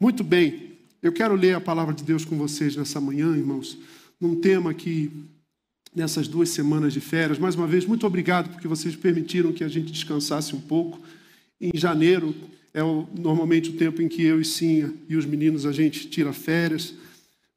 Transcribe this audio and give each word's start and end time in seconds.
Muito 0.00 0.22
bem, 0.22 0.78
eu 1.02 1.10
quero 1.10 1.34
ler 1.34 1.56
a 1.56 1.60
palavra 1.60 1.92
de 1.92 2.04
Deus 2.04 2.24
com 2.24 2.38
vocês 2.38 2.76
nessa 2.76 3.00
manhã, 3.00 3.36
irmãos, 3.36 3.76
num 4.20 4.36
tema 4.40 4.72
que, 4.72 5.10
nessas 5.92 6.28
duas 6.28 6.50
semanas 6.50 6.92
de 6.92 7.00
férias, 7.00 7.36
mais 7.36 7.56
uma 7.56 7.66
vez, 7.66 7.84
muito 7.84 8.06
obrigado 8.06 8.48
porque 8.48 8.68
vocês 8.68 8.94
permitiram 8.94 9.52
que 9.52 9.64
a 9.64 9.68
gente 9.68 9.90
descansasse 9.90 10.54
um 10.54 10.60
pouco. 10.60 11.00
Em 11.60 11.72
janeiro 11.74 12.32
é 12.72 12.80
o, 12.80 13.08
normalmente 13.12 13.70
o 13.70 13.72
tempo 13.72 14.00
em 14.00 14.06
que 14.06 14.22
eu 14.22 14.40
e 14.40 14.44
Sinha 14.44 14.94
e 15.08 15.16
os 15.16 15.26
meninos 15.26 15.66
a 15.66 15.72
gente 15.72 16.06
tira 16.08 16.32
férias, 16.32 16.94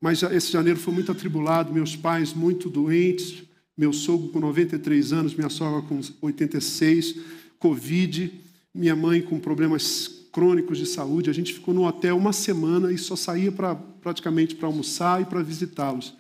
mas 0.02 0.24
esse 0.24 0.52
janeiro 0.52 0.80
foi 0.80 0.96
muito 0.96 1.12
atribulado, 1.12 1.72
meus 1.72 1.96
pais 1.96 2.34
muito 2.34 2.72
doentes, 2.72 3.44
meu 3.78 3.94
sogro 3.94 4.30
com 4.30 4.40
93 4.40 5.14
anos, 5.14 5.36
minha 5.36 5.50
sogra 5.50 5.88
com 5.88 6.02
86, 6.20 7.18
Covid, 7.60 8.34
minha 8.74 8.96
mãe 8.96 9.22
com 9.22 9.40
problemas 9.40 10.21
crônicos 10.32 10.78
de 10.78 10.86
saúde. 10.86 11.30
A 11.30 11.34
gente 11.34 11.54
ficou 11.54 11.74
no 11.74 11.86
hotel 11.86 12.18
uma 12.18 12.34
semana 12.34 12.92
e 12.92 12.98
só 12.98 13.16
saía 13.16 13.52
pra, 13.52 13.76
praticamente 13.76 14.56
para 14.56 14.68
almoçar 14.68 15.22
e 15.22 15.26
para 15.26 15.42
visitá-los. 15.44 16.16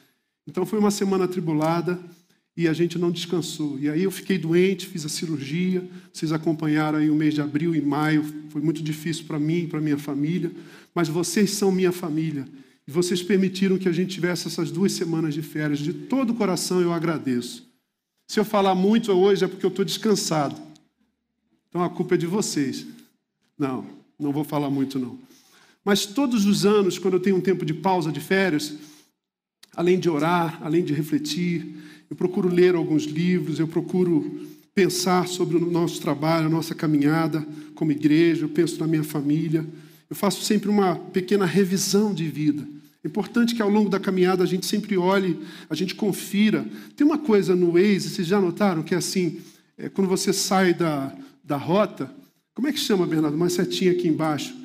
Então 0.47 0.65
foi 0.65 0.79
uma 0.79 0.91
semana 0.91 1.25
atribulada 1.25 1.99
e 2.55 2.67
a 2.67 2.73
gente 2.73 2.97
não 2.99 3.11
descansou. 3.11 3.79
E 3.79 3.89
aí 3.89 4.03
eu 4.03 4.11
fiquei 4.11 4.37
doente, 4.37 4.87
fiz 4.87 5.05
a 5.05 5.09
cirurgia. 5.09 5.87
Vocês 6.11 6.31
acompanharam 6.31 6.99
aí 6.99 7.09
o 7.09 7.15
mês 7.15 7.33
de 7.33 7.41
abril 7.41 7.73
e 7.73 7.81
maio. 7.81 8.23
Foi 8.49 8.61
muito 8.61 8.83
difícil 8.83 9.25
para 9.25 9.39
mim 9.39 9.63
e 9.63 9.67
para 9.67 9.79
minha 9.79 9.97
família. 9.97 10.51
Mas 10.93 11.07
vocês 11.07 11.51
são 11.51 11.71
minha 11.71 11.91
família. 11.91 12.45
E 12.87 12.91
vocês 12.91 13.23
permitiram 13.23 13.77
que 13.77 13.87
a 13.87 13.91
gente 13.91 14.13
tivesse 14.13 14.47
essas 14.47 14.69
duas 14.71 14.91
semanas 14.91 15.33
de 15.33 15.41
férias. 15.41 15.79
De 15.79 15.93
todo 15.93 16.31
o 16.31 16.35
coração 16.35 16.81
eu 16.81 16.91
agradeço. 16.91 17.69
Se 18.27 18.39
eu 18.39 18.45
falar 18.45 18.75
muito 18.75 19.11
hoje 19.11 19.45
é 19.45 19.47
porque 19.47 19.65
eu 19.65 19.69
estou 19.69 19.85
descansado. 19.85 20.59
Então 21.69 21.83
a 21.83 21.89
culpa 21.89 22.15
é 22.15 22.17
de 22.17 22.27
vocês. 22.27 22.85
Não, 23.57 24.00
não 24.21 24.31
vou 24.31 24.43
falar 24.43 24.69
muito, 24.69 24.99
não. 24.99 25.17
Mas 25.83 26.05
todos 26.05 26.45
os 26.45 26.65
anos, 26.65 26.99
quando 26.99 27.15
eu 27.15 27.19
tenho 27.19 27.37
um 27.37 27.41
tempo 27.41 27.65
de 27.65 27.73
pausa 27.73 28.11
de 28.11 28.19
férias, 28.19 28.75
além 29.75 29.99
de 29.99 30.09
orar, 30.09 30.59
além 30.61 30.83
de 30.83 30.93
refletir, 30.93 31.75
eu 32.09 32.15
procuro 32.15 32.47
ler 32.47 32.75
alguns 32.75 33.03
livros, 33.03 33.59
eu 33.59 33.67
procuro 33.67 34.47
pensar 34.75 35.27
sobre 35.27 35.57
o 35.57 35.71
nosso 35.71 36.01
trabalho, 36.01 36.47
a 36.47 36.49
nossa 36.49 36.75
caminhada 36.75 37.45
como 37.73 37.91
igreja, 37.91 38.45
eu 38.45 38.49
penso 38.49 38.79
na 38.79 38.87
minha 38.87 39.03
família. 39.03 39.65
Eu 40.09 40.15
faço 40.15 40.43
sempre 40.43 40.69
uma 40.69 40.95
pequena 40.95 41.45
revisão 41.45 42.13
de 42.13 42.27
vida. 42.27 42.67
É 43.03 43.07
importante 43.07 43.55
que 43.55 43.61
ao 43.61 43.69
longo 43.69 43.89
da 43.89 43.99
caminhada 43.99 44.43
a 44.43 44.45
gente 44.45 44.65
sempre 44.65 44.95
olhe, 44.97 45.39
a 45.69 45.73
gente 45.73 45.95
confira. 45.95 46.65
Tem 46.95 47.05
uma 47.05 47.17
coisa 47.17 47.55
no 47.55 47.71
Waze, 47.71 48.09
vocês 48.09 48.27
já 48.27 48.39
notaram, 48.39 48.83
que 48.83 48.93
é 48.93 48.97
assim, 48.97 49.39
é, 49.77 49.89
quando 49.89 50.07
você 50.07 50.31
sai 50.31 50.73
da, 50.73 51.15
da 51.43 51.57
rota, 51.57 52.13
como 52.53 52.67
é 52.67 52.71
que 52.71 52.79
chama, 52.79 53.05
Bernardo? 53.07 53.35
Uma 53.35 53.49
setinha 53.49 53.91
aqui 53.91 54.07
embaixo. 54.07 54.55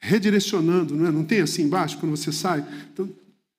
Redirecionando, 0.00 0.96
não 0.96 1.06
é? 1.06 1.10
Não 1.10 1.24
tem 1.24 1.40
assim 1.40 1.62
embaixo 1.62 1.98
quando 1.98 2.16
você 2.16 2.32
sai? 2.32 2.66
Então, 2.92 3.08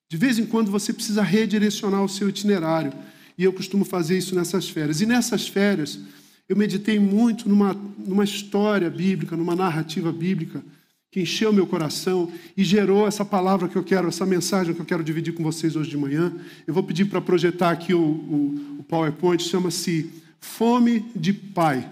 de 0.09 0.17
vez 0.17 0.37
em 0.37 0.45
quando 0.45 0.69
você 0.69 0.93
precisa 0.93 1.23
redirecionar 1.23 2.03
o 2.03 2.09
seu 2.09 2.29
itinerário. 2.29 2.93
E 3.37 3.43
eu 3.43 3.53
costumo 3.53 3.83
fazer 3.83 4.17
isso 4.17 4.35
nessas 4.35 4.69
férias. 4.69 5.01
E 5.01 5.05
nessas 5.05 5.47
férias, 5.47 5.99
eu 6.47 6.55
meditei 6.55 6.99
muito 6.99 7.47
numa, 7.47 7.73
numa 7.97 8.23
história 8.23 8.89
bíblica, 8.89 9.35
numa 9.35 9.55
narrativa 9.55 10.11
bíblica, 10.11 10.63
que 11.09 11.21
encheu 11.21 11.53
meu 11.53 11.65
coração 11.65 12.31
e 12.57 12.63
gerou 12.63 13.07
essa 13.07 13.23
palavra 13.23 13.67
que 13.67 13.75
eu 13.75 13.83
quero, 13.83 14.07
essa 14.07 14.25
mensagem 14.25 14.73
que 14.73 14.81
eu 14.81 14.85
quero 14.85 15.03
dividir 15.03 15.33
com 15.33 15.43
vocês 15.43 15.75
hoje 15.75 15.89
de 15.89 15.97
manhã. 15.97 16.33
Eu 16.67 16.73
vou 16.73 16.83
pedir 16.83 17.05
para 17.05 17.21
projetar 17.21 17.71
aqui 17.71 17.93
o, 17.93 18.01
o, 18.01 18.77
o 18.79 18.83
PowerPoint, 18.83 19.41
chama-se 19.41 20.09
Fome 20.39 21.05
de 21.15 21.31
Pai. 21.31 21.89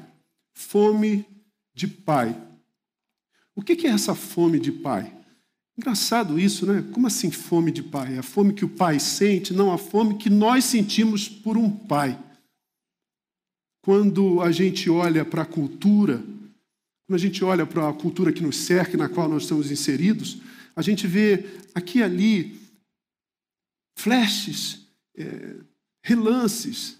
Fome 0.53 1.25
de 1.73 1.87
pai. 1.87 2.35
O 3.55 3.61
que 3.61 3.87
é 3.87 3.91
essa 3.91 4.15
fome 4.15 4.59
de 4.59 4.71
pai? 4.71 5.15
Engraçado 5.77 6.39
isso, 6.39 6.65
né? 6.65 6.83
Como 6.91 7.07
assim 7.07 7.31
fome 7.31 7.71
de 7.71 7.81
pai? 7.81 8.17
A 8.17 8.23
fome 8.23 8.53
que 8.53 8.65
o 8.65 8.69
pai 8.69 8.99
sente, 8.99 9.53
não 9.53 9.71
a 9.71 9.77
fome 9.77 10.17
que 10.17 10.29
nós 10.29 10.65
sentimos 10.65 11.27
por 11.27 11.57
um 11.57 11.69
pai. 11.69 12.17
Quando 13.81 14.41
a 14.41 14.51
gente 14.51 14.89
olha 14.89 15.25
para 15.25 15.41
a 15.41 15.45
cultura, 15.45 16.19
quando 17.07 17.15
a 17.15 17.17
gente 17.17 17.43
olha 17.43 17.65
para 17.65 17.89
a 17.89 17.93
cultura 17.93 18.31
que 18.31 18.43
nos 18.43 18.57
cerca, 18.57 18.97
na 18.97 19.09
qual 19.09 19.27
nós 19.27 19.43
estamos 19.43 19.71
inseridos, 19.71 20.39
a 20.75 20.81
gente 20.81 21.07
vê 21.07 21.45
aqui 21.73 21.99
e 21.99 22.03
ali 22.03 22.59
flashes, 23.97 24.87
é, 25.17 25.55
relances, 26.03 26.97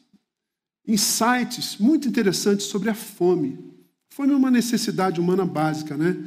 insights 0.88 1.78
muito 1.78 2.08
interessantes 2.08 2.66
sobre 2.66 2.90
a 2.90 2.96
fome. 2.96 3.71
Foi 4.14 4.28
uma 4.28 4.52
necessidade 4.52 5.22
humana 5.22 5.46
básica, 5.46 5.96
né? 5.96 6.18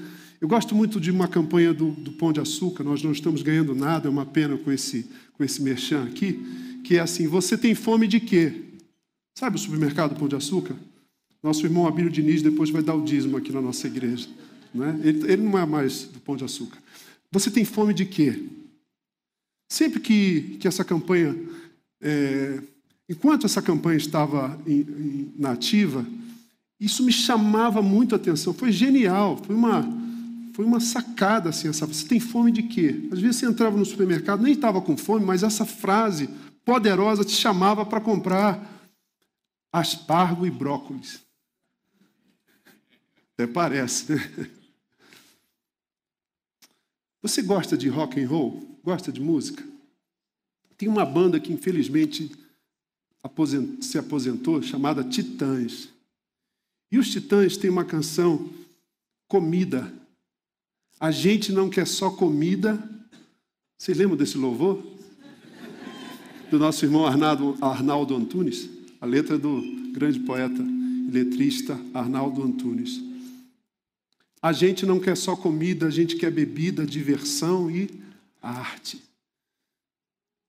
Eu 0.41 0.49
gosto 0.49 0.75
muito 0.75 0.99
de 0.99 1.11
uma 1.11 1.29
campanha 1.29 1.73
do, 1.73 1.91
do 1.91 2.13
Pão 2.13 2.33
de 2.33 2.41
Açúcar, 2.41 2.83
nós 2.83 3.03
não 3.03 3.13
estamos 3.13 3.43
ganhando 3.43 3.75
nada, 3.75 4.09
é 4.09 4.11
uma 4.11 4.27
pena 4.27 4.57
com 4.57 4.73
esse, 4.73 5.07
com 5.35 5.45
esse 5.45 5.63
merchan 5.63 6.05
aqui, 6.05 6.81
que 6.83 6.97
é 6.97 7.01
assim, 7.01 7.27
você 7.27 7.57
tem 7.57 7.75
fome 7.75 8.07
de 8.07 8.21
quê? 8.21 8.63
Sabe 9.39 9.57
o 9.57 9.59
supermercado 9.59 10.19
Pão 10.19 10.29
de 10.29 10.35
Açúcar? 10.35 10.75
Nosso 11.43 11.65
irmão 11.67 11.87
Abílio 11.87 12.11
Diniz 12.11 12.41
depois 12.41 12.71
vai 12.71 12.83
dar 12.83 12.95
o 12.95 13.05
dízimo 13.05 13.37
aqui 13.37 13.53
na 13.53 13.61
nossa 13.61 13.87
igreja. 13.87 14.29
Né? 14.75 14.99
Ele, 15.05 15.33
ele 15.33 15.43
não 15.43 15.59
é 15.59 15.67
mais 15.67 16.05
do 16.05 16.21
Pão 16.21 16.37
de 16.37 16.45
Açúcar. 16.45 16.79
Você 17.31 17.51
tem 17.51 17.65
fome 17.65 17.93
de 17.93 18.07
quê? 18.07 18.45
Sempre 19.71 20.01
que, 20.01 20.57
que 20.59 20.67
essa 20.67 20.85
campanha, 20.85 21.37
é, 22.01 22.63
enquanto 23.09 23.45
essa 23.45 23.61
campanha 23.61 23.99
estava 23.99 24.59
em, 24.67 25.33
na 25.37 25.55
isso 26.79 27.03
me 27.05 27.13
chamava 27.13 27.81
muito 27.81 28.15
a 28.15 28.17
atenção. 28.17 28.53
Foi 28.53 28.73
genial, 28.73 29.37
foi 29.37 29.55
uma, 29.55 29.83
foi 30.55 30.65
uma 30.65 30.81
sacada 30.81 31.51
assim, 31.51 31.69
essa. 31.69 31.87
Você 31.87 32.07
tem 32.07 32.21
fome 32.21 32.51
de 32.51 32.65
quê? 32.65 33.09
Às 33.13 33.21
vezes 33.21 33.37
você 33.37 33.47
entrava 33.47 33.77
no 33.77 33.85
supermercado, 33.85 34.43
nem 34.43 34.53
estava 34.53 34.81
com 34.81 34.97
fome, 34.97 35.25
mas 35.25 35.43
essa 35.43 35.65
frase 35.65 36.29
poderosa 36.65 37.25
te 37.25 37.33
chamava 37.33 37.85
para 37.85 38.01
comprar 38.01 38.91
aspargo 39.73 40.47
e 40.47 40.51
brócolis. 40.51 41.21
Até 43.35 43.47
parece, 43.47 44.13
né? 44.13 44.51
Você 47.21 47.41
gosta 47.41 47.77
de 47.77 47.89
rock 47.89 48.23
and 48.23 48.29
roll? 48.29 48.79
Gosta 48.85 49.11
de 49.11 49.21
música? 49.21 49.65
Tem 50.77 50.89
uma 50.89 51.07
banda 51.07 51.41
que 51.41 51.53
infelizmente 51.53 52.31
se 53.81 53.99
aposentou 53.99 54.61
chamada 54.61 55.03
Titãs. 55.03 55.89
E 56.95 56.99
os 56.99 57.11
Titãs 57.11 57.57
têm 57.57 57.71
uma 57.71 57.85
canção, 57.85 58.49
Comida. 59.27 59.93
A 61.01 61.11
gente 61.11 61.51
não 61.51 61.69
quer 61.69 61.89
só 61.89 62.09
comida. 62.09 62.79
Vocês 63.77 63.99
lembram 63.99 64.17
desse 64.17 64.39
louvor? 64.39 64.81
Do 66.49 66.57
nosso 66.57 66.85
irmão 66.85 67.05
Arnaldo, 67.05 67.59
Arnaldo 67.61 68.15
Antunes? 68.15 68.71
A 69.01 69.07
letra 69.07 69.37
do 69.37 69.61
grande 69.91 70.21
poeta 70.21 70.63
e 70.63 71.11
letrista 71.11 71.77
Arnaldo 71.93 72.45
Antunes. 72.45 73.03
A 74.41 74.53
gente 74.53 74.87
não 74.87 75.01
quer 75.01 75.17
só 75.17 75.35
comida, 75.35 75.89
a 75.89 75.91
gente 75.91 76.15
quer 76.15 76.31
bebida, 76.31 76.87
diversão 76.87 77.69
e 77.69 77.91
arte. 78.41 79.03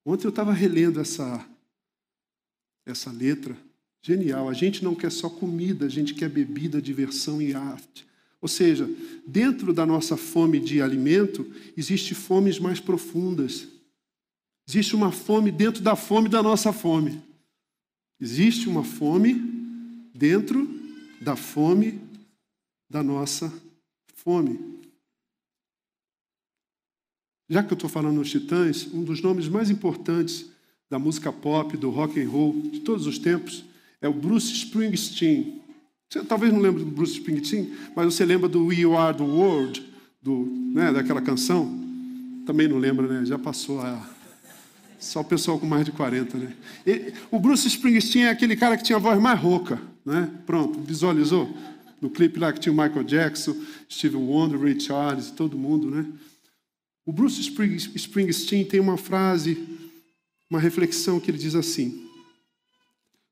Ontem 0.05 0.27
eu 0.27 0.29
estava 0.29 0.53
relendo 0.53 0.99
essa, 0.99 1.43
essa 2.85 3.11
letra 3.11 3.57
Genial. 4.05 4.47
A 4.47 4.53
gente 4.53 4.83
não 4.83 4.93
quer 4.93 5.11
só 5.11 5.27
comida, 5.27 5.87
a 5.87 5.89
gente 5.89 6.13
quer 6.13 6.29
bebida, 6.29 6.79
diversão 6.79 7.41
e 7.41 7.55
arte. 7.55 8.05
Ou 8.39 8.47
seja, 8.47 8.87
dentro 9.25 9.73
da 9.73 9.83
nossa 9.83 10.15
fome 10.15 10.59
de 10.59 10.79
alimento, 10.79 11.51
existe 11.75 12.13
fomes 12.13 12.59
mais 12.59 12.79
profundas. 12.79 13.67
Existe 14.69 14.95
uma 14.95 15.11
fome 15.11 15.51
dentro 15.51 15.81
da 15.81 15.95
fome 15.95 16.29
da 16.29 16.43
nossa 16.43 16.71
fome. 16.71 17.19
Existe 18.21 18.69
uma 18.69 18.83
fome 18.83 19.41
dentro 20.13 20.69
da 21.19 21.35
fome 21.35 21.99
da 22.87 23.01
nossa 23.01 23.51
fome. 24.13 24.83
Já 27.49 27.63
que 27.63 27.73
eu 27.73 27.75
estou 27.75 27.89
falando 27.89 28.17
nos 28.17 28.29
Titãs, 28.29 28.85
um 28.93 29.03
dos 29.03 29.19
nomes 29.19 29.47
mais 29.47 29.71
importantes 29.71 30.45
da 30.91 30.99
música 30.99 31.33
pop, 31.33 31.75
do 31.75 31.89
rock 31.89 32.21
and 32.21 32.29
roll 32.29 32.53
de 32.69 32.81
todos 32.81 33.07
os 33.07 33.17
tempos, 33.17 33.65
é 34.05 34.09
o 34.09 34.13
Bruce 34.13 34.53
Springsteen. 34.53 35.61
Você 36.07 36.23
talvez 36.23 36.53
não 36.53 36.59
lembre 36.59 36.83
do 36.83 36.91
Bruce 36.91 37.13
Springsteen, 37.13 37.73
mas 37.95 38.13
você 38.13 38.23
lembra 38.23 38.47
do 38.47 38.67
We 38.67 38.83
Are 38.95 39.17
the 39.17 39.23
World, 39.23 39.83
do, 40.21 40.45
né, 40.73 40.93
daquela 40.93 41.21
canção? 41.21 41.83
Também 42.45 42.67
não 42.67 42.77
lembra, 42.77 43.07
né? 43.07 43.25
Já 43.25 43.39
passou 43.39 43.81
a. 43.81 44.13
Só 44.99 45.21
o 45.21 45.25
pessoal 45.25 45.59
com 45.59 45.65
mais 45.65 45.83
de 45.83 45.91
40, 45.91 46.37
né? 46.37 46.55
O 47.31 47.39
Bruce 47.39 47.67
Springsteen 47.67 48.25
é 48.25 48.29
aquele 48.29 48.55
cara 48.55 48.77
que 48.77 48.83
tinha 48.83 48.95
a 48.95 48.99
voz 48.99 49.19
mais 49.19 49.39
rouca, 49.39 49.81
né? 50.05 50.31
Pronto, 50.45 50.79
visualizou? 50.79 51.51
No 51.99 52.09
clipe 52.09 52.39
lá 52.39 52.53
que 52.53 52.59
tinha 52.59 52.71
o 52.71 52.75
Michael 52.75 53.03
Jackson, 53.03 53.55
Steve 53.91 54.15
Wonder, 54.15 54.59
Ray 54.59 54.79
Charles, 54.79 55.31
todo 55.31 55.57
mundo, 55.57 55.89
né? 55.89 56.05
O 57.05 57.11
Bruce 57.11 57.41
Springsteen 57.41 58.65
tem 58.65 58.79
uma 58.79 58.97
frase, 58.97 59.57
uma 60.49 60.59
reflexão 60.59 61.19
que 61.19 61.29
ele 61.31 61.37
diz 61.37 61.55
assim: 61.55 62.04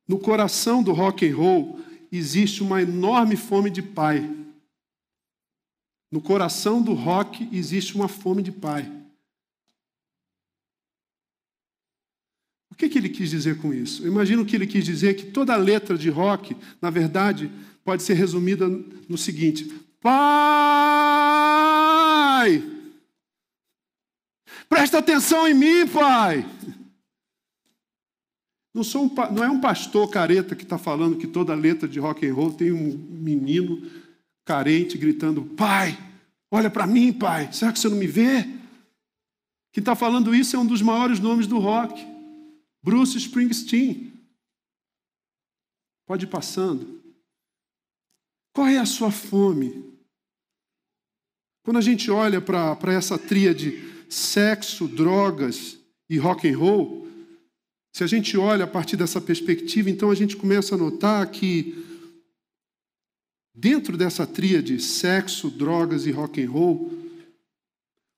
no 0.07 0.19
coração 0.19 0.83
do 0.83 0.91
rock 0.91 1.27
and 1.27 1.35
roll 1.35 1.79
existe 2.11 2.61
uma 2.61 2.81
enorme 2.81 3.35
fome 3.35 3.69
de 3.69 3.81
pai. 3.81 4.29
No 6.11 6.21
coração 6.21 6.81
do 6.81 6.93
rock 6.93 7.49
existe 7.51 7.95
uma 7.95 8.07
fome 8.07 8.43
de 8.43 8.51
pai. 8.51 8.91
O 12.69 12.75
que, 12.75 12.89
que 12.89 12.97
ele 12.97 13.09
quis 13.09 13.29
dizer 13.29 13.61
com 13.61 13.73
isso? 13.73 14.03
Eu 14.03 14.11
imagino 14.11 14.45
que 14.45 14.55
ele 14.55 14.67
quis 14.67 14.83
dizer 14.83 15.15
que 15.15 15.27
toda 15.27 15.55
letra 15.55 15.97
de 15.97 16.09
rock, 16.09 16.57
na 16.81 16.89
verdade, 16.89 17.51
pode 17.83 18.01
ser 18.03 18.15
resumida 18.15 18.67
no 18.67 19.17
seguinte: 19.17 19.65
Pai! 20.01 20.13
Presta 24.67 24.97
atenção 24.97 25.47
em 25.47 25.53
mim, 25.53 25.87
pai! 25.87 26.45
Não, 28.73 28.83
sou 28.83 29.05
um, 29.05 29.15
não 29.31 29.43
é 29.43 29.49
um 29.49 29.61
pastor 29.61 30.09
careta 30.09 30.55
que 30.55 30.63
está 30.63 30.77
falando 30.77 31.17
que 31.17 31.27
toda 31.27 31.53
letra 31.53 31.87
de 31.87 31.99
rock 31.99 32.25
and 32.25 32.33
roll 32.33 32.53
tem 32.53 32.71
um 32.71 32.97
menino 32.97 33.87
carente 34.43 34.97
gritando: 34.97 35.43
Pai, 35.43 35.97
olha 36.49 36.69
para 36.69 36.87
mim, 36.87 37.13
pai, 37.13 37.51
será 37.53 37.71
que 37.71 37.79
você 37.79 37.87
não 37.87 37.97
me 37.97 38.07
vê? 38.07 38.43
Quem 39.71 39.81
está 39.81 39.95
falando 39.95 40.33
isso 40.33 40.55
é 40.55 40.59
um 40.59 40.65
dos 40.65 40.81
maiores 40.81 41.19
nomes 41.19 41.45
do 41.45 41.59
rock, 41.59 42.03
Bruce 42.81 43.17
Springsteen. 43.17 44.11
Pode 46.05 46.25
ir 46.25 46.29
passando. 46.29 47.01
Qual 48.53 48.67
é 48.67 48.77
a 48.77 48.85
sua 48.85 49.11
fome? 49.11 49.93
Quando 51.63 51.77
a 51.77 51.81
gente 51.81 52.11
olha 52.11 52.41
para 52.41 52.93
essa 52.93 53.17
tríade 53.17 54.05
sexo, 54.09 54.87
drogas 54.87 55.79
e 56.09 56.17
rock 56.17 56.47
and 56.47 56.57
roll, 56.57 57.02
se 57.93 58.03
a 58.03 58.07
gente 58.07 58.35
olha 58.35 58.63
a 58.63 58.67
partir 58.67 58.97
dessa 58.97 59.21
perspectiva, 59.21 59.87
então 59.87 60.09
a 60.09 60.15
gente 60.15 60.35
começa 60.35 60.73
a 60.73 60.77
notar 60.77 61.29
que 61.29 61.75
dentro 63.53 63.95
dessa 63.95 64.25
tríade 64.25 64.81
sexo, 64.81 65.51
drogas 65.51 66.07
e 66.07 66.11
rock 66.11 66.43
and 66.43 66.49
roll, 66.49 66.91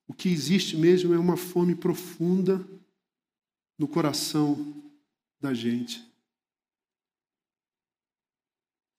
o 0.08 0.14
que 0.14 0.30
existe 0.30 0.78
mesmo 0.78 1.12
é 1.12 1.18
uma 1.18 1.36
fome 1.36 1.74
profunda 1.74 2.66
no 3.78 3.86
coração 3.86 4.74
da 5.38 5.52
gente. 5.52 6.02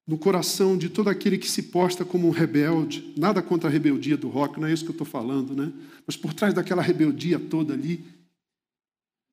No 0.06 0.18
coração 0.18 0.78
de 0.78 0.90
todo 0.90 1.10
aquele 1.10 1.40
que 1.40 1.50
se 1.50 1.64
posta 1.64 2.06
como 2.06 2.28
um 2.28 2.32
rebelde. 2.32 3.16
Nada 3.18 3.42
contra 3.42 3.68
a 3.68 3.72
rebeldia 3.72 4.16
do 4.16 4.30
rock, 4.30 4.60
não 4.60 4.68
é 4.68 4.74
isso 4.74 4.84
que 4.84 4.92
eu 4.92 4.94
estou 4.94 5.08
falando, 5.08 5.56
né? 5.56 5.74
Mas 6.06 6.16
por 6.16 6.36
trás 6.36 6.54
daquela 6.54 6.84
rebeldia 6.84 7.40
toda 7.40 7.74
ali, 7.74 8.06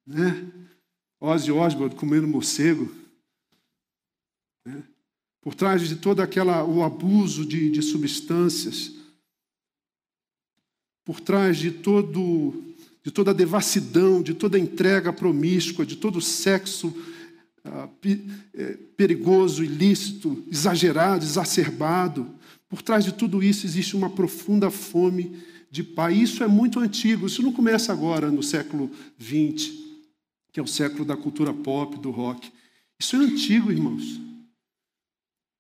né? 0.06 0.63
Ozzy 1.25 1.50
Osbourne 1.50 1.94
comendo 1.94 2.29
morcego. 2.29 2.94
Né? 4.67 4.82
Por 5.41 5.55
trás 5.55 5.88
de 5.88 5.97
todo 5.97 6.21
aquela, 6.21 6.65
o 6.65 6.82
abuso 6.82 7.47
de, 7.47 7.71
de 7.71 7.81
substâncias. 7.81 8.93
Por 11.03 11.21
trás 11.21 11.56
de 11.56 11.71
todo 11.71 12.62
de 13.03 13.11
toda 13.11 13.32
a 13.32 13.35
devassidão, 13.35 14.23
de 14.23 14.32
toda 14.32 14.56
a 14.56 14.61
entrega 14.61 15.12
promíscua, 15.12 15.85
de 15.85 15.94
todo 15.94 16.17
o 16.17 16.23
sexo 16.23 16.91
ah, 17.62 17.87
é, 18.55 18.79
perigoso, 18.97 19.62
ilícito, 19.62 20.43
exagerado, 20.50 21.23
exacerbado. 21.23 22.26
Por 22.67 22.81
trás 22.81 23.05
de 23.05 23.12
tudo 23.12 23.43
isso 23.43 23.67
existe 23.67 23.94
uma 23.94 24.09
profunda 24.09 24.71
fome 24.71 25.38
de 25.71 25.82
pai. 25.82 26.15
Isso 26.15 26.43
é 26.43 26.47
muito 26.47 26.81
antigo, 26.81 27.26
isso 27.26 27.43
não 27.43 27.53
começa 27.53 27.93
agora 27.93 28.31
no 28.31 28.43
século 28.43 28.91
XX 29.21 29.83
que 30.54 30.60
é 30.60 30.62
o 30.62 30.68
século 30.68 31.04
da 31.04 31.16
cultura 31.16 31.52
pop, 31.52 31.98
do 31.98 32.12
rock. 32.12 32.52
Isso 32.96 33.16
é 33.16 33.18
antigo, 33.18 33.72
irmãos. 33.72 34.20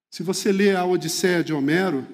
Se 0.08 0.22
você 0.22 0.52
lê 0.52 0.70
a 0.70 0.84
Odisseia 0.84 1.42
de 1.42 1.52
Homero, 1.52 2.06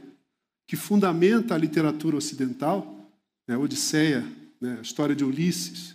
que 0.66 0.76
fundamenta 0.76 1.54
a 1.54 1.58
literatura 1.58 2.16
ocidental, 2.16 3.12
né, 3.46 3.54
a 3.54 3.58
Odisseia, 3.58 4.26
né, 4.58 4.78
a 4.78 4.80
história 4.80 5.14
de 5.14 5.22
Ulisses, 5.22 5.94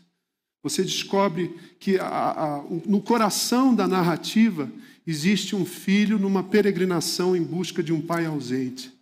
você 0.61 0.83
descobre 0.83 1.59
que 1.79 1.97
a, 1.97 2.57
a, 2.57 2.63
no 2.85 3.01
coração 3.01 3.73
da 3.73 3.87
narrativa 3.87 4.71
existe 5.07 5.55
um 5.55 5.65
filho 5.65 6.19
numa 6.19 6.43
peregrinação 6.43 7.35
em 7.35 7.43
busca 7.43 7.81
de 7.81 7.91
um 7.91 8.01
pai 8.01 8.27
ausente. 8.27 8.93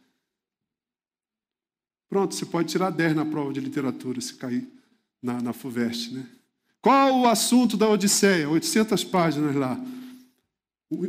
Pronto, 2.07 2.33
você 2.33 2.45
pode 2.45 2.69
tirar 2.69 2.91
10 2.91 3.13
na 3.13 3.25
prova 3.25 3.51
de 3.51 3.59
literatura 3.59 4.21
se 4.21 4.35
cair 4.35 4.65
na, 5.21 5.41
na 5.41 5.51
FUVEST, 5.51 6.13
né? 6.13 6.29
Qual 6.83 7.21
o 7.21 7.27
assunto 7.29 7.77
da 7.77 7.87
Odisseia? 7.87 8.49
800 8.49 9.05
páginas 9.05 9.55
lá. 9.55 9.79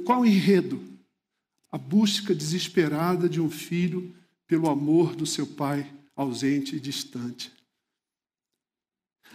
Qual 0.05 0.21
o 0.21 0.25
enredo? 0.25 0.81
A 1.69 1.77
busca 1.77 2.33
desesperada 2.33 3.29
de 3.29 3.41
um 3.41 3.51
filho 3.51 4.15
pelo 4.47 4.71
amor 4.71 5.17
do 5.17 5.27
seu 5.27 5.45
pai 5.45 5.93
ausente 6.15 6.77
e 6.77 6.81
distante. 6.81 7.53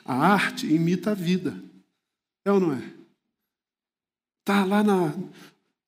A 0.06 0.16
arte 0.16 0.66
imita 0.66 1.12
a 1.12 1.14
vida. 1.14 1.62
É 2.46 2.52
ou 2.54 2.62
não 2.62 2.72
é? 2.72 2.94
Está 4.40 4.64
lá 4.64 4.82
na, 4.82 5.14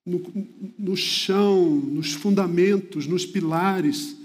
no, 0.05 0.21
no 0.77 0.97
chão, 0.97 1.65
nos 1.77 2.11
fundamentos, 2.11 3.07
nos 3.07 3.25
pilares 3.25 4.17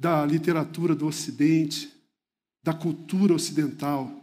da 0.00 0.24
literatura 0.24 0.94
do 0.94 1.06
Ocidente, 1.06 1.92
da 2.62 2.72
cultura 2.72 3.34
ocidental. 3.34 4.17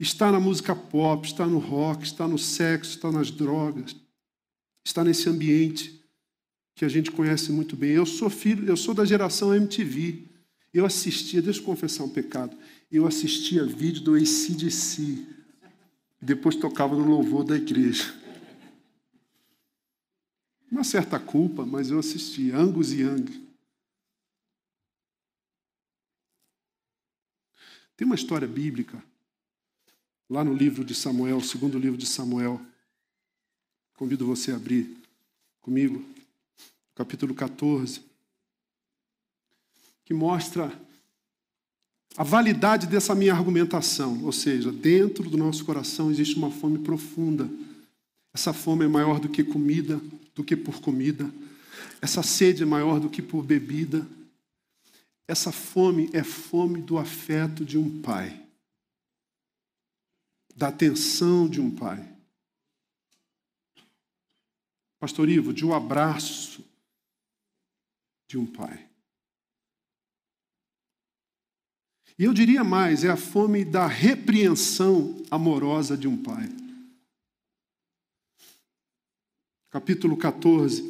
Está 0.00 0.32
na 0.32 0.40
música 0.40 0.74
pop, 0.74 1.26
está 1.26 1.46
no 1.46 1.58
rock, 1.58 2.04
está 2.04 2.26
no 2.26 2.38
sexo, 2.38 2.92
está 2.92 3.12
nas 3.12 3.30
drogas, 3.30 3.94
está 4.82 5.04
nesse 5.04 5.28
ambiente 5.28 6.02
que 6.74 6.86
a 6.86 6.88
gente 6.88 7.10
conhece 7.10 7.52
muito 7.52 7.76
bem. 7.76 7.90
Eu 7.90 8.06
sou 8.06 8.30
filho, 8.30 8.66
eu 8.66 8.78
sou 8.78 8.94
da 8.94 9.04
geração 9.04 9.54
MTV. 9.54 10.26
Eu 10.72 10.86
assistia, 10.86 11.42
deixa 11.42 11.60
eu 11.60 11.64
confessar 11.64 12.04
um 12.04 12.08
pecado, 12.08 12.56
eu 12.90 13.06
assistia 13.06 13.66
vídeo 13.66 14.02
do 14.02 14.14
ACDC, 14.14 15.26
depois 16.22 16.56
tocava 16.56 16.96
no 16.96 17.06
louvor 17.06 17.44
da 17.44 17.56
igreja. 17.56 18.14
Uma 20.72 20.84
certa 20.84 21.18
culpa, 21.18 21.66
mas 21.66 21.90
eu 21.90 21.98
assistia, 21.98 22.56
Angus 22.56 22.92
Young. 22.92 23.26
Tem 27.96 28.06
uma 28.06 28.14
história 28.14 28.48
bíblica 28.48 29.09
lá 30.30 30.44
no 30.44 30.54
livro 30.54 30.84
de 30.84 30.94
Samuel, 30.94 31.40
segundo 31.40 31.76
livro 31.76 31.98
de 31.98 32.06
Samuel. 32.06 32.60
Convido 33.96 34.24
você 34.24 34.52
a 34.52 34.56
abrir 34.56 34.96
comigo, 35.60 36.04
capítulo 36.94 37.34
14, 37.34 38.00
que 40.04 40.14
mostra 40.14 40.72
a 42.16 42.22
validade 42.22 42.86
dessa 42.86 43.12
minha 43.12 43.34
argumentação, 43.34 44.22
ou 44.24 44.30
seja, 44.30 44.70
dentro 44.70 45.28
do 45.28 45.36
nosso 45.36 45.64
coração 45.64 46.10
existe 46.12 46.36
uma 46.36 46.50
fome 46.50 46.78
profunda. 46.78 47.50
Essa 48.32 48.52
fome 48.52 48.84
é 48.84 48.88
maior 48.88 49.18
do 49.18 49.28
que 49.28 49.42
comida, 49.42 50.00
do 50.34 50.44
que 50.44 50.56
por 50.56 50.80
comida. 50.80 51.28
Essa 52.00 52.22
sede 52.22 52.62
é 52.62 52.66
maior 52.66 53.00
do 53.00 53.10
que 53.10 53.20
por 53.20 53.42
bebida. 53.42 54.06
Essa 55.26 55.50
fome 55.50 56.08
é 56.12 56.22
fome 56.22 56.80
do 56.80 56.98
afeto 56.98 57.64
de 57.64 57.76
um 57.76 58.00
pai 58.00 58.49
da 60.60 60.68
atenção 60.68 61.48
de 61.48 61.58
um 61.58 61.74
pai. 61.74 62.06
Pastor 64.98 65.26
Ivo, 65.26 65.54
de 65.54 65.64
um 65.64 65.72
abraço 65.72 66.62
de 68.28 68.36
um 68.36 68.44
pai. 68.44 68.86
E 72.18 72.24
eu 72.24 72.34
diria 72.34 72.62
mais, 72.62 73.04
é 73.04 73.08
a 73.08 73.16
fome 73.16 73.64
da 73.64 73.86
repreensão 73.86 75.24
amorosa 75.30 75.96
de 75.96 76.06
um 76.06 76.22
pai. 76.22 76.46
Capítulo 79.70 80.14
14, 80.14 80.84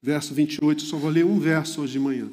verso 0.00 0.32
28, 0.32 0.80
só 0.80 0.96
vou 0.96 1.10
ler 1.10 1.26
um 1.26 1.38
verso 1.38 1.82
hoje 1.82 1.92
de 1.92 1.98
manhã. 1.98 2.32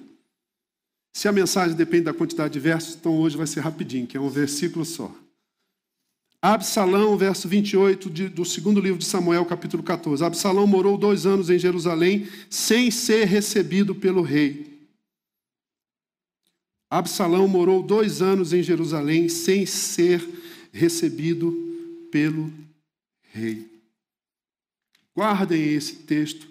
Se 1.11 1.27
a 1.27 1.33
mensagem 1.33 1.75
depende 1.75 2.05
da 2.05 2.13
quantidade 2.13 2.53
de 2.53 2.61
versos, 2.61 2.95
então 2.95 3.19
hoje 3.19 3.35
vai 3.35 3.45
ser 3.45 3.59
rapidinho, 3.59 4.07
que 4.07 4.15
é 4.15 4.21
um 4.21 4.29
versículo 4.29 4.85
só. 4.85 5.13
Absalão, 6.41 7.17
verso 7.17 7.47
28 7.47 8.09
de, 8.09 8.29
do 8.29 8.45
segundo 8.45 8.79
livro 8.79 8.99
de 8.99 9.05
Samuel, 9.05 9.45
capítulo 9.45 9.81
14. 9.81 10.23
Absalão 10.23 10.67
morou 10.67 10.97
dois 10.97 11.25
anos 11.25 11.49
em 11.49 11.57
Jerusalém 11.57 12.27
sem 12.49 12.91
ser 12.91 13.25
recebido 13.25 13.95
pelo 13.95 14.21
rei. 14.21 14.77
Absalão 16.89 17.47
morou 17.47 17.81
dois 17.81 18.21
anos 18.21 18.53
em 18.53 18.61
Jerusalém 18.61 19.27
sem 19.27 19.65
ser 19.65 20.21
recebido 20.71 21.51
pelo 22.11 22.53
rei. 23.33 23.67
Guardem 25.15 25.73
esse 25.73 25.95
texto. 26.03 26.47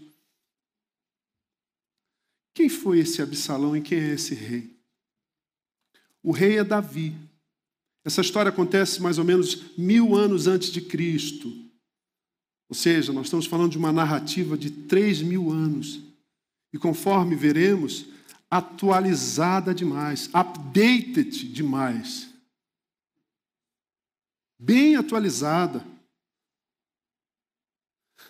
Quem 2.52 2.68
foi 2.68 2.98
esse 2.98 3.22
Absalão 3.22 3.76
e 3.76 3.80
quem 3.80 3.98
é 3.98 4.14
esse 4.14 4.34
rei? 4.34 4.68
O 6.22 6.32
rei 6.32 6.58
é 6.58 6.64
Davi. 6.64 7.14
Essa 8.06 8.20
história 8.20 8.50
acontece 8.50 9.02
mais 9.02 9.18
ou 9.18 9.24
menos 9.24 9.76
mil 9.76 10.14
anos 10.14 10.46
antes 10.46 10.70
de 10.70 10.80
Cristo. 10.80 11.52
Ou 12.68 12.76
seja, 12.76 13.12
nós 13.12 13.26
estamos 13.26 13.46
falando 13.46 13.72
de 13.72 13.78
uma 13.78 13.90
narrativa 13.92 14.56
de 14.56 14.70
três 14.70 15.20
mil 15.20 15.50
anos. 15.50 16.00
E 16.72 16.78
conforme 16.78 17.34
veremos, 17.34 18.06
atualizada 18.48 19.74
demais, 19.74 20.30
updated 20.32 21.48
demais. 21.52 22.32
Bem 24.56 24.94
atualizada. 24.94 25.84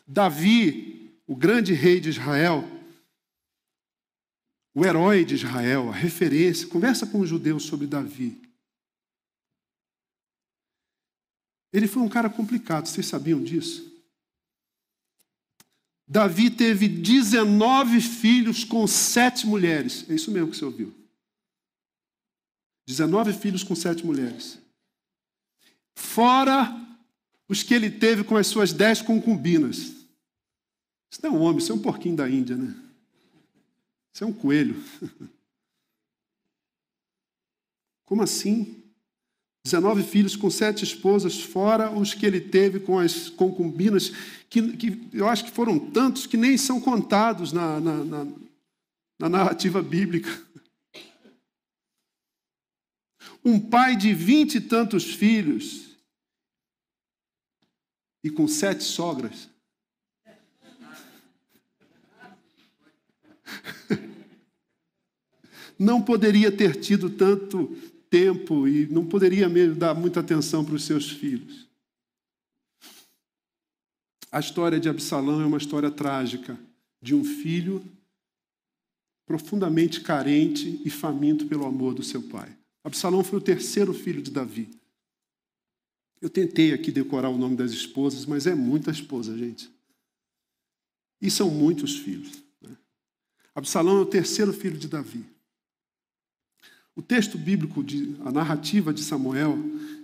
Davi, 0.07 1.21
o 1.27 1.37
grande 1.37 1.75
rei 1.75 2.01
de 2.01 2.09
Israel, 2.09 2.65
o 4.75 4.87
herói 4.87 5.23
de 5.23 5.35
Israel, 5.35 5.91
a 5.91 5.93
referência, 5.93 6.67
conversa 6.67 7.07
com 7.07 7.21
os 7.21 7.29
judeus 7.29 7.65
sobre 7.65 7.87
Davi. 7.87 8.46
Ele 11.77 11.87
foi 11.87 12.03
um 12.03 12.09
cara 12.09 12.31
complicado, 12.31 12.87
vocês 12.87 13.05
sabiam 13.05 13.45
disso? 13.45 13.93
Davi 16.09 16.49
teve 16.49 16.89
19 16.89 18.01
filhos 18.01 18.65
com 18.65 18.87
sete 18.87 19.47
mulheres. 19.47 20.09
É 20.09 20.15
isso 20.15 20.31
mesmo 20.31 20.51
que 20.51 20.57
você 20.57 20.65
ouviu. 20.65 20.95
19 22.87 23.35
filhos 23.35 23.63
com 23.63 23.75
sete 23.75 24.07
mulheres. 24.07 24.59
Fora 25.95 26.75
os 27.47 27.63
que 27.63 27.75
ele 27.75 27.91
teve 27.91 28.25
com 28.25 28.37
as 28.39 28.47
suas 28.47 28.73
dez 28.73 29.03
concubinas. 29.03 29.93
Isso 31.11 31.21
não 31.23 31.29
é 31.29 31.33
um 31.35 31.43
homem, 31.43 31.59
isso 31.59 31.73
é 31.73 31.75
um 31.75 31.83
porquinho 31.83 32.17
da 32.17 32.27
Índia, 32.27 32.57
né? 32.57 32.75
Isso 34.15 34.25
é 34.25 34.27
um 34.27 34.33
coelho. 34.33 34.83
Como 38.07 38.23
assim? 38.23 38.83
19 39.67 40.05
filhos 40.05 40.37
com 40.37 40.49
sete 40.49 40.85
esposas, 40.85 41.41
fora 41.41 41.91
os 41.91 42.15
que 42.15 42.25
ele 42.25 42.41
teve 42.41 42.79
com 42.79 43.01
as 43.01 43.29
concubinas, 43.29 44.13
que, 44.49 44.77
que 44.77 45.09
eu 45.13 45.29
acho 45.29 45.45
que 45.45 45.51
foram 45.51 45.77
tantos 45.77 46.25
que 46.25 46.37
nem 46.37 46.57
são 46.57 46.81
contados 46.81 47.53
na, 47.53 47.81
na, 47.81 48.05
na, 48.05 48.27
na 49.19 49.29
narrativa 49.29 49.83
bíblica. 49.83 50.31
Um 53.45 53.61
pai 53.61 53.97
de 53.97 54.13
vinte 54.13 54.57
e 54.57 54.61
tantos 54.61 55.05
filhos 55.05 55.97
e 58.25 58.31
com 58.31 58.49
sete 58.49 58.83
sogras. 58.83 59.49
Não 65.79 66.03
poderia 66.03 66.51
ter 66.51 66.81
tido 66.81 67.09
tanto 67.09 67.77
tempo 68.17 68.67
e 68.67 68.87
não 68.87 69.05
poderia 69.05 69.47
mesmo 69.47 69.75
dar 69.75 69.95
muita 69.95 70.21
atenção 70.21 70.65
para 70.65 70.75
os 70.75 70.85
seus 70.85 71.11
filhos. 71.11 71.69
A 74.33 74.41
história 74.41 74.81
de 74.81 74.89
Absalão 74.89 75.43
é 75.43 75.45
uma 75.45 75.59
história 75.59 75.91
trágica 75.91 76.59
de 77.01 77.15
um 77.15 77.23
filho 77.23 77.85
profundamente 79.27 80.01
carente 80.01 80.81
e 80.83 80.89
faminto 80.89 81.47
pelo 81.47 81.67
amor 81.67 81.93
do 81.93 82.03
seu 82.03 82.23
pai. 82.23 82.57
Absalão 82.83 83.23
foi 83.23 83.39
o 83.39 83.43
terceiro 83.43 83.93
filho 83.93 84.23
de 84.23 84.31
Davi. 84.31 84.71
Eu 86.21 86.31
tentei 86.31 86.73
aqui 86.73 86.91
decorar 86.91 87.29
o 87.29 87.37
nome 87.37 87.55
das 87.55 87.73
esposas, 87.73 88.25
mas 88.25 88.47
é 88.47 88.55
muita 88.55 88.91
esposa, 88.91 89.37
gente. 89.37 89.71
E 91.21 91.31
são 91.31 91.51
muitos 91.51 91.99
filhos. 91.99 92.43
Né? 92.63 92.75
Absalão 93.55 93.99
é 93.99 94.01
o 94.01 94.07
terceiro 94.07 94.55
filho 94.55 94.79
de 94.79 94.89
Davi. 94.89 95.36
O 96.97 97.03
texto 97.03 97.37
bíblico, 97.37 97.85
de, 97.85 98.17
a 98.25 98.33
narrativa 98.33 98.93
de 98.93 99.03
Samuel, 99.03 99.59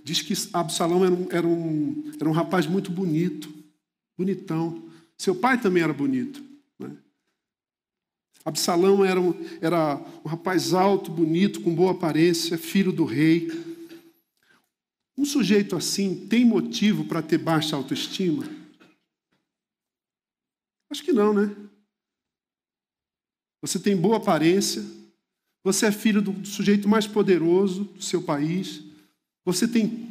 diz 0.04 0.20
que 0.20 0.34
Absalão 0.52 1.02
era 1.02 1.14
um, 1.14 1.26
era 1.30 1.46
um, 1.46 2.12
era 2.20 2.28
um 2.28 2.32
rapaz 2.32 2.66
muito 2.66 2.90
bonito, 2.90 3.50
bonitão. 4.16 4.90
Seu 5.16 5.34
pai 5.34 5.58
também 5.58 5.82
era 5.82 5.92
bonito. 5.94 6.44
Né? 6.78 6.94
Absalão 8.44 9.02
era 9.02 9.18
um, 9.18 9.34
era 9.62 9.96
um 10.22 10.28
rapaz 10.28 10.74
alto, 10.74 11.10
bonito, 11.10 11.62
com 11.62 11.74
boa 11.74 11.92
aparência, 11.92 12.58
filho 12.58 12.92
do 12.92 13.06
rei. 13.06 13.48
Um 15.16 15.24
sujeito 15.24 15.74
assim 15.74 16.26
tem 16.26 16.44
motivo 16.44 17.06
para 17.06 17.22
ter 17.22 17.38
baixa 17.38 17.74
autoestima? 17.74 18.44
Acho 20.90 21.02
que 21.02 21.12
não, 21.12 21.32
né? 21.32 21.56
Você 23.62 23.78
tem 23.78 23.96
boa 23.96 24.18
aparência, 24.18 24.84
você 25.64 25.86
é 25.86 25.92
filho 25.92 26.20
do 26.20 26.44
sujeito 26.44 26.88
mais 26.88 27.06
poderoso 27.06 27.84
do 27.84 28.02
seu 28.02 28.22
país. 28.22 28.82
Você 29.44 29.68
tem 29.68 30.08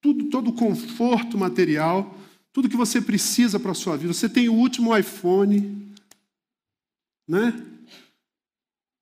tudo, 0.00 0.28
todo 0.30 0.48
o 0.50 0.54
conforto 0.54 1.38
material, 1.38 2.18
tudo 2.52 2.68
que 2.68 2.76
você 2.76 3.00
precisa 3.00 3.60
para 3.60 3.70
a 3.70 3.74
sua 3.74 3.96
vida. 3.96 4.12
Você 4.12 4.28
tem 4.28 4.48
o 4.48 4.54
último 4.54 4.96
iPhone, 4.96 5.94
né? 7.28 7.66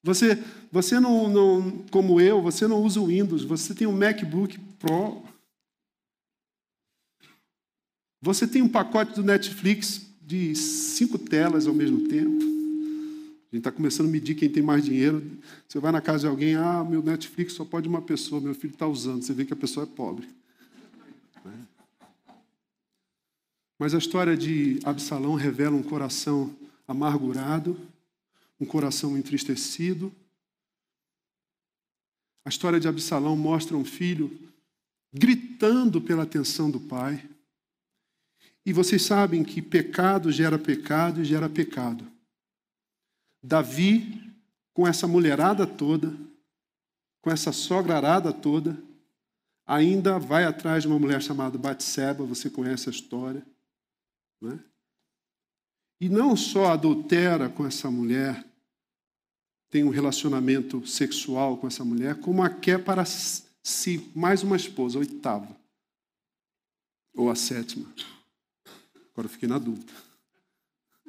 Você, 0.03 0.43
você 0.71 1.01
não, 1.01 1.29
não, 1.29 1.79
como 1.91 2.21
eu, 2.21 2.43
você 2.43 2.67
não 2.67 2.83
usa 2.83 3.01
o 3.01 3.07
Windows, 3.07 3.45
você 3.45 3.75
tem 3.75 3.87
um 3.87 3.97
MacBook 3.97 4.59
Pro. 4.79 5.23
Você 8.21 8.47
tem 8.47 8.63
um 8.63 8.69
pacote 8.69 9.15
do 9.15 9.23
Netflix 9.23 10.07
de 10.21 10.55
cinco 10.55 11.19
telas 11.19 11.67
ao 11.67 11.75
mesmo 11.75 12.09
tempo. 12.09 12.58
A 13.51 13.57
gente 13.57 13.61
está 13.61 13.73
começando 13.73 14.09
a 14.09 14.11
medir 14.11 14.35
quem 14.35 14.51
tem 14.51 14.63
mais 14.63 14.85
dinheiro. 14.85 15.25
Você 15.67 15.79
vai 15.79 15.91
na 15.91 16.03
casa 16.03 16.21
de 16.21 16.27
alguém, 16.27 16.55
ah, 16.55 16.85
meu 16.85 17.03
Netflix 17.03 17.55
só 17.55 17.65
pode 17.65 17.89
uma 17.89 18.03
pessoa, 18.03 18.43
meu 18.43 18.55
filho 18.55 18.75
está 18.75 18.87
usando. 18.87 19.23
Você 19.23 19.33
vê 19.33 19.47
que 19.47 19.55
a 19.55 19.57
pessoa 19.57 19.85
é 19.85 19.87
pobre. 19.87 20.29
Mas 23.79 23.95
a 23.95 23.99
história 23.99 24.37
de 24.37 24.81
Absalão 24.85 25.35
revela 25.35 25.77
um 25.77 25.83
coração 25.83 26.55
amargurado, 26.87 27.79
um 28.61 28.67
coração 28.67 29.17
entristecido. 29.17 30.13
A 32.45 32.51
história 32.51 32.79
de 32.79 32.89
Absalão 32.89 33.35
mostra 33.37 33.77
um 33.77 33.85
filho 33.85 34.37
gritando 35.11 36.03
pela 36.03 36.25
atenção 36.25 36.71
do 36.71 36.81
pai. 36.81 37.27
E 38.67 38.75
vocês 38.75 39.01
sabem 39.03 39.43
que 39.43 39.63
pecado 39.63 40.31
gera 40.31 40.59
pecado 40.59 41.23
e 41.23 41.25
gera 41.25 41.49
pecado. 41.49 42.18
Davi, 43.43 44.35
com 44.73 44.87
essa 44.87 45.07
mulherada 45.07 45.67
toda, 45.67 46.17
com 47.21 47.31
essa 47.31 47.53
sograrada 47.53 48.33
toda, 48.33 48.81
ainda 49.67 50.19
vai 50.19 50.45
atrás 50.45 50.83
de 50.83 50.89
uma 50.89 50.99
mulher 50.99 51.21
chamada 51.21 51.59
Batseba, 51.59 52.25
você 52.25 52.49
conhece 52.49 52.89
a 52.89 52.93
história. 52.93 53.45
Não 54.41 54.53
é? 54.53 54.59
E 56.01 56.09
não 56.09 56.37
só 56.37 56.73
adultera 56.73 57.49
com 57.49 57.67
essa 57.67 57.91
mulher, 57.91 58.45
tem 59.69 59.85
um 59.85 59.91
relacionamento 59.91 60.87
sexual 60.87 61.59
com 61.59 61.67
essa 61.67 61.85
mulher, 61.85 62.19
como 62.21 62.43
a 62.43 62.49
quer 62.49 62.83
para 62.83 63.05
si 63.05 64.11
mais 64.15 64.43
uma 64.43 64.57
esposa, 64.57 64.97
a 64.99 65.01
oitava. 65.01 65.57
Ou 67.15 67.31
a 67.31 67.35
sétima. 67.35 67.93
Agora 69.13 69.27
eu 69.27 69.31
fiquei 69.31 69.49
na 69.49 69.59
dúvida. 69.59 69.93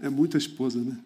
É 0.02 0.10
muita 0.10 0.38
esposa, 0.38 0.82
né? 0.82 1.00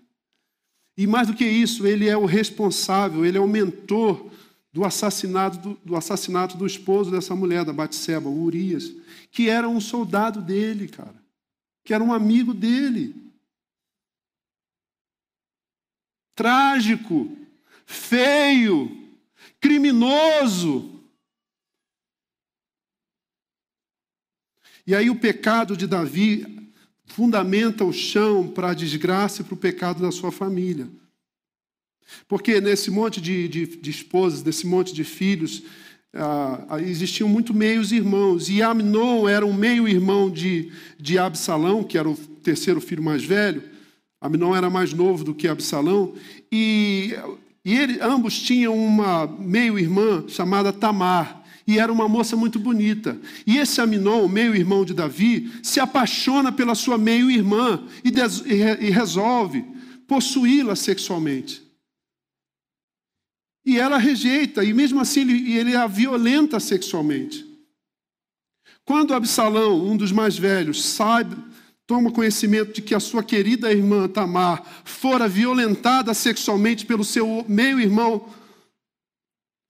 E 0.96 1.08
mais 1.08 1.28
do 1.28 1.34
que 1.34 1.46
isso, 1.46 1.88
ele 1.88 2.08
é 2.08 2.16
o 2.16 2.26
responsável, 2.26 3.26
ele 3.26 3.38
é 3.38 3.42
o 3.42 3.48
mentor 3.48 4.32
do 4.72 4.84
assassinato 4.84 5.58
do, 5.58 5.74
do 5.86 5.96
assassinato 5.96 6.58
do 6.58 6.66
esposo 6.66 7.12
dessa 7.12 7.36
mulher, 7.36 7.66
da 7.66 7.74
Batseba, 7.74 8.30
o 8.30 8.44
Urias, 8.44 8.92
que 9.32 9.50
era 9.50 9.68
um 9.68 9.80
soldado 9.80 10.42
dele, 10.42 10.88
cara, 10.88 11.16
que 11.84 11.94
era 11.94 12.04
um 12.04 12.14
amigo 12.14 12.54
dele. 12.54 13.16
Trágico, 16.36 17.38
feio, 17.86 19.16
criminoso. 19.60 21.04
E 24.86 24.94
aí 24.94 25.10
o 25.10 25.20
pecado 25.20 25.78
de 25.78 25.88
Davi 25.88 26.53
fundamenta 27.14 27.86
o 27.86 27.94
chão 27.94 28.48
para 28.48 28.72
a 28.72 28.74
desgraça 28.74 29.42
e 29.42 29.46
para 29.46 29.54
o 29.54 29.58
pecado 29.58 30.02
da 30.02 30.12
sua 30.12 30.32
família. 30.32 30.88
Porque 32.28 32.60
nesse 32.60 32.90
monte 32.90 33.22
de, 33.22 33.48
de, 33.48 33.66
de 33.66 33.90
esposas, 33.92 34.44
nesse 34.44 34.66
monte 34.66 34.94
de 34.96 35.04
filhos, 35.04 35.62
ah, 36.12 36.80
existiam 36.80 37.30
muito 37.30 37.54
meios 37.54 37.92
irmãos. 37.92 38.50
E 38.50 38.64
Amnon 38.64 39.30
era 39.30 39.46
um 39.46 39.54
meio-irmão 39.54 40.30
de, 40.30 40.72
de 41.00 41.20
Absalão, 41.20 41.84
que 41.84 42.00
era 42.00 42.10
o 42.10 42.16
terceiro 42.16 42.82
filho 42.82 43.04
mais 43.04 43.24
velho. 43.24 43.64
Amnon 44.20 44.56
era 44.56 44.70
mais 44.70 44.92
novo 44.92 45.24
do 45.24 45.36
que 45.36 45.48
Absalão. 45.48 46.16
E, 46.52 47.16
e 47.64 47.76
ele, 47.76 48.00
ambos 48.02 48.42
tinham 48.42 48.76
uma 48.76 49.28
meio-irmã 49.28 50.26
chamada 50.28 50.74
Tamar 50.74 51.43
e 51.66 51.80
era 51.80 51.92
uma 51.92 52.08
moça 52.08 52.36
muito 52.36 52.60
bonita. 52.60 53.20
E 53.46 53.58
esse 53.58 53.80
Aminon, 53.80 54.28
meio-irmão 54.28 54.84
de 54.84 54.94
Davi, 54.94 55.52
se 55.64 55.80
apaixona 55.80 56.52
pela 56.52 56.76
sua 56.76 56.98
meio-irmã 56.98 57.84
e, 58.04 58.10
e, 58.86 58.90
resolve 58.90 59.66
possuí-la 60.08 60.76
sexualmente. 60.76 61.62
E 63.66 63.80
ela 63.80 63.98
rejeita, 63.98 64.64
e 64.64 64.74
mesmo 64.74 65.00
assim 65.00 65.22
ele, 65.22 65.54
ele 65.54 65.76
a 65.76 65.88
violenta 65.88 66.60
sexualmente. 66.60 67.46
Quando 68.86 69.14
Absalão, 69.14 69.86
um 69.86 69.96
dos 69.96 70.12
mais 70.12 70.38
velhos, 70.38 70.84
sabe 70.84 71.38
toma 71.86 72.12
conhecimento 72.12 72.74
de 72.74 72.82
que 72.82 72.96
a 72.96 73.00
sua 73.00 73.22
querida 73.24 73.72
irmã 73.72 74.08
Tamar 74.08 74.64
fora 74.86 75.28
violentada 75.28 76.14
sexualmente 76.14 76.86
pelo 76.86 77.04
seu 77.04 77.46
meio-irmão 77.48 78.30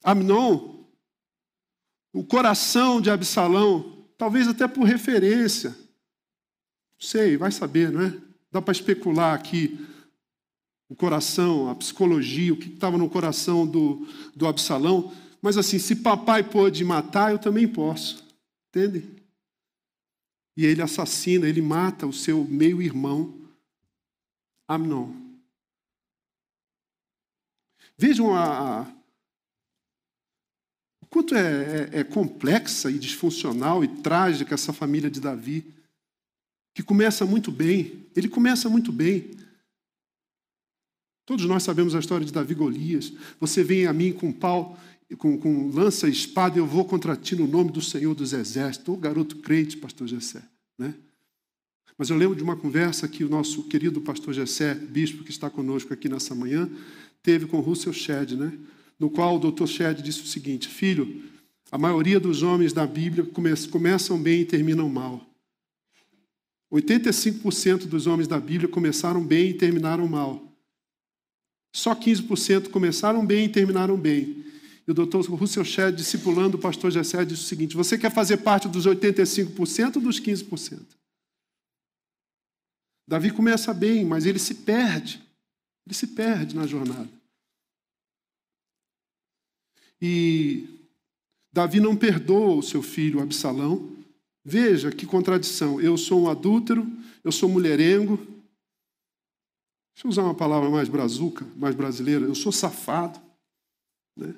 Amnon, 0.04 0.73
o 2.14 2.24
coração 2.24 3.02
de 3.02 3.10
Absalão, 3.10 4.08
talvez 4.18 4.48
até 4.48 4.68
por 4.68 4.84
referência, 4.84 5.72
não 5.72 7.10
sei, 7.10 7.36
vai 7.36 7.52
saber, 7.52 7.92
não 7.92 8.02
é? 8.02 8.16
Dá 8.52 8.62
para 8.62 8.72
especular 8.72 9.34
aqui 9.34 9.80
o 10.88 10.96
coração, 10.96 11.70
a 11.70 11.76
psicologia, 11.76 12.54
o 12.54 12.58
que 12.58 12.70
estava 12.70 13.00
no 13.00 13.10
coração 13.10 13.66
do, 13.66 14.08
do 14.36 14.46
Absalão. 14.46 15.12
Mas 15.42 15.58
assim, 15.58 15.80
se 15.80 15.96
papai 15.96 16.44
pôde 16.44 16.86
matar, 16.86 17.32
eu 17.32 17.40
também 17.40 17.68
posso. 17.68 18.24
Entende? 18.70 19.10
E 20.56 20.66
ele 20.66 20.84
assassina, 20.84 21.50
ele 21.50 21.64
mata 21.64 22.06
o 22.06 22.14
seu 22.14 22.44
meio-irmão, 22.44 23.34
Amnon. 24.68 25.12
Vejam 27.98 28.36
a, 28.36 28.88
quanto 31.14 31.36
é, 31.36 31.90
é, 31.94 32.00
é 32.00 32.04
complexa 32.04 32.90
e 32.90 32.98
disfuncional 32.98 33.84
e 33.84 33.88
trágica 33.88 34.56
essa 34.56 34.74
família 34.74 35.12
de 35.12 35.22
Davi, 35.22 35.64
que 36.74 36.82
começa 36.82 37.24
muito 37.24 37.52
bem. 37.52 38.08
Ele 38.16 38.28
começa 38.28 38.68
muito 38.68 38.92
bem. 38.92 39.30
Todos 41.24 41.46
nós 41.46 41.62
sabemos 41.62 41.94
a 41.94 42.00
história 42.00 42.26
de 42.26 42.34
Davi 42.34 42.56
Golias. 42.56 43.14
Você 43.40 43.64
vem 43.64 43.86
a 43.86 43.94
mim 43.94 44.12
com 44.12 44.32
pau, 44.32 44.76
com, 45.20 45.38
com 45.38 45.70
lança 45.70 46.08
e 46.08 46.12
espada, 46.12 46.58
eu 46.58 46.66
vou 46.66 46.84
contra 46.84 47.16
ti 47.16 47.36
no 47.36 47.46
nome 47.46 47.72
do 47.72 47.80
Senhor 47.80 48.16
dos 48.16 48.34
Exércitos. 48.34 48.92
O 48.92 48.98
garoto 48.98 49.36
crente, 49.36 49.78
pastor 49.78 50.08
Gessé. 50.08 50.42
Né? 50.80 50.96
Mas 51.96 52.10
eu 52.10 52.18
lembro 52.18 52.36
de 52.36 52.42
uma 52.42 52.56
conversa 52.56 53.08
que 53.08 53.24
o 53.24 53.30
nosso 53.30 53.62
querido 53.66 54.02
pastor 54.02 54.34
Gessé, 54.34 54.74
bispo 54.74 55.24
que 55.24 55.30
está 55.30 55.48
conosco 55.48 55.94
aqui 55.94 56.10
nessa 56.10 56.34
manhã, 56.34 56.68
teve 57.22 57.46
com 57.46 57.60
Russell 57.60 57.94
Shedd, 57.94 58.36
né? 58.36 58.52
No 59.00 59.10
qual 59.10 59.36
o 59.36 59.40
doutor 59.40 59.68
Shedd 59.68 60.02
disse 60.02 60.22
o 60.22 60.28
seguinte: 60.28 60.68
Filho, 60.68 61.24
a 61.72 61.78
maioria 61.78 62.20
dos 62.20 62.44
homens 62.44 62.74
da 62.74 62.86
Bíblia 62.86 63.26
começam 63.72 64.22
bem 64.22 64.42
e 64.42 64.46
terminam 64.46 64.88
mal. 64.90 65.26
85% 66.72 67.86
dos 67.86 68.08
homens 68.08 68.28
da 68.28 68.40
Bíblia 68.40 68.68
começaram 68.68 69.24
bem 69.24 69.50
e 69.50 69.54
terminaram 69.54 70.08
mal. 70.08 70.42
Só 71.72 71.96
15% 71.96 72.70
começaram 72.70 73.26
bem 73.26 73.46
e 73.46 73.50
terminaram 73.50 73.98
bem. 73.98 74.44
E 74.88 74.92
o 74.92 74.94
doutor 74.94 75.26
Russell 75.26 75.64
Shedd, 75.64 75.96
discipulando 75.96 76.58
o 76.58 76.60
pastor 76.60 76.92
Gessé, 76.92 77.24
disse 77.24 77.44
o 77.44 77.46
seguinte: 77.46 77.76
Você 77.76 77.98
quer 77.98 78.12
fazer 78.12 78.38
parte 78.38 78.68
dos 78.68 78.86
85% 78.86 79.96
ou 79.96 80.02
dos 80.02 80.20
15%? 80.20 80.80
Davi 83.08 83.32
começa 83.32 83.74
bem, 83.74 84.06
mas 84.06 84.26
ele 84.26 84.40
se 84.40 84.56
perde. 84.56 85.22
Ele 85.86 85.96
se 85.96 86.08
perde 86.08 86.56
na 86.56 86.66
jornada. 86.66 87.10
E 90.06 90.68
Davi 91.54 91.80
não 91.80 91.96
perdoa 91.96 92.58
o 92.58 92.62
seu 92.62 92.84
filho 92.84 93.22
Absalão. 93.22 93.96
Veja 94.44 94.92
que 94.92 95.06
contradição. 95.06 95.80
Eu 95.80 95.98
sou 95.98 96.24
um 96.24 96.30
adúltero, 96.30 96.86
eu 97.24 97.32
sou 97.32 97.48
mulherengo, 97.48 98.20
Deixa 99.94 100.08
eu 100.08 100.10
usar 100.10 100.24
uma 100.24 100.36
palavra 100.36 100.70
mais 100.70 100.90
brazuca, 100.90 101.46
mais 101.56 101.76
brasileira. 101.76 102.26
Eu 102.26 102.36
sou 102.36 102.52
safado. 102.52 103.22
Né? 104.18 104.36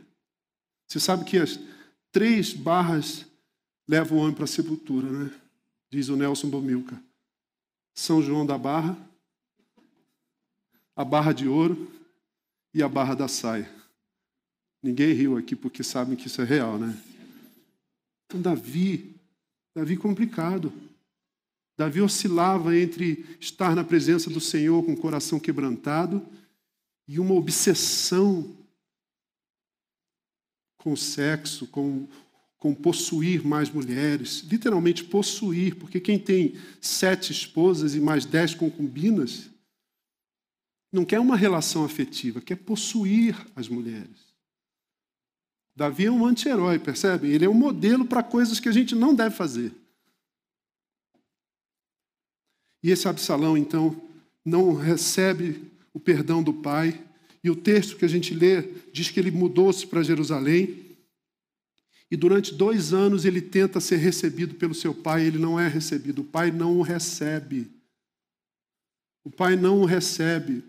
Você 0.88 1.00
sabe 1.00 1.24
que 1.24 1.38
as 1.38 1.58
três 2.12 2.54
barras 2.54 3.26
levam 3.88 4.18
o 4.18 4.22
homem 4.22 4.36
para 4.36 4.44
a 4.44 4.48
sepultura, 4.48 5.10
né? 5.10 5.42
Diz 5.90 6.10
o 6.10 6.18
Nelson 6.18 6.50
Bomilca. 6.50 7.02
São 7.94 8.22
João 8.22 8.46
da 8.46 8.58
Barra, 8.58 8.98
a 10.96 11.06
barra 11.06 11.32
de 11.32 11.48
ouro 11.48 11.90
e 12.74 12.84
a 12.84 12.90
barra 12.90 13.16
da 13.16 13.28
saia. 13.28 13.74
Ninguém 14.86 15.14
riu 15.14 15.36
aqui 15.36 15.56
porque 15.56 15.84
sabem 15.84 16.16
que 16.16 16.28
isso 16.28 16.40
é 16.44 16.46
real, 16.46 16.78
né? 16.78 16.96
Então, 18.28 18.40
Davi, 18.40 19.16
Davi 19.76 19.98
complicado. 19.98 20.72
Davi 21.76 22.02
oscilava 22.02 22.78
entre 22.78 23.26
estar 23.40 23.76
na 23.76 23.84
presença 23.84 24.30
do 24.30 24.40
Senhor 24.40 24.86
com 24.86 24.94
o 24.94 24.98
coração 24.98 25.40
quebrantado 25.40 26.24
e 27.08 27.20
uma 27.20 27.34
obsessão 27.34 28.56
com 30.78 30.94
o 30.94 30.98
sexo, 30.98 31.66
com, 31.66 32.08
com 32.60 32.76
possuir 32.76 33.44
mais 33.44 33.72
mulheres. 33.72 34.42
Literalmente 34.42 35.04
possuir, 35.04 35.78
porque 35.78 36.00
quem 36.00 36.20
tem 36.20 36.60
sete 36.80 37.32
esposas 37.32 37.96
e 37.96 38.00
mais 38.00 38.24
dez 38.24 38.54
concubinas 38.54 39.50
não 40.92 41.04
quer 41.04 41.20
uma 41.20 41.36
relação 41.36 41.84
afetiva, 41.84 42.40
quer 42.40 42.58
possuir 42.58 43.36
as 43.56 43.68
mulheres. 43.68 44.25
Davi 45.76 46.06
é 46.06 46.12
um 46.12 46.26
anti-herói, 46.26 46.80
percebe? 46.80 47.30
Ele 47.30 47.46
é 47.46 47.50
um 47.50 47.54
modelo 47.54 48.06
para 48.06 48.24
coisas 48.24 48.60
que 48.60 48.70
a 48.70 48.72
gente 48.72 48.96
não 48.96 49.14
deve 49.14 49.36
fazer. 49.36 49.74
E 52.82 52.92
esse 52.92 53.08
Absalão, 53.08 53.58
então, 53.58 54.00
não 54.44 54.74
recebe 54.74 55.72
o 55.94 56.00
perdão 56.00 56.42
do 56.42 56.54
pai. 56.54 57.04
E 57.44 57.50
o 57.50 57.56
texto 57.56 57.98
que 57.98 58.06
a 58.06 58.08
gente 58.08 58.34
lê 58.34 58.62
diz 58.94 59.10
que 59.10 59.20
ele 59.20 59.32
mudou-se 59.32 59.86
para 59.86 60.04
Jerusalém. 60.04 60.98
E 62.10 62.16
durante 62.16 62.54
dois 62.54 62.94
anos 62.94 63.26
ele 63.26 63.42
tenta 63.42 63.80
ser 63.80 63.98
recebido 63.98 64.56
pelo 64.56 64.74
seu 64.74 64.94
pai, 64.94 65.26
ele 65.26 65.40
não 65.40 65.60
é 65.60 65.68
recebido. 65.68 66.22
O 66.22 66.26
pai 66.26 66.52
não 66.52 66.78
o 66.78 66.82
recebe. 66.82 67.70
O 69.24 69.32
pai 69.32 69.56
não 69.56 69.82
o 69.82 69.86
recebe. 69.86 70.64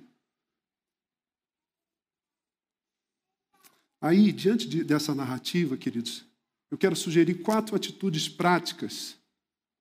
Aí, 4.00 4.32
diante 4.32 4.68
de, 4.68 4.84
dessa 4.84 5.14
narrativa, 5.14 5.76
queridos, 5.76 6.24
eu 6.70 6.78
quero 6.78 6.94
sugerir 6.94 7.36
quatro 7.36 7.74
atitudes 7.74 8.28
práticas 8.28 9.16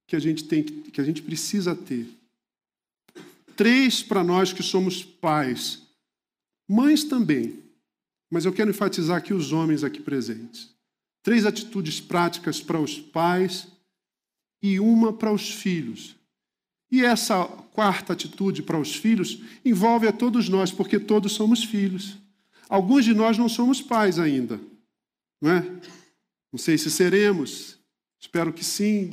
que 0.07 0.15
a 0.15 0.19
gente 0.19 0.43
tem, 0.43 0.63
que 0.63 1.01
a 1.01 1.03
gente 1.03 1.21
precisa 1.21 1.75
ter 1.75 2.07
Três 3.55 4.03
para 4.03 4.23
nós 4.23 4.51
que 4.51 4.61
somos 4.61 5.03
pais. 5.03 5.81
Mães 6.67 7.03
também. 7.03 7.63
Mas 8.29 8.43
eu 8.43 8.51
quero 8.51 8.69
enfatizar 8.69 9.17
aqui 9.17 9.33
os 9.33 9.53
homens 9.53 9.83
aqui 9.83 10.01
presentes. 10.01 10.69
Três 11.23 11.45
atitudes 11.45 12.01
práticas 12.01 12.61
para 12.61 12.79
os 12.79 12.99
pais 12.99 13.67
e 14.61 14.79
uma 14.79 15.13
para 15.13 15.31
os 15.31 15.49
filhos. 15.49 16.15
E 16.91 17.03
essa 17.03 17.45
quarta 17.45 18.13
atitude 18.13 18.61
para 18.61 18.79
os 18.79 18.95
filhos 18.95 19.41
envolve 19.63 20.07
a 20.07 20.11
todos 20.11 20.49
nós, 20.49 20.71
porque 20.71 20.99
todos 20.99 21.31
somos 21.31 21.63
filhos. 21.63 22.17
Alguns 22.69 23.05
de 23.05 23.13
nós 23.13 23.37
não 23.37 23.47
somos 23.47 23.81
pais 23.81 24.19
ainda, 24.19 24.59
não 25.41 25.51
é? 25.51 25.61
Não 26.51 26.57
sei 26.57 26.77
se 26.77 26.89
seremos, 26.89 27.77
espero 28.19 28.53
que 28.53 28.63
sim, 28.63 29.11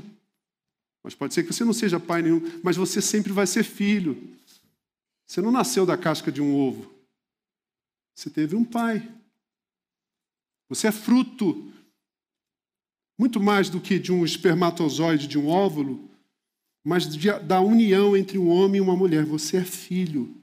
mas 1.03 1.15
pode 1.15 1.35
ser 1.35 1.43
que 1.43 1.53
você 1.53 1.65
não 1.65 1.73
seja 1.73 1.99
pai 1.99 2.23
nenhum, 2.23 2.41
mas 2.63 2.77
você 2.77 3.03
sempre 3.03 3.33
vai 3.33 3.47
ser 3.47 3.65
filho. 3.65 4.37
Você 5.27 5.41
não 5.41 5.51
nasceu 5.51 5.85
da 5.85 5.99
casca 5.99 6.31
de 6.31 6.41
um 6.41 6.55
ovo. 6.55 6.93
Você 8.15 8.31
teve 8.31 8.55
um 8.55 8.65
pai. 8.65 9.11
Você 10.69 10.87
é 10.87 10.93
fruto 10.93 11.73
muito 13.19 13.41
mais 13.41 13.69
do 13.69 13.81
que 13.81 13.99
de 13.99 14.13
um 14.13 14.25
espermatozoide, 14.25 15.27
de 15.27 15.39
um 15.39 15.49
óvulo, 15.49 16.09
mas 16.85 17.09
de, 17.09 17.33
da 17.41 17.61
união 17.61 18.17
entre 18.17 18.39
um 18.39 18.49
homem 18.49 18.79
e 18.79 18.81
uma 18.81 18.97
mulher. 18.97 19.25
Você 19.25 19.59
é 19.59 19.65
filho. 19.65 20.42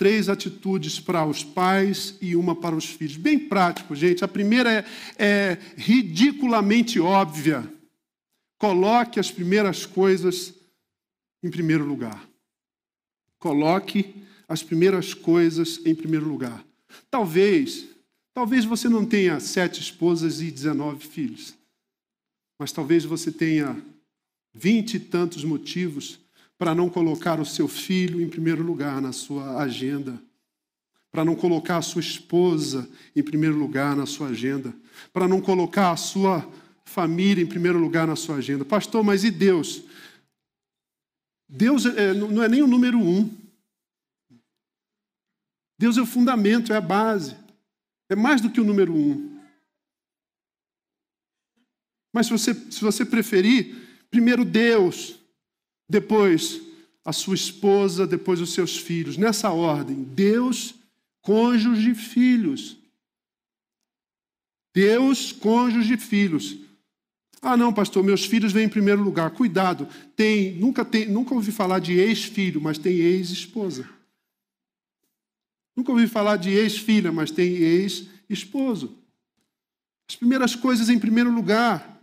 Três 0.00 0.30
atitudes 0.30 0.98
para 0.98 1.26
os 1.26 1.44
pais 1.44 2.16
e 2.22 2.34
uma 2.34 2.56
para 2.56 2.74
os 2.74 2.86
filhos. 2.86 3.18
Bem 3.18 3.38
prático, 3.38 3.94
gente. 3.94 4.24
A 4.24 4.28
primeira 4.28 4.72
é, 4.72 4.84
é 5.18 5.58
ridiculamente 5.76 6.98
óbvia. 6.98 7.70
Coloque 8.56 9.20
as 9.20 9.30
primeiras 9.30 9.84
coisas 9.84 10.54
em 11.42 11.50
primeiro 11.50 11.84
lugar. 11.84 12.26
Coloque 13.38 14.14
as 14.48 14.62
primeiras 14.62 15.12
coisas 15.12 15.84
em 15.84 15.94
primeiro 15.94 16.26
lugar. 16.26 16.64
Talvez, 17.10 17.84
talvez 18.32 18.64
você 18.64 18.88
não 18.88 19.04
tenha 19.04 19.38
sete 19.38 19.82
esposas 19.82 20.40
e 20.40 20.50
dezenove 20.50 21.06
filhos, 21.06 21.52
mas 22.58 22.72
talvez 22.72 23.04
você 23.04 23.30
tenha 23.30 23.76
vinte 24.54 24.94
e 24.94 24.98
tantos 24.98 25.44
motivos 25.44 26.19
para 26.60 26.74
não 26.74 26.90
colocar 26.90 27.40
o 27.40 27.46
seu 27.46 27.66
filho 27.66 28.20
em 28.20 28.28
primeiro 28.28 28.62
lugar 28.62 29.00
na 29.00 29.12
sua 29.12 29.62
agenda, 29.62 30.22
para 31.10 31.24
não 31.24 31.34
colocar 31.34 31.78
a 31.78 31.82
sua 31.82 32.02
esposa 32.02 32.86
em 33.16 33.22
primeiro 33.22 33.56
lugar 33.56 33.96
na 33.96 34.04
sua 34.04 34.28
agenda, 34.28 34.74
para 35.10 35.26
não 35.26 35.40
colocar 35.40 35.90
a 35.90 35.96
sua 35.96 36.46
família 36.84 37.42
em 37.42 37.46
primeiro 37.46 37.78
lugar 37.78 38.06
na 38.06 38.14
sua 38.14 38.36
agenda. 38.36 38.62
Pastor, 38.62 39.02
mas 39.02 39.24
e 39.24 39.30
Deus? 39.30 39.84
Deus 41.48 41.86
é, 41.86 42.12
não 42.12 42.42
é 42.42 42.48
nem 42.48 42.62
o 42.62 42.66
número 42.66 42.98
um. 42.98 43.34
Deus 45.78 45.96
é 45.96 46.02
o 46.02 46.06
fundamento, 46.06 46.74
é 46.74 46.76
a 46.76 46.82
base. 46.82 47.34
É 48.10 48.14
mais 48.14 48.42
do 48.42 48.50
que 48.50 48.60
o 48.60 48.64
número 48.64 48.94
um. 48.94 49.40
Mas 52.12 52.26
se 52.26 52.32
você, 52.32 52.52
se 52.52 52.82
você 52.82 53.02
preferir, 53.02 54.04
primeiro 54.10 54.44
Deus, 54.44 55.19
depois 55.90 56.60
a 57.04 57.12
sua 57.12 57.34
esposa, 57.34 58.06
depois 58.06 58.40
os 58.40 58.54
seus 58.54 58.78
filhos. 58.78 59.16
Nessa 59.16 59.50
ordem: 59.50 60.04
Deus, 60.04 60.74
cônjuge, 61.20 61.94
filhos. 61.94 62.78
Deus, 64.72 65.32
cônjuge, 65.32 65.96
filhos. 65.96 66.56
Ah, 67.42 67.56
não, 67.56 67.72
pastor, 67.72 68.04
meus 68.04 68.24
filhos 68.24 68.52
vêm 68.52 68.66
em 68.66 68.68
primeiro 68.68 69.02
lugar. 69.02 69.30
Cuidado, 69.32 69.88
tem, 70.14 70.52
nunca, 70.52 70.84
tem, 70.84 71.08
nunca 71.08 71.34
ouvi 71.34 71.50
falar 71.50 71.80
de 71.80 71.98
ex-filho, 71.98 72.60
mas 72.60 72.78
tem 72.78 72.94
ex-esposa. 72.94 73.88
Nunca 75.74 75.90
ouvi 75.90 76.06
falar 76.06 76.36
de 76.36 76.50
ex-filha, 76.50 77.10
mas 77.10 77.30
tem 77.30 77.54
ex-esposo. 77.54 78.96
As 80.08 80.14
primeiras 80.14 80.54
coisas 80.54 80.88
em 80.88 80.98
primeiro 80.98 81.30
lugar. 81.30 81.99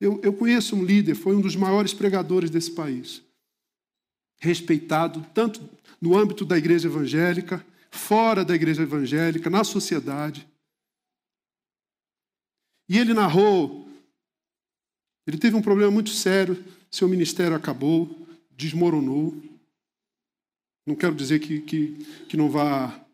Eu, 0.00 0.20
eu 0.22 0.32
conheço 0.32 0.76
um 0.76 0.84
líder, 0.84 1.14
foi 1.14 1.34
um 1.34 1.40
dos 1.40 1.56
maiores 1.56 1.94
pregadores 1.94 2.50
desse 2.50 2.70
país. 2.70 3.22
Respeitado 4.38 5.24
tanto 5.32 5.66
no 6.00 6.16
âmbito 6.16 6.44
da 6.44 6.58
igreja 6.58 6.88
evangélica, 6.88 7.64
fora 7.90 8.44
da 8.44 8.54
igreja 8.54 8.82
evangélica, 8.82 9.48
na 9.48 9.64
sociedade. 9.64 10.46
E 12.88 12.98
ele 12.98 13.14
narrou, 13.14 13.88
ele 15.26 15.38
teve 15.38 15.56
um 15.56 15.62
problema 15.62 15.90
muito 15.90 16.10
sério, 16.10 16.62
seu 16.90 17.08
ministério 17.08 17.56
acabou, 17.56 18.26
desmoronou. 18.50 19.34
Não 20.86 20.94
quero 20.94 21.14
dizer 21.14 21.40
que, 21.40 21.60
que, 21.62 21.96
que 22.28 22.36
não 22.36 22.48
vá 22.48 23.04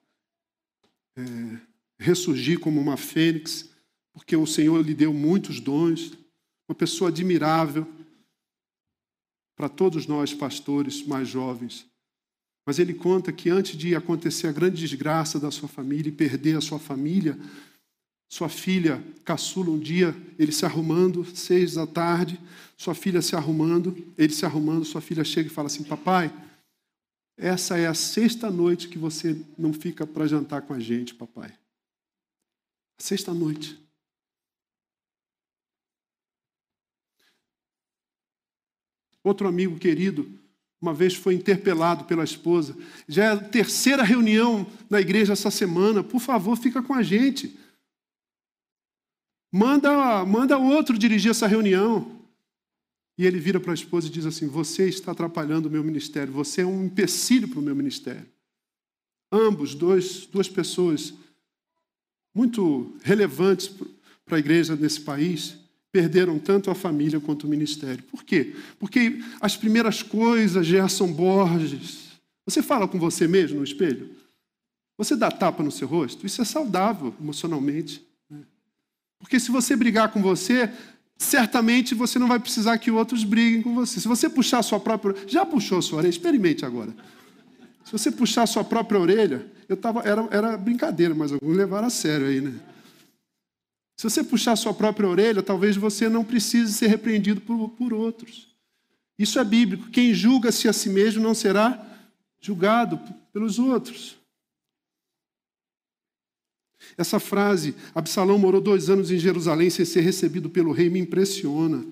é, 1.17 1.23
ressurgir 1.99 2.59
como 2.61 2.81
uma 2.81 2.99
fênix, 2.99 3.71
porque 4.13 4.37
o 4.37 4.47
Senhor 4.47 4.85
lhe 4.85 4.93
deu 4.93 5.15
muitos 5.15 5.59
dons, 5.59 6.13
uma 6.69 6.75
pessoa 6.75 7.11
admirável 7.11 7.87
para 9.57 9.69
todos 9.69 10.07
nós, 10.07 10.33
pastores 10.33 11.07
mais 11.07 11.29
jovens. 11.29 11.87
Mas 12.67 12.79
ele 12.79 12.95
conta 12.95 13.33
que 13.33 13.51
antes 13.51 13.77
de 13.77 13.95
acontecer 13.95 14.47
a 14.47 14.53
grande 14.53 14.77
desgraça 14.77 15.39
da 15.39 15.51
sua 15.51 15.69
família 15.69 16.09
e 16.09 16.13
perder 16.13 16.57
a 16.57 16.61
sua 16.61 16.79
família, 16.79 17.39
sua 18.31 18.49
filha 18.49 19.03
caçula 19.25 19.71
um 19.71 19.79
dia, 19.79 20.17
ele 20.39 20.53
se 20.53 20.65
arrumando, 20.65 21.25
seis 21.37 21.75
da 21.75 21.87
tarde, 21.87 22.41
sua 22.77 22.95
filha 22.95 23.21
se 23.21 23.37
arrumando, 23.37 23.97
ele 24.17 24.33
se 24.33 24.47
arrumando, 24.47 24.85
sua 24.85 25.01
filha 25.01 25.25
chega 25.25 25.49
e 25.49 25.53
fala 25.53 25.67
assim: 25.67 25.85
Papai, 25.85 26.33
essa 27.37 27.77
é 27.77 27.87
a 27.87 27.95
sexta 27.95 28.51
noite 28.51 28.89
que 28.89 28.99
você 28.99 29.37
não 29.59 29.73
fica 29.73 30.07
para 30.07 30.27
jantar 30.27 30.63
com 30.63 30.73
a 30.73 30.81
gente, 30.81 31.15
papai. 31.15 31.53
Sexta 32.99 33.35
noite. 33.35 33.82
Outro 39.25 39.47
amigo 39.47 39.79
querido, 39.79 40.29
uma 40.81 40.93
vez 40.93 41.15
foi 41.15 41.35
interpelado 41.35 42.05
pela 42.05 42.25
esposa. 42.25 42.77
Já 43.07 43.25
é 43.25 43.29
a 43.29 43.37
terceira 43.37 44.03
reunião 44.03 44.67
na 44.91 45.01
igreja 45.01 45.33
essa 45.33 45.51
semana. 45.51 46.03
Por 46.03 46.21
favor, 46.21 46.57
fica 46.57 46.83
com 46.83 46.93
a 46.93 47.03
gente. 47.03 47.57
Manda, 49.53 50.25
manda 50.25 50.59
outro 50.59 50.99
dirigir 50.99 51.31
essa 51.31 51.47
reunião. 51.47 52.21
E 53.19 53.27
ele 53.27 53.39
vira 53.39 53.61
para 53.61 53.73
a 53.73 53.75
esposa 53.75 54.09
e 54.09 54.11
diz 54.11 54.27
assim: 54.27 54.49
Você 54.49 54.89
está 54.89 55.13
atrapalhando 55.13 55.69
o 55.69 55.71
meu 55.71 55.85
ministério, 55.85 56.33
você 56.33 56.63
é 56.63 56.67
um 56.67 56.87
empecilho 56.87 57.47
para 57.47 57.61
o 57.61 57.63
meu 57.63 57.77
ministério. 57.77 58.27
Ambos, 59.31 59.75
dois, 59.75 60.27
duas 60.27 60.49
pessoas 60.49 61.15
muito 62.35 62.97
relevantes 63.03 63.69
para 64.25 64.37
a 64.37 64.41
igreja 64.41 64.75
nesse 64.75 65.01
país, 65.01 65.59
perderam 65.93 66.39
tanto 66.39 66.71
a 66.71 66.75
família 66.75 67.21
quanto 67.21 67.45
o 67.45 67.49
ministério. 67.49 68.03
Por 68.05 68.25
quê? 68.25 68.57
Porque 68.79 69.23
as 69.41 69.57
primeiras 69.57 70.03
coisas, 70.03 70.67
Gerson 70.67 71.13
Borges. 71.13 72.13
Você 72.47 72.63
fala 72.63 72.89
com 72.89 72.99
você 72.99 73.29
mesmo 73.29 73.59
no 73.59 73.65
espelho? 73.65 74.11
Você 74.97 75.15
dá 75.15 75.31
tapa 75.31 75.63
no 75.63 75.71
seu 75.71 75.87
rosto? 75.87 76.27
Isso 76.27 76.41
é 76.41 76.45
saudável 76.45 77.15
emocionalmente. 77.21 78.05
Porque 79.19 79.39
se 79.39 79.51
você 79.51 79.77
brigar 79.77 80.11
com 80.11 80.23
você, 80.23 80.71
certamente 81.17 81.95
você 81.95 82.19
não 82.19 82.27
vai 82.27 82.41
precisar 82.41 82.79
que 82.79 82.91
outros 82.91 83.23
briguem 83.23 83.63
com 83.63 83.75
você. 83.75 84.01
Se 84.01 84.09
você 84.09 84.29
puxar 84.29 84.59
a 84.59 84.63
sua 84.63 84.81
própria. 84.81 85.15
Já 85.29 85.45
puxou 85.45 85.79
a 85.79 85.83
sua 85.83 85.99
orelha? 85.99 86.11
Experimente 86.11 86.65
agora. 86.65 86.93
Se 87.85 87.93
você 87.93 88.11
puxar 88.11 88.45
a 88.45 88.47
sua 88.47 88.65
própria 88.65 88.99
orelha, 88.99 89.47
eu 89.69 89.77
tava, 89.77 90.01
era, 90.01 90.27
era 90.31 90.57
brincadeira, 90.57 91.15
mas 91.15 91.33
alguns 91.33 91.57
levaram 91.57 91.87
a 91.87 91.91
sério 91.91 92.27
aí, 92.27 92.41
né? 92.41 92.55
Se 93.97 94.05
você 94.05 94.25
puxar 94.25 94.57
sua 94.57 94.75
própria 94.75 95.09
orelha, 95.09 95.43
talvez 95.43 95.77
você 95.77 96.09
não 96.09 96.25
precise 96.25 96.73
ser 96.73 96.89
repreendido 96.89 97.41
por, 97.41 97.69
por 97.71 97.93
outros. 97.93 98.49
Isso 99.19 99.39
é 99.39 99.45
bíblico. 99.45 99.91
Quem 99.91 100.13
julga-se 100.13 100.69
a 100.69 100.73
si 100.73 100.89
mesmo 100.89 101.23
não 101.23 101.35
será 101.35 101.89
julgado 102.41 102.99
pelos 103.33 103.59
outros. 103.59 104.17
Essa 106.97 107.21
frase, 107.21 107.75
Absalão 107.95 108.39
morou 108.39 108.61
dois 108.61 108.91
anos 108.91 109.11
em 109.11 109.19
Jerusalém 109.19 109.71
sem 109.71 109.85
ser 109.85 110.01
recebido 110.01 110.51
pelo 110.51 110.73
rei, 110.73 110.91
me 110.91 110.99
impressiona. 110.99 111.85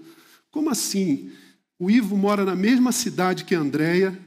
Como 0.50 0.68
assim? 0.68 1.32
O 1.78 1.90
Ivo 1.90 2.16
mora 2.16 2.44
na 2.44 2.54
mesma 2.54 2.92
cidade 2.92 3.44
que 3.44 3.54
Andréia, 3.54 4.18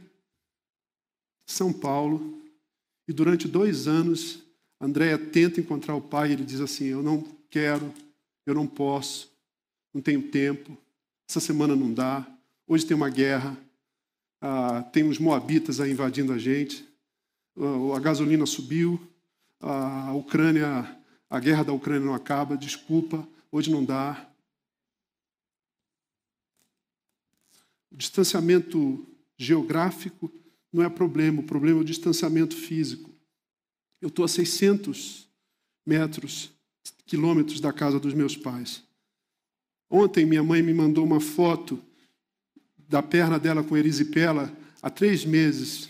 São 1.45 1.71
Paulo, 1.71 2.41
e 3.07 3.13
durante 3.13 3.47
dois 3.47 3.87
anos, 3.87 4.39
Andréia 4.79 5.17
tenta 5.17 5.59
encontrar 5.59 5.95
o 5.95 6.01
pai 6.01 6.29
e 6.29 6.33
ele 6.33 6.45
diz 6.45 6.61
assim: 6.61 6.85
Eu 6.85 7.03
não 7.03 7.23
quero, 7.53 7.93
eu 8.47 8.55
não 8.55 8.65
posso, 8.65 9.31
não 9.93 10.01
tenho 10.01 10.31
tempo, 10.31 10.75
essa 11.29 11.39
semana 11.39 11.75
não 11.75 11.93
dá, 11.93 12.25
hoje 12.65 12.83
tem 12.83 12.97
uma 12.97 13.11
guerra, 13.11 13.55
ah, 14.41 14.81
tem 14.81 15.03
uns 15.03 15.19
moabitas 15.19 15.79
aí 15.79 15.91
invadindo 15.91 16.33
a 16.33 16.37
gente, 16.39 16.83
a 17.95 17.99
gasolina 17.99 18.47
subiu, 18.47 18.99
a 19.59 20.11
Ucrânia, 20.15 20.99
a 21.29 21.39
guerra 21.39 21.61
da 21.61 21.73
Ucrânia 21.73 22.03
não 22.03 22.15
acaba, 22.15 22.57
desculpa, 22.57 23.27
hoje 23.51 23.69
não 23.69 23.85
dá. 23.85 24.27
O 27.91 27.95
distanciamento 27.95 29.05
geográfico 29.37 30.33
não 30.71 30.81
é 30.81 30.89
problema, 30.89 31.41
o 31.41 31.45
problema 31.45 31.77
é 31.77 31.81
o 31.81 31.85
distanciamento 31.85 32.57
físico. 32.57 33.13
Eu 34.01 34.07
estou 34.07 34.25
a 34.25 34.27
600 34.27 35.29
metros, 35.85 36.51
quilômetros 37.13 37.59
da 37.59 37.71
casa 37.71 37.99
dos 37.99 38.13
meus 38.13 38.35
pais. 38.35 38.83
Ontem 39.89 40.25
minha 40.25 40.43
mãe 40.43 40.61
me 40.61 40.73
mandou 40.73 41.05
uma 41.05 41.19
foto 41.19 41.79
da 42.77 43.03
perna 43.03 43.37
dela 43.37 43.63
com 43.63 43.77
erisipela 43.77 44.51
há 44.81 44.89
três 44.89 45.25
meses. 45.25 45.89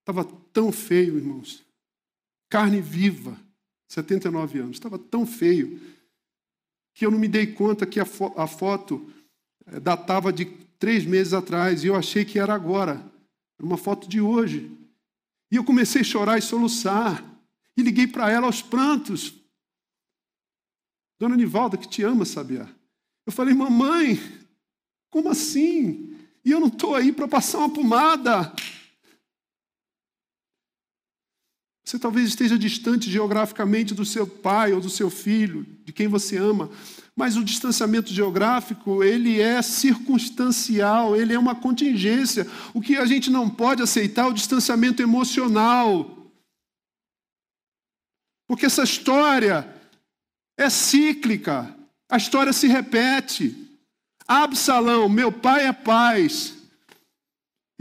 Estava 0.00 0.24
tão 0.52 0.70
feio, 0.70 1.16
irmãos 1.16 1.64
carne 2.52 2.82
viva, 2.82 3.34
79 3.88 4.58
anos. 4.58 4.76
Estava 4.76 4.98
tão 4.98 5.24
feio 5.24 5.80
que 6.92 7.06
eu 7.06 7.10
não 7.10 7.18
me 7.18 7.26
dei 7.26 7.46
conta 7.46 7.86
que 7.86 7.98
a, 7.98 8.04
fo 8.04 8.30
a 8.36 8.46
foto 8.46 9.10
eh, 9.66 9.80
datava 9.80 10.30
de 10.30 10.44
três 10.78 11.06
meses 11.06 11.32
atrás 11.32 11.82
e 11.82 11.86
eu 11.86 11.96
achei 11.96 12.26
que 12.26 12.38
era 12.38 12.52
agora. 12.52 12.92
Era 13.58 13.66
uma 13.66 13.78
foto 13.78 14.06
de 14.06 14.20
hoje. 14.20 14.70
E 15.50 15.56
eu 15.56 15.64
comecei 15.64 16.02
a 16.02 16.04
chorar 16.04 16.36
e 16.36 16.42
soluçar. 16.42 17.24
E 17.74 17.82
liguei 17.82 18.06
para 18.06 18.30
ela 18.30 18.46
aos 18.46 18.60
prantos. 18.60 19.32
Dona 21.22 21.36
Nivalda, 21.36 21.76
que 21.76 21.86
te 21.86 22.02
ama, 22.02 22.24
Sabiá. 22.24 22.68
Eu 23.24 23.32
falei, 23.32 23.54
mamãe, 23.54 24.20
como 25.08 25.28
assim? 25.28 26.16
E 26.44 26.50
eu 26.50 26.58
não 26.58 26.66
estou 26.66 26.96
aí 26.96 27.12
para 27.12 27.28
passar 27.28 27.58
uma 27.58 27.70
pomada. 27.70 28.52
Você 31.84 31.96
talvez 31.96 32.26
esteja 32.26 32.58
distante 32.58 33.08
geograficamente 33.08 33.94
do 33.94 34.04
seu 34.04 34.26
pai 34.26 34.72
ou 34.72 34.80
do 34.80 34.90
seu 34.90 35.08
filho, 35.08 35.64
de 35.84 35.92
quem 35.92 36.08
você 36.08 36.38
ama, 36.38 36.68
mas 37.14 37.36
o 37.36 37.44
distanciamento 37.44 38.12
geográfico, 38.12 39.04
ele 39.04 39.40
é 39.40 39.62
circunstancial, 39.62 41.14
ele 41.14 41.32
é 41.32 41.38
uma 41.38 41.54
contingência. 41.54 42.48
O 42.74 42.80
que 42.80 42.96
a 42.96 43.06
gente 43.06 43.30
não 43.30 43.48
pode 43.48 43.80
aceitar 43.80 44.22
é 44.24 44.28
o 44.28 44.34
distanciamento 44.34 45.00
emocional. 45.00 46.32
Porque 48.48 48.66
essa 48.66 48.82
história 48.82 49.71
é 50.56 50.68
cíclica, 50.70 51.74
a 52.08 52.16
história 52.16 52.52
se 52.52 52.66
repete. 52.66 53.56
Absalão, 54.26 55.08
meu 55.08 55.32
pai 55.32 55.66
é 55.66 55.72
paz, 55.72 56.54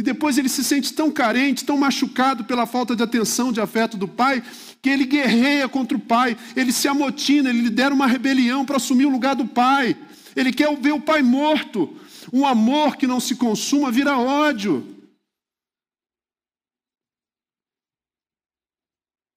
e 0.01 0.03
depois 0.03 0.35
ele 0.39 0.49
se 0.49 0.63
sente 0.63 0.91
tão 0.93 1.11
carente, 1.11 1.63
tão 1.63 1.77
machucado 1.77 2.43
pela 2.43 2.65
falta 2.65 2.95
de 2.95 3.03
atenção, 3.03 3.51
de 3.51 3.61
afeto 3.61 3.95
do 3.97 4.07
pai, 4.07 4.43
que 4.81 4.89
ele 4.89 5.05
guerreia 5.05 5.69
contra 5.69 5.95
o 5.95 6.01
pai, 6.01 6.35
ele 6.55 6.71
se 6.71 6.87
amotina, 6.87 7.51
ele 7.51 7.61
lidera 7.61 7.93
uma 7.93 8.07
rebelião 8.07 8.65
para 8.65 8.77
assumir 8.77 9.05
o 9.05 9.11
lugar 9.11 9.35
do 9.35 9.47
pai. 9.47 9.95
Ele 10.35 10.51
quer 10.51 10.75
ver 10.75 10.93
o 10.93 10.99
pai 10.99 11.21
morto. 11.21 11.95
Um 12.33 12.47
amor 12.47 12.97
que 12.97 13.05
não 13.05 13.19
se 13.19 13.35
consuma 13.35 13.91
vira 13.91 14.17
ódio. 14.17 15.05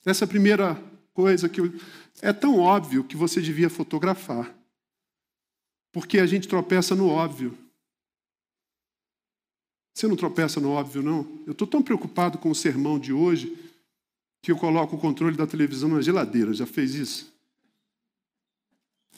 Essa 0.07 0.25
é 0.25 0.27
a 0.27 0.29
primeira 0.29 0.83
coisa 1.12 1.47
que 1.47 1.61
eu... 1.61 1.75
é 2.22 2.33
tão 2.33 2.59
óbvio 2.59 3.05
que 3.05 3.16
você 3.16 3.40
devia 3.40 3.70
fotografar. 3.70 4.55
Porque 5.92 6.18
a 6.18 6.27
gente 6.27 6.48
tropeça 6.48 6.94
no 6.94 7.09
óbvio. 7.09 7.57
Você 9.94 10.09
não 10.09 10.16
tropeça 10.16 10.61
no 10.61 10.70
óbvio, 10.70 11.03
não? 11.03 11.27
Eu 11.46 11.53
estou 11.53 11.66
tão 11.66 11.83
preocupado 11.83 12.38
com 12.38 12.50
o 12.50 12.55
sermão 12.55 12.98
de 12.98 13.12
hoje 13.12 13.57
que 14.42 14.50
eu 14.50 14.57
coloco 14.57 14.96
o 14.96 14.98
controle 14.98 15.37
da 15.37 15.46
televisão 15.46 15.88
na 15.88 16.03
geladeira. 16.03 16.53
Já 16.53 16.66
fez 16.66 16.94
isso? 16.94 17.33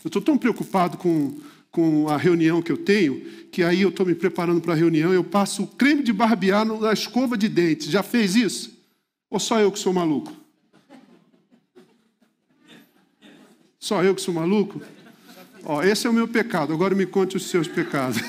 Eu 0.05 0.09
estou 0.09 0.23
tão 0.23 0.37
preocupado 0.37 0.99
com, 0.99 1.41
com 1.71 2.09
a 2.09 2.17
reunião 2.17 2.61
que 2.61 2.71
eu 2.71 2.77
tenho, 2.77 3.21
que 3.51 3.63
aí 3.63 3.83
eu 3.83 3.89
estou 3.89 4.05
me 4.05 4.15
preparando 4.15 4.61
para 4.61 4.75
a 4.75 4.77
reunião, 4.77 5.13
eu 5.13 5.25
passo 5.25 5.65
o 5.65 5.67
creme 5.67 6.03
de 6.03 6.13
barbear 6.13 6.65
na 6.65 6.93
escova 6.93 7.37
de 7.37 7.49
dentes. 7.49 7.89
Já 7.89 8.03
fez 8.03 8.37
isso? 8.37 8.79
Ou 9.31 9.41
só 9.41 9.59
eu 9.59 9.73
que 9.73 9.79
sou 9.79 9.93
maluco? 9.93 10.46
Só 13.87 14.03
eu 14.03 14.17
que 14.17 14.21
sou 14.21 14.35
maluco? 14.35 14.83
Ó, 15.63 15.81
esse 15.81 16.09
é 16.09 16.11
o 16.11 16.13
meu 16.13 16.27
pecado. 16.27 16.73
Agora 16.73 16.93
me 16.93 17.07
conte 17.07 17.37
os 17.37 17.45
seus 17.45 17.69
pecados. 17.69 18.19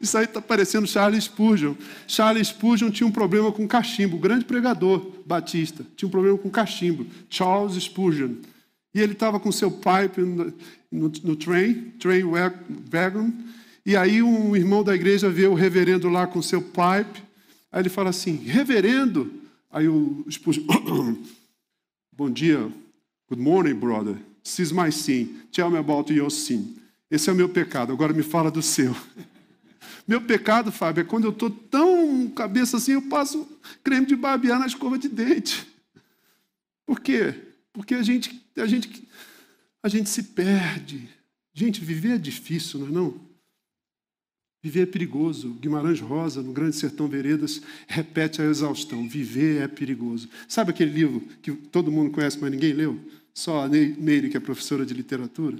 Isso 0.00 0.16
aí 0.16 0.24
está 0.24 0.40
parecendo 0.40 0.86
Charles 0.86 1.24
Spurgeon. 1.24 1.74
Charles 2.08 2.48
Spurgeon 2.48 2.90
tinha 2.90 3.06
um 3.06 3.12
problema 3.12 3.52
com 3.52 3.68
cachimbo, 3.68 4.16
grande 4.16 4.46
pregador 4.46 5.12
batista, 5.26 5.84
tinha 5.94 6.06
um 6.06 6.10
problema 6.10 6.38
com 6.38 6.48
cachimbo. 6.48 7.06
Charles 7.28 7.74
Spurgeon. 7.74 8.36
E 8.94 9.00
ele 9.02 9.12
estava 9.12 9.38
com 9.38 9.52
seu 9.52 9.70
pipe 9.70 10.22
no, 10.22 10.54
no, 10.90 11.12
no 11.22 11.36
train, 11.36 11.92
train 12.00 12.22
wagon, 12.90 13.30
e 13.84 13.94
aí 13.94 14.22
um 14.22 14.56
irmão 14.56 14.82
da 14.82 14.94
igreja 14.94 15.28
vê 15.28 15.46
o 15.46 15.52
reverendo 15.52 16.08
lá 16.08 16.26
com 16.26 16.40
seu 16.40 16.62
pipe, 16.62 17.22
aí 17.70 17.82
ele 17.82 17.90
fala 17.90 18.08
assim, 18.08 18.36
reverendo, 18.36 19.30
aí 19.70 19.86
o 19.86 20.24
Spurgeon, 20.30 20.64
bom 22.16 22.30
dia, 22.30 22.72
good 23.28 23.40
morning, 23.40 23.74
brother, 23.74 24.16
this 24.42 24.58
is 24.58 24.72
my 24.72 24.90
sin, 24.90 25.42
tell 25.52 25.68
me 25.70 25.78
about 25.78 26.10
your 26.10 26.30
sin. 26.30 26.74
Esse 27.10 27.28
é 27.28 27.32
o 27.32 27.36
meu 27.36 27.48
pecado, 27.48 27.92
agora 27.92 28.12
me 28.14 28.22
fala 28.22 28.50
do 28.50 28.62
seu. 28.62 28.96
Meu 30.08 30.20
pecado, 30.20 30.70
Fábio, 30.70 31.00
é 31.00 31.04
quando 31.04 31.24
eu 31.24 31.30
estou 31.30 31.50
tão 31.50 32.28
cabeça 32.30 32.76
assim, 32.76 32.92
eu 32.92 33.02
passo 33.02 33.44
creme 33.82 34.06
de 34.06 34.14
barbear 34.14 34.56
na 34.56 34.66
escova 34.66 34.96
de 34.96 35.08
dente. 35.08 35.66
Por 36.86 37.00
quê? 37.00 37.34
Porque 37.72 37.92
a 37.92 38.02
gente, 38.04 38.40
a 38.56 38.66
gente, 38.66 39.02
a 39.82 39.88
gente 39.88 40.08
se 40.08 40.22
perde. 40.22 41.08
Gente, 41.52 41.84
viver 41.84 42.14
é 42.14 42.18
difícil, 42.18 42.78
não 42.78 42.86
é 42.86 42.90
não? 42.92 43.20
Viver 44.62 44.82
é 44.82 44.86
perigoso. 44.86 45.50
Guimarães 45.60 46.00
Rosa, 46.00 46.42
no 46.42 46.52
Grande 46.52 46.76
Sertão 46.76 47.08
Veredas, 47.08 47.62
repete 47.86 48.42
a 48.42 48.44
exaustão. 48.44 49.08
Viver 49.08 49.62
é 49.62 49.68
perigoso. 49.68 50.28
Sabe 50.48 50.70
aquele 50.70 50.90
livro 50.90 51.20
que 51.42 51.52
todo 51.52 51.92
mundo 51.92 52.10
conhece, 52.10 52.38
mas 52.40 52.50
ninguém 52.50 52.72
leu? 52.72 52.98
Só 53.32 53.64
a 53.64 53.68
Neire, 53.68 54.30
que 54.30 54.36
é 54.36 54.40
professora 54.40 54.84
de 54.84 54.94
literatura. 54.94 55.58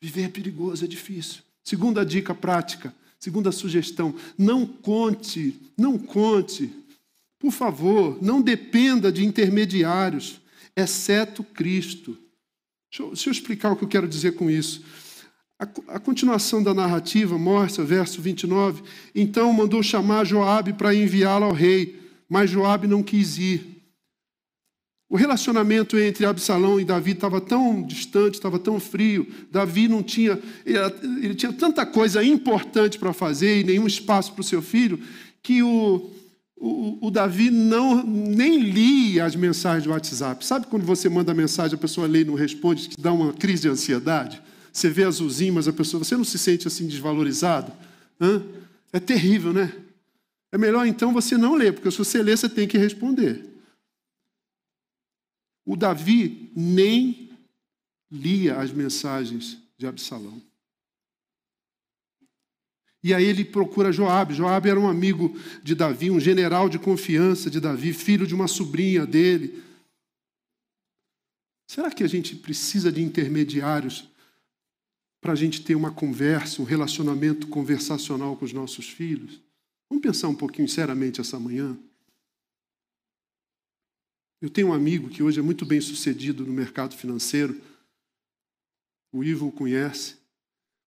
Viver 0.00 0.22
é 0.22 0.28
perigoso, 0.28 0.84
é 0.84 0.88
difícil. 0.88 1.42
Segunda 1.62 2.04
dica 2.04 2.34
prática: 2.34 2.94
Segunda 3.18 3.52
sugestão, 3.52 4.14
não 4.38 4.64
conte, 4.64 5.54
não 5.76 5.98
conte. 5.98 6.72
Por 7.38 7.52
favor, 7.52 8.18
não 8.22 8.40
dependa 8.40 9.12
de 9.12 9.24
intermediários, 9.24 10.40
exceto 10.74 11.44
Cristo. 11.44 12.16
Deixa 12.90 13.02
eu, 13.02 13.06
deixa 13.08 13.28
eu 13.28 13.32
explicar 13.32 13.72
o 13.72 13.76
que 13.76 13.84
eu 13.84 13.88
quero 13.88 14.08
dizer 14.08 14.32
com 14.32 14.50
isso. 14.50 14.82
A, 15.88 16.00
continuação 16.00 16.62
da 16.62 16.72
narrativa 16.72 17.36
mostra, 17.36 17.84
verso 17.84 18.22
29, 18.22 18.82
então 19.14 19.52
mandou 19.52 19.82
chamar 19.82 20.24
Joabe 20.24 20.72
para 20.72 20.94
enviá-lo 20.94 21.44
ao 21.44 21.52
rei, 21.52 22.00
mas 22.26 22.48
Joabe 22.48 22.86
não 22.86 23.02
quis 23.02 23.36
ir. 23.36 23.82
O 25.06 25.18
relacionamento 25.18 25.98
entre 25.98 26.24
Absalão 26.24 26.80
e 26.80 26.84
Davi 26.84 27.10
estava 27.10 27.42
tão 27.42 27.82
distante, 27.82 28.36
estava 28.36 28.58
tão 28.58 28.80
frio. 28.80 29.26
Davi 29.50 29.86
não 29.86 30.02
tinha, 30.02 30.38
ele 30.64 31.34
tinha 31.34 31.52
tanta 31.52 31.84
coisa 31.84 32.24
importante 32.24 32.98
para 32.98 33.12
fazer 33.12 33.60
e 33.60 33.64
nenhum 33.64 33.86
espaço 33.86 34.32
para 34.32 34.40
o 34.40 34.44
seu 34.44 34.62
filho, 34.62 34.98
que 35.42 35.62
o, 35.62 36.10
o, 36.56 37.06
o, 37.08 37.10
Davi 37.10 37.50
não 37.50 38.02
nem 38.02 38.60
lia 38.60 39.26
as 39.26 39.36
mensagens 39.36 39.84
do 39.84 39.90
WhatsApp. 39.90 40.46
Sabe 40.46 40.68
quando 40.68 40.86
você 40.86 41.06
manda 41.10 41.34
mensagem, 41.34 41.74
a 41.74 41.78
pessoa 41.78 42.06
lê 42.06 42.22
e 42.22 42.24
não 42.24 42.34
responde, 42.34 42.88
que 42.88 42.98
dá 42.98 43.12
uma 43.12 43.34
crise 43.34 43.62
de 43.62 43.68
ansiedade? 43.68 44.40
Você 44.72 44.88
vê 44.88 45.04
azulzinho, 45.04 45.54
mas 45.54 45.68
a 45.68 45.72
pessoa, 45.72 46.02
você 46.02 46.16
não 46.16 46.24
se 46.24 46.38
sente 46.38 46.68
assim 46.68 46.86
desvalorizado? 46.86 47.72
Hã? 48.20 48.44
É 48.92 49.00
terrível, 49.00 49.52
né? 49.52 49.72
É 50.52 50.58
melhor 50.58 50.86
então 50.86 51.12
você 51.12 51.36
não 51.36 51.54
ler, 51.54 51.72
porque 51.72 51.90
se 51.90 51.98
você 51.98 52.22
ler, 52.22 52.36
você 52.36 52.48
tem 52.48 52.66
que 52.66 52.78
responder. 52.78 53.46
O 55.64 55.76
Davi 55.76 56.50
nem 56.54 57.30
lia 58.10 58.56
as 58.56 58.72
mensagens 58.72 59.58
de 59.78 59.86
Absalão. 59.86 60.42
E 63.02 63.14
aí 63.14 63.24
ele 63.24 63.44
procura 63.44 63.92
Joabe. 63.92 64.34
Joabe 64.34 64.68
era 64.68 64.78
um 64.78 64.88
amigo 64.88 65.38
de 65.62 65.74
Davi, 65.74 66.10
um 66.10 66.20
general 66.20 66.68
de 66.68 66.78
confiança 66.78 67.48
de 67.48 67.60
Davi, 67.60 67.92
filho 67.92 68.26
de 68.26 68.34
uma 68.34 68.48
sobrinha 68.48 69.06
dele. 69.06 69.62
Será 71.66 71.90
que 71.90 72.02
a 72.02 72.08
gente 72.08 72.34
precisa 72.34 72.90
de 72.90 73.00
intermediários 73.00 74.09
para 75.20 75.32
a 75.32 75.36
gente 75.36 75.62
ter 75.62 75.74
uma 75.74 75.92
conversa, 75.92 76.62
um 76.62 76.64
relacionamento 76.64 77.46
conversacional 77.48 78.36
com 78.36 78.44
os 78.44 78.52
nossos 78.52 78.88
filhos? 78.88 79.40
Vamos 79.88 80.02
pensar 80.02 80.28
um 80.28 80.34
pouquinho 80.34 80.68
seriamente 80.68 81.20
essa 81.20 81.38
manhã. 81.38 81.78
Eu 84.40 84.48
tenho 84.48 84.68
um 84.68 84.72
amigo 84.72 85.10
que 85.10 85.22
hoje 85.22 85.38
é 85.38 85.42
muito 85.42 85.66
bem 85.66 85.80
sucedido 85.80 86.46
no 86.46 86.52
mercado 86.52 86.96
financeiro. 86.96 87.60
O 89.12 89.22
Ivo 89.22 89.48
o 89.48 89.52
conhece. 89.52 90.16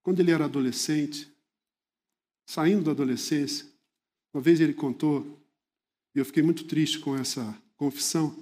Quando 0.02 0.19
ele 0.19 0.32
era 0.32 0.46
adolescente, 0.46 1.32
saindo 2.46 2.86
da 2.86 2.91
adolescência, 2.91 3.67
uma 4.34 4.41
vez 4.41 4.60
ele 4.60 4.74
contou, 4.74 5.39
e 6.15 6.19
eu 6.19 6.26
fiquei 6.26 6.41
muito 6.41 6.65
triste 6.65 7.00
com 7.00 7.15
essa 7.15 7.56
confissão, 7.78 8.36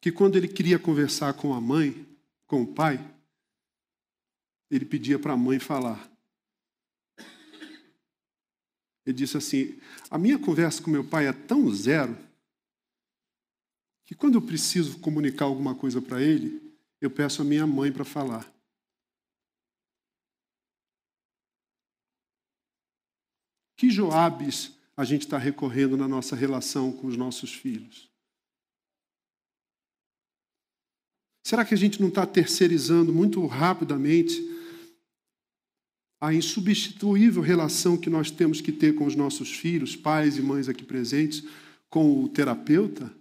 que 0.00 0.10
quando 0.10 0.36
ele 0.36 0.48
queria 0.48 0.78
conversar 0.78 1.32
com 1.34 1.54
a 1.54 1.60
mãe, 1.60 2.06
com 2.46 2.62
o 2.62 2.74
pai, 2.74 2.98
ele 4.70 4.84
pedia 4.84 5.18
para 5.18 5.32
a 5.32 5.36
mãe 5.36 5.58
falar. 5.58 6.10
Ele 9.06 9.16
disse 9.16 9.36
assim: 9.36 9.78
A 10.10 10.18
minha 10.18 10.38
conversa 10.38 10.82
com 10.82 10.90
meu 10.90 11.04
pai 11.04 11.26
é 11.26 11.32
tão 11.32 11.70
zero 11.72 12.16
que 14.06 14.14
quando 14.14 14.34
eu 14.34 14.42
preciso 14.42 14.98
comunicar 15.00 15.46
alguma 15.46 15.74
coisa 15.74 16.00
para 16.00 16.22
ele, 16.22 16.74
eu 17.00 17.10
peço 17.10 17.42
a 17.42 17.44
minha 17.44 17.66
mãe 17.66 17.92
para 17.92 18.04
falar. 18.04 18.52
Que 23.76 23.90
Joabes 23.90 24.72
a 24.96 25.04
gente 25.04 25.22
está 25.22 25.36
recorrendo 25.36 25.96
na 25.96 26.06
nossa 26.06 26.36
relação 26.36 26.92
com 26.92 27.06
os 27.06 27.16
nossos 27.16 27.52
filhos? 27.52 28.13
Será 31.44 31.64
que 31.64 31.74
a 31.74 31.76
gente 31.76 32.00
não 32.00 32.08
está 32.08 32.26
terceirizando 32.26 33.12
muito 33.12 33.46
rapidamente 33.46 34.42
a 36.20 36.34
insubstituível 36.34 37.42
relação 37.42 37.96
que 37.96 38.10
nós 38.10 38.30
temos 38.30 38.60
que 38.60 38.72
ter 38.72 38.94
com 38.94 39.04
os 39.04 39.14
nossos 39.14 39.52
filhos, 39.52 39.94
pais 39.94 40.38
e 40.38 40.42
mães 40.42 40.68
aqui 40.68 40.82
presentes, 40.82 41.44
com 41.88 42.24
o 42.24 42.28
terapeuta? 42.28 43.12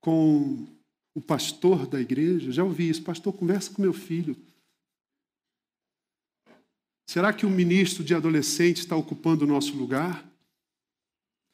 com 0.00 0.66
o 1.14 1.20
pastor 1.20 1.86
da 1.86 2.00
igreja, 2.00 2.50
já 2.50 2.64
ouvi 2.64 2.88
isso, 2.88 3.02
pastor, 3.02 3.32
conversa 3.32 3.72
com 3.72 3.82
meu 3.82 3.92
filho. 3.92 4.36
Será 7.06 7.32
que 7.32 7.44
o 7.44 7.50
ministro 7.50 8.04
de 8.04 8.14
adolescente 8.14 8.78
está 8.78 8.96
ocupando 8.96 9.44
o 9.44 9.48
nosso 9.48 9.76
lugar? 9.76 10.24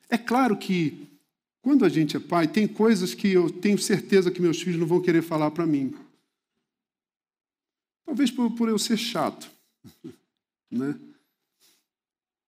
É 0.08 0.18
claro 0.18 0.56
que, 0.56 1.08
quando 1.66 1.84
a 1.84 1.88
gente 1.88 2.16
é 2.16 2.20
pai, 2.20 2.46
tem 2.46 2.68
coisas 2.68 3.12
que 3.12 3.26
eu 3.26 3.50
tenho 3.50 3.76
certeza 3.76 4.30
que 4.30 4.40
meus 4.40 4.62
filhos 4.62 4.78
não 4.78 4.86
vão 4.86 5.02
querer 5.02 5.20
falar 5.20 5.50
para 5.50 5.66
mim. 5.66 5.96
Talvez 8.04 8.30
por, 8.30 8.52
por 8.52 8.68
eu 8.68 8.78
ser 8.78 8.96
chato. 8.96 9.50
Né? 10.70 10.98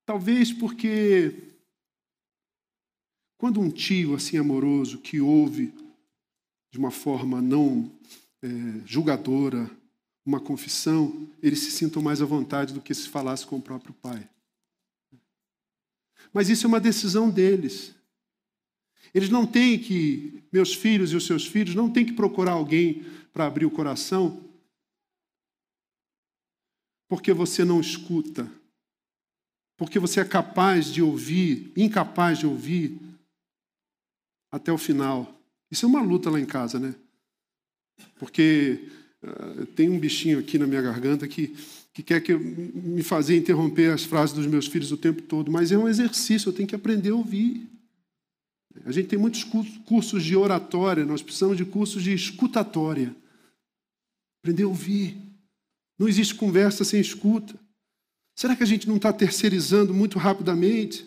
Talvez 0.05 0.53
porque 0.53 1.35
quando 3.39 3.61
um 3.61 3.71
tio 3.71 4.15
assim 4.15 4.37
amoroso 4.37 4.99
que 4.99 5.21
ouve 5.21 5.73
de 6.71 6.79
uma 6.79 6.91
forma 6.91 7.41
não 7.41 7.91
é, 8.43 8.49
julgadora, 8.85 9.71
uma 10.25 10.41
confissão, 10.41 11.29
eles 11.41 11.61
se 11.61 11.71
sintam 11.71 12.03
mais 12.03 12.21
à 12.21 12.25
vontade 12.25 12.75
do 12.75 12.81
que 12.81 12.93
se 12.93 13.09
falasse 13.09 13.47
com 13.47 13.57
o 13.57 13.63
próprio 13.63 13.95
pai. 13.95 14.29
Mas 16.33 16.49
isso 16.49 16.67
é 16.67 16.69
uma 16.69 16.81
decisão 16.81 17.31
deles. 17.31 17.98
Eles 19.19 19.31
não 19.31 19.45
têm 19.45 19.77
que, 19.77 20.45
meus 20.53 20.73
filhos 20.73 21.11
e 21.11 21.17
os 21.17 21.27
seus 21.27 21.45
filhos, 21.45 21.75
não 21.75 21.91
têm 21.91 22.07
que 22.07 22.13
procurar 22.13 22.53
alguém 22.53 23.05
para 23.33 23.47
abrir 23.47 23.67
o 23.67 23.71
coração, 23.71 24.49
porque 27.09 27.33
você 27.33 27.65
não 27.65 27.81
escuta, 27.81 28.49
porque 29.77 29.99
você 29.99 30.21
é 30.21 30.25
capaz 30.25 30.87
de 30.87 31.03
ouvir, 31.03 31.73
incapaz 31.77 32.39
de 32.39 32.47
ouvir 32.47 32.97
até 34.53 34.73
o 34.73 34.79
final. 34.79 35.37
Isso 35.69 35.85
é 35.85 35.89
uma 35.89 36.01
luta 36.01 36.31
lá 36.31 36.39
em 36.39 36.47
casa, 36.47 36.79
né? 36.79 36.95
Porque 38.21 38.89
uh, 39.21 39.67
tem 39.75 39.91
um 39.91 39.99
bichinho 39.99 40.39
aqui 40.39 40.59
na 40.59 40.67
minha 40.69 40.81
garganta 40.81 41.27
que, 41.27 41.57
que 41.93 42.05
quer 42.05 42.21
que 42.21 42.35
eu 42.35 42.39
me 42.39 43.03
fazer 43.03 43.37
interromper 43.37 43.91
as 43.93 44.05
frases 44.05 44.33
dos 44.33 44.47
meus 44.47 44.69
filhos 44.69 44.93
o 44.93 44.97
tempo 44.97 45.23
todo, 45.23 45.51
mas 45.51 45.73
é 45.73 45.77
um 45.77 45.89
exercício, 45.89 46.51
eu 46.51 46.53
tenho 46.53 46.69
que 46.69 46.77
aprender 46.77 47.11
a 47.11 47.17
ouvir. 47.17 47.78
A 48.85 48.93
gente 48.93 49.09
tem 49.09 49.19
muitos 49.19 49.45
cursos 49.85 50.23
de 50.23 50.37
oratória, 50.37 51.05
nós 51.05 51.23
precisamos 51.23 51.57
de 51.57 51.65
cursos 51.65 52.03
de 52.03 52.13
escutatória. 52.13 53.15
Aprender 54.43 54.65
a 54.65 54.69
ouvir. 54.69 55.17
Não 55.99 56.09
existe 56.09 56.35
conversa 56.35 56.85
sem 56.85 57.01
escuta. 57.01 57.59
Será 58.37 58.55
que 58.55 58.63
a 58.63 58.67
gente 58.67 58.89
não 58.89 58.97
está 58.97 59.13
terceirizando 59.13 59.93
muito 59.93 60.19
rapidamente? 60.19 61.05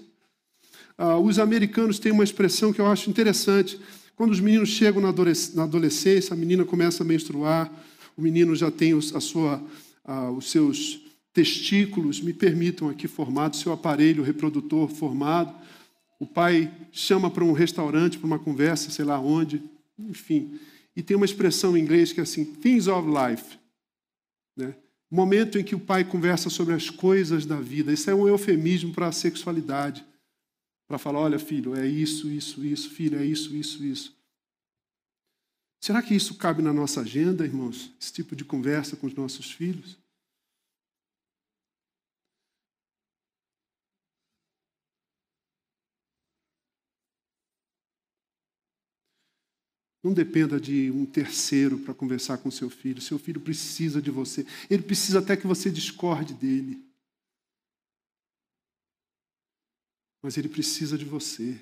Ah, 0.98 1.18
os 1.18 1.40
americanos 1.40 1.98
têm 1.98 2.12
uma 2.12 2.24
expressão 2.24 2.74
que 2.74 2.82
eu 2.82 2.88
acho 2.88 3.10
interessante. 3.10 3.80
Quando 4.16 4.32
os 4.32 4.40
meninos 4.40 4.70
chegam 4.70 5.02
na 5.02 5.64
adolescência, 5.64 6.34
a 6.34 6.38
menina 6.38 6.66
começa 6.66 7.04
a 7.04 7.06
menstruar, 7.06 7.72
o 8.18 8.22
menino 8.22 8.56
já 8.56 8.70
tem 8.70 8.94
a 8.94 9.20
sua, 9.20 9.64
ah, 10.04 10.30
os 10.30 10.52
seus 10.52 11.02
testículos, 11.34 12.20
me 12.20 12.34
permitam 12.34 12.90
aqui, 12.90 13.08
formados, 13.08 13.62
seu 13.62 13.72
aparelho 13.72 14.24
reprodutor 14.24 14.90
formado. 14.90 15.56
O 16.22 16.28
pai 16.28 16.72
chama 16.92 17.32
para 17.32 17.44
um 17.44 17.52
restaurante, 17.52 18.20
para 18.20 18.28
uma 18.28 18.38
conversa, 18.38 18.92
sei 18.92 19.04
lá 19.04 19.20
onde, 19.20 19.60
enfim. 19.98 20.60
E 20.96 21.02
tem 21.02 21.18
uma 21.18 21.26
expressão 21.26 21.76
em 21.76 21.82
inglês 21.82 22.14
que 22.14 22.20
é 22.20 22.24
assim, 22.24 22.46
things 22.46 22.86
of 22.86 23.08
life. 23.10 23.58
Né? 24.56 24.76
Momento 25.10 25.58
em 25.58 25.64
que 25.64 25.74
o 25.74 25.80
pai 25.80 26.04
conversa 26.04 26.48
sobre 26.48 26.76
as 26.76 26.92
coisas 26.92 27.44
da 27.44 27.60
vida. 27.60 27.92
Isso 27.92 28.08
é 28.08 28.14
um 28.14 28.28
eufemismo 28.28 28.94
para 28.94 29.08
a 29.08 29.12
sexualidade. 29.12 30.06
Para 30.88 31.00
falar, 31.00 31.22
olha, 31.22 31.40
filho, 31.40 31.76
é 31.76 31.88
isso, 31.88 32.30
isso, 32.30 32.64
isso, 32.64 32.92
filho, 32.92 33.18
é 33.18 33.26
isso, 33.26 33.56
isso, 33.56 33.84
isso. 33.84 34.16
Será 35.80 36.04
que 36.04 36.14
isso 36.14 36.36
cabe 36.36 36.62
na 36.62 36.72
nossa 36.72 37.02
agenda, 37.02 37.44
irmãos? 37.46 37.92
Esse 38.00 38.14
tipo 38.14 38.36
de 38.36 38.46
conversa 38.46 38.96
com 38.96 39.08
os 39.08 39.16
nossos 39.16 39.52
filhos? 39.52 39.98
Não 50.04 50.14
dependa 50.14 50.60
de 50.60 50.90
um 50.92 51.06
terceiro 51.06 51.78
para 51.80 51.94
conversar 51.94 52.40
com 52.40 52.50
seu 52.50 52.70
filho. 52.70 53.02
Seu 53.02 53.20
filho 53.20 53.40
precisa 53.40 54.02
de 54.02 54.10
você. 54.10 54.46
Ele 54.70 54.82
precisa 54.82 55.20
até 55.20 55.38
que 55.38 55.46
você 55.46 55.70
discorde 55.70 56.34
dele. 56.34 56.84
Mas 60.22 60.38
ele 60.38 60.50
precisa 60.50 60.98
de 60.98 61.06
você. 61.06 61.60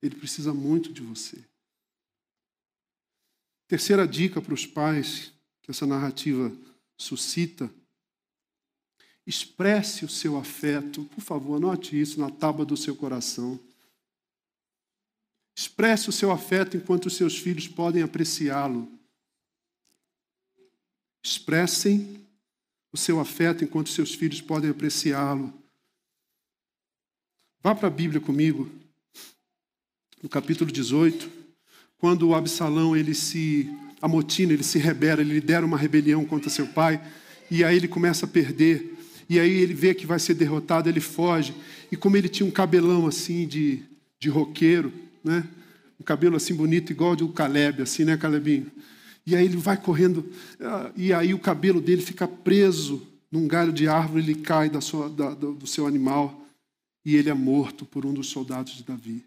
Ele 0.00 0.14
precisa 0.14 0.54
muito 0.54 0.92
de 0.92 1.00
você. 1.00 1.44
Terceira 3.66 4.06
dica 4.06 4.40
para 4.40 4.54
os 4.54 4.66
pais 4.66 5.32
que 5.62 5.70
essa 5.70 5.86
narrativa 5.86 6.52
suscita: 6.96 7.72
expresse 9.26 10.04
o 10.04 10.08
seu 10.08 10.36
afeto. 10.36 11.04
Por 11.04 11.20
favor, 11.20 11.56
anote 11.56 12.00
isso 12.00 12.20
na 12.20 12.30
tábua 12.30 12.64
do 12.64 12.76
seu 12.76 12.96
coração. 12.96 13.60
Expresse 15.60 16.08
o 16.08 16.12
seu 16.12 16.32
afeto 16.32 16.74
enquanto 16.74 17.04
os 17.04 17.16
seus 17.16 17.36
filhos 17.36 17.68
podem 17.68 18.02
apreciá-lo. 18.02 18.90
Expressem 21.22 22.26
o 22.90 22.96
seu 22.96 23.20
afeto 23.20 23.62
enquanto 23.62 23.88
os 23.88 23.92
seus 23.92 24.14
filhos 24.14 24.40
podem 24.40 24.70
apreciá-lo. 24.70 25.52
Vá 27.62 27.74
para 27.74 27.88
a 27.88 27.90
Bíblia 27.90 28.22
comigo, 28.22 28.70
no 30.22 30.30
capítulo 30.30 30.72
18, 30.72 31.30
quando 31.98 32.26
o 32.26 32.34
Absalão 32.34 32.96
ele 32.96 33.14
se 33.14 33.68
amotina, 34.00 34.54
ele 34.54 34.64
se 34.64 34.78
rebela, 34.78 35.20
ele 35.20 35.34
lidera 35.34 35.66
uma 35.66 35.76
rebelião 35.76 36.24
contra 36.24 36.48
seu 36.48 36.68
pai, 36.68 37.06
e 37.50 37.62
aí 37.62 37.76
ele 37.76 37.86
começa 37.86 38.24
a 38.24 38.28
perder, 38.30 38.96
e 39.28 39.38
aí 39.38 39.50
ele 39.58 39.74
vê 39.74 39.94
que 39.94 40.06
vai 40.06 40.18
ser 40.18 40.32
derrotado, 40.32 40.88
ele 40.88 41.00
foge, 41.00 41.54
e 41.92 41.98
como 41.98 42.16
ele 42.16 42.30
tinha 42.30 42.46
um 42.46 42.50
cabelão 42.50 43.06
assim 43.06 43.46
de, 43.46 43.82
de 44.18 44.30
roqueiro, 44.30 45.09
né? 45.24 45.46
Um 45.98 46.04
cabelo 46.04 46.36
assim 46.36 46.54
bonito, 46.54 46.90
igual 46.90 47.14
do 47.14 47.28
Caleb, 47.28 47.82
assim, 47.82 48.04
né, 48.04 48.16
Calebinho? 48.16 48.70
E 49.26 49.36
aí 49.36 49.44
ele 49.44 49.56
vai 49.56 49.76
correndo, 49.76 50.28
ah, 50.60 50.90
e 50.96 51.12
aí 51.12 51.34
o 51.34 51.38
cabelo 51.38 51.80
dele 51.80 52.02
fica 52.02 52.26
preso 52.26 53.06
num 53.30 53.46
galho 53.46 53.72
de 53.72 53.86
árvore, 53.86 54.22
ele 54.22 54.34
cai 54.34 54.68
da 54.68 54.80
sua, 54.80 55.08
da, 55.08 55.34
do 55.34 55.66
seu 55.66 55.86
animal, 55.86 56.44
e 57.04 57.16
ele 57.16 57.30
é 57.30 57.34
morto 57.34 57.84
por 57.84 58.04
um 58.04 58.12
dos 58.12 58.28
soldados 58.28 58.74
de 58.74 58.82
Davi. 58.82 59.24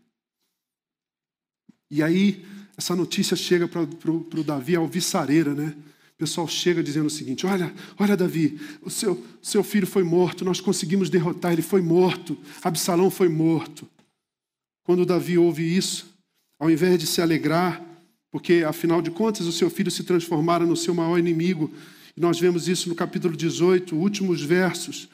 E 1.89 2.01
aí, 2.01 2.43
essa 2.75 2.95
notícia 2.95 3.37
chega 3.37 3.67
para 3.67 3.81
o 3.81 4.43
Davi, 4.43 4.75
alvissareira, 4.75 5.53
né? 5.53 5.75
O 6.15 6.17
pessoal 6.17 6.47
chega 6.47 6.81
dizendo 6.81 7.07
o 7.07 7.09
seguinte: 7.09 7.45
Olha, 7.45 7.73
olha, 7.99 8.17
Davi, 8.17 8.59
o 8.81 8.89
seu, 8.89 9.23
seu 9.41 9.63
filho 9.63 9.85
foi 9.85 10.03
morto, 10.03 10.45
nós 10.45 10.59
conseguimos 10.59 11.09
derrotar, 11.09 11.53
ele 11.53 11.61
foi 11.61 11.81
morto, 11.81 12.37
Absalão 12.63 13.09
foi 13.11 13.29
morto. 13.29 13.87
Quando 14.83 15.05
Davi 15.05 15.37
ouve 15.37 15.63
isso, 15.63 16.13
ao 16.59 16.69
invés 16.69 16.99
de 16.99 17.07
se 17.07 17.21
alegrar, 17.21 17.81
porque 18.29 18.65
afinal 18.67 19.01
de 19.01 19.11
contas 19.11 19.47
o 19.47 19.51
seu 19.51 19.69
filho 19.69 19.89
se 19.89 20.03
transformara 20.03 20.65
no 20.65 20.75
seu 20.75 20.93
maior 20.93 21.17
inimigo, 21.17 21.71
e 22.17 22.19
nós 22.19 22.37
vemos 22.37 22.67
isso 22.67 22.89
no 22.89 22.95
capítulo 22.95 23.35
18, 23.35 23.95
últimos 23.95 24.41
versos. 24.41 25.07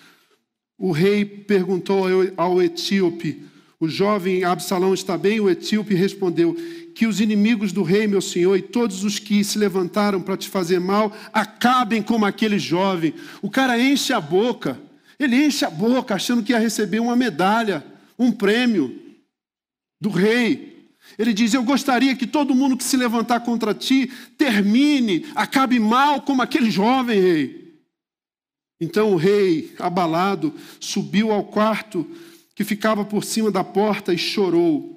O 0.77 0.91
rei 0.91 1.23
perguntou 1.23 2.05
ao 2.36 2.62
etíope: 2.63 3.43
O 3.79 3.88
jovem 3.88 4.43
Absalão 4.43 4.93
está 4.93 5.17
bem? 5.17 5.39
O 5.39 5.49
etíope 5.49 5.93
respondeu: 5.93 6.55
Que 6.95 7.05
os 7.05 7.21
inimigos 7.21 7.71
do 7.71 7.84
rei, 7.84 8.08
meu 8.08 8.21
senhor, 8.21 8.58
e 8.58 8.62
todos 8.63 9.03
os 9.03 9.19
que 9.19 9.43
se 9.43 9.60
levantaram 9.60 10.19
para 10.19 10.36
te 10.36 10.49
fazer 10.49 10.79
mal, 10.79 11.15
acabem 11.32 12.01
como 12.01 12.25
aquele 12.25 12.58
jovem. 12.58 13.13
O 13.39 13.51
cara 13.51 13.79
enche 13.79 14.13
a 14.13 14.19
boca, 14.19 14.79
ele 15.19 15.36
enche 15.36 15.63
a 15.63 15.69
boca 15.69 16.15
achando 16.15 16.41
que 16.41 16.53
ia 16.53 16.60
receber 16.60 16.99
uma 16.99 17.15
medalha, 17.15 17.86
um 18.17 18.32
prêmio 18.32 19.09
do 19.99 20.09
rei. 20.09 20.89
Ele 21.17 21.33
diz: 21.33 21.53
Eu 21.53 21.63
gostaria 21.63 22.15
que 22.15 22.27
todo 22.27 22.55
mundo 22.55 22.77
que 22.77 22.83
se 22.83 22.97
levantar 22.97 23.41
contra 23.41 23.73
ti 23.73 24.12
termine, 24.38 25.25
acabe 25.35 25.79
mal 25.79 26.21
como 26.21 26.41
aquele 26.41 26.69
jovem 26.69 27.19
rei. 27.19 27.59
Então 28.79 29.12
o 29.12 29.17
rei, 29.17 29.73
abalado, 29.77 30.53
subiu 30.79 31.31
ao 31.31 31.43
quarto 31.43 32.09
que 32.55 32.63
ficava 32.63 33.03
por 33.03 33.23
cima 33.23 33.51
da 33.51 33.63
porta 33.63 34.13
e 34.13 34.17
chorou. 34.17 34.95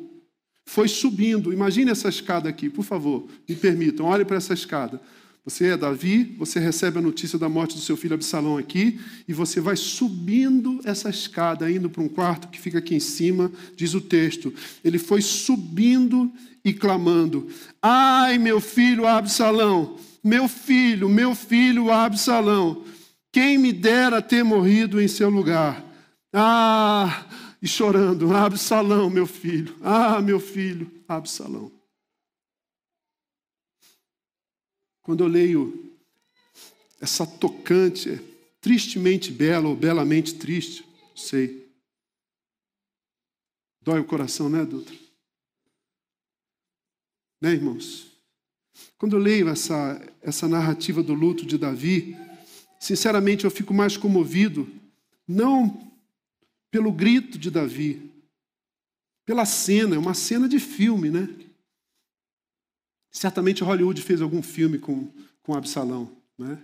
Foi 0.66 0.86
subindo. 0.86 1.52
Imagine 1.52 1.90
essa 1.90 2.08
escada 2.08 2.48
aqui, 2.48 2.70
por 2.70 2.84
favor, 2.84 3.28
me 3.48 3.56
permitam, 3.56 4.06
olhe 4.06 4.24
para 4.24 4.36
essa 4.36 4.54
escada. 4.54 5.00
Você 5.44 5.66
é 5.66 5.76
Davi, 5.76 6.36
você 6.38 6.60
recebe 6.60 6.98
a 6.98 7.02
notícia 7.02 7.36
da 7.36 7.48
morte 7.48 7.74
do 7.74 7.80
seu 7.80 7.96
filho 7.96 8.14
Absalão 8.14 8.56
aqui, 8.56 9.00
e 9.26 9.32
você 9.32 9.60
vai 9.60 9.74
subindo 9.74 10.80
essa 10.84 11.10
escada, 11.10 11.68
indo 11.68 11.90
para 11.90 12.02
um 12.02 12.08
quarto 12.08 12.46
que 12.46 12.60
fica 12.60 12.78
aqui 12.78 12.94
em 12.94 13.00
cima, 13.00 13.50
diz 13.74 13.92
o 13.92 14.00
texto. 14.00 14.54
Ele 14.84 14.98
foi 14.98 15.20
subindo 15.20 16.32
e 16.64 16.72
clamando: 16.72 17.48
Ai, 17.82 18.38
meu 18.38 18.60
filho 18.60 19.04
Absalão, 19.04 19.96
meu 20.22 20.46
filho, 20.46 21.08
meu 21.08 21.34
filho 21.34 21.90
Absalão, 21.90 22.84
quem 23.32 23.58
me 23.58 23.72
dera 23.72 24.22
ter 24.22 24.44
morrido 24.44 25.02
em 25.02 25.08
seu 25.08 25.28
lugar. 25.28 25.84
Ah, 26.32 27.26
e 27.60 27.66
chorando: 27.66 28.32
Absalão, 28.32 29.10
meu 29.10 29.26
filho, 29.26 29.74
ah, 29.82 30.20
meu 30.20 30.38
filho, 30.38 30.88
Absalão. 31.08 31.71
Quando 35.02 35.24
eu 35.24 35.28
leio 35.28 35.92
essa 37.00 37.26
tocante, 37.26 38.20
tristemente 38.60 39.32
bela 39.32 39.68
ou 39.68 39.74
belamente 39.74 40.36
triste, 40.36 40.86
sei. 41.16 41.68
Dói 43.80 43.98
o 43.98 44.04
coração, 44.04 44.48
né, 44.48 44.64
Dutra? 44.64 44.94
Né, 47.40 47.52
irmãos? 47.54 48.12
Quando 48.96 49.16
eu 49.16 49.20
leio 49.20 49.48
essa, 49.48 50.00
essa 50.22 50.46
narrativa 50.48 51.02
do 51.02 51.12
luto 51.12 51.44
de 51.44 51.58
Davi, 51.58 52.16
sinceramente 52.78 53.44
eu 53.44 53.50
fico 53.50 53.74
mais 53.74 53.96
comovido, 53.96 54.70
não 55.26 55.92
pelo 56.70 56.92
grito 56.92 57.36
de 57.36 57.50
Davi, 57.50 58.10
pela 59.26 59.44
cena, 59.44 59.96
é 59.96 59.98
uma 59.98 60.14
cena 60.14 60.48
de 60.48 60.60
filme, 60.60 61.10
né? 61.10 61.28
Certamente 63.12 63.62
Hollywood 63.62 64.00
fez 64.00 64.22
algum 64.22 64.42
filme 64.42 64.78
com, 64.78 65.12
com 65.42 65.54
Absalão. 65.54 66.10
Né? 66.38 66.58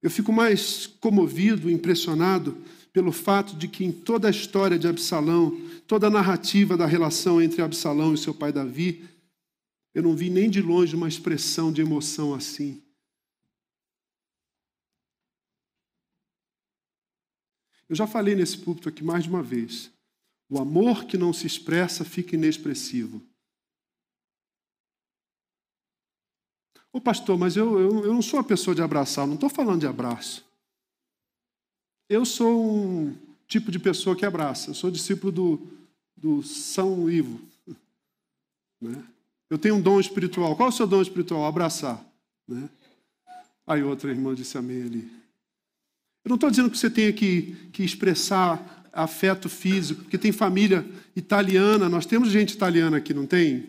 Eu 0.00 0.10
fico 0.10 0.32
mais 0.32 0.86
comovido, 0.86 1.68
impressionado 1.68 2.56
pelo 2.92 3.10
fato 3.10 3.56
de 3.56 3.66
que 3.66 3.84
em 3.84 3.90
toda 3.90 4.28
a 4.28 4.30
história 4.30 4.78
de 4.78 4.86
Absalão, 4.86 5.60
toda 5.88 6.06
a 6.06 6.10
narrativa 6.10 6.76
da 6.76 6.86
relação 6.86 7.42
entre 7.42 7.60
Absalão 7.60 8.14
e 8.14 8.18
seu 8.18 8.32
pai 8.32 8.52
Davi, 8.52 9.04
eu 9.92 10.02
não 10.02 10.14
vi 10.14 10.30
nem 10.30 10.48
de 10.48 10.62
longe 10.62 10.94
uma 10.94 11.08
expressão 11.08 11.72
de 11.72 11.80
emoção 11.80 12.32
assim. 12.32 12.80
Eu 17.88 17.96
já 17.96 18.06
falei 18.06 18.34
nesse 18.36 18.58
púlpito 18.58 18.88
aqui 18.88 19.02
mais 19.02 19.24
de 19.24 19.30
uma 19.30 19.42
vez. 19.42 19.90
O 20.48 20.58
amor 20.58 21.04
que 21.04 21.18
não 21.18 21.32
se 21.32 21.46
expressa 21.46 22.04
fica 22.04 22.36
inexpressivo. 22.36 23.20
Ô 26.94 27.00
pastor, 27.00 27.36
mas 27.36 27.56
eu, 27.56 27.76
eu, 27.76 28.04
eu 28.04 28.14
não 28.14 28.22
sou 28.22 28.38
uma 28.38 28.44
pessoa 28.44 28.72
de 28.72 28.80
abraçar, 28.80 29.26
não 29.26 29.34
estou 29.34 29.50
falando 29.50 29.80
de 29.80 29.86
abraço. 29.88 30.44
Eu 32.08 32.24
sou 32.24 32.72
um 32.72 33.16
tipo 33.48 33.72
de 33.72 33.80
pessoa 33.80 34.14
que 34.14 34.24
abraça. 34.24 34.70
Eu 34.70 34.74
sou 34.74 34.92
discípulo 34.92 35.32
do, 35.32 35.66
do 36.16 36.40
São 36.44 37.10
Ivo. 37.10 37.40
Né? 38.80 39.02
Eu 39.50 39.58
tenho 39.58 39.74
um 39.74 39.80
dom 39.80 39.98
espiritual. 39.98 40.54
Qual 40.54 40.68
é 40.68 40.72
o 40.72 40.74
seu 40.74 40.86
dom 40.86 41.02
espiritual? 41.02 41.44
Abraçar. 41.44 42.00
Né? 42.46 42.68
Aí 43.66 43.82
outra 43.82 44.12
irmã 44.12 44.32
disse 44.32 44.56
amém 44.56 44.82
ali. 44.82 45.10
Eu 46.24 46.28
não 46.28 46.36
estou 46.36 46.48
dizendo 46.48 46.70
que 46.70 46.78
você 46.78 46.88
tenha 46.88 47.12
que, 47.12 47.56
que 47.72 47.82
expressar 47.82 48.88
afeto 48.92 49.48
físico, 49.48 50.02
porque 50.02 50.16
tem 50.16 50.30
família 50.30 50.88
italiana, 51.16 51.88
nós 51.88 52.06
temos 52.06 52.30
gente 52.30 52.52
italiana 52.52 52.98
aqui, 52.98 53.12
não 53.12 53.26
tem? 53.26 53.66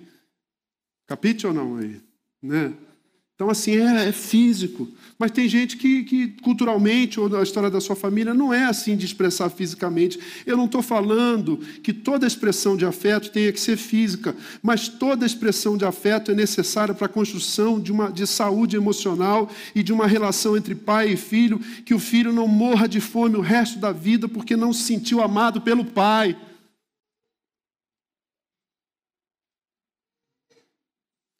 Capite 1.07 1.47
ou 1.47 1.53
não 1.55 1.77
aí? 1.77 1.99
Né? 2.39 2.71
Então, 3.35 3.49
assim, 3.49 3.75
é, 3.75 4.07
é, 4.07 4.11
físico. 4.13 4.87
Mas 5.19 5.31
tem 5.31 5.47
gente 5.47 5.75
que, 5.75 6.03
que, 6.03 6.27
culturalmente, 6.41 7.19
ou 7.19 7.37
a 7.37 7.43
história 7.43 7.69
da 7.69 7.81
sua 7.81 7.95
família, 7.95 8.33
não 8.33 8.53
é 8.53 8.63
assim 8.63 8.95
de 8.95 9.05
expressar 9.05 9.49
fisicamente. 9.49 10.17
Eu 10.45 10.55
não 10.55 10.65
estou 10.65 10.81
falando 10.81 11.57
que 11.83 11.91
toda 11.91 12.25
expressão 12.25 12.77
de 12.77 12.85
afeto 12.85 13.29
tenha 13.29 13.51
que 13.51 13.59
ser 13.59 13.75
física, 13.75 14.33
mas 14.61 14.87
toda 14.87 15.25
expressão 15.25 15.75
de 15.75 15.83
afeto 15.83 16.31
é 16.31 16.33
necessária 16.33 16.93
para 16.93 17.07
a 17.07 17.09
construção 17.09 17.77
de, 17.77 17.91
uma, 17.91 18.09
de 18.09 18.25
saúde 18.25 18.77
emocional 18.77 19.49
e 19.73 19.83
de 19.83 19.91
uma 19.91 20.07
relação 20.07 20.55
entre 20.55 20.73
pai 20.73 21.11
e 21.11 21.17
filho, 21.17 21.59
que 21.85 21.93
o 21.93 21.99
filho 21.99 22.31
não 22.31 22.47
morra 22.47 22.87
de 22.87 23.01
fome 23.01 23.35
o 23.35 23.41
resto 23.41 23.79
da 23.79 23.91
vida 23.91 24.29
porque 24.29 24.55
não 24.55 24.71
se 24.71 24.83
sentiu 24.83 25.21
amado 25.21 25.59
pelo 25.59 25.83
pai. 25.83 26.37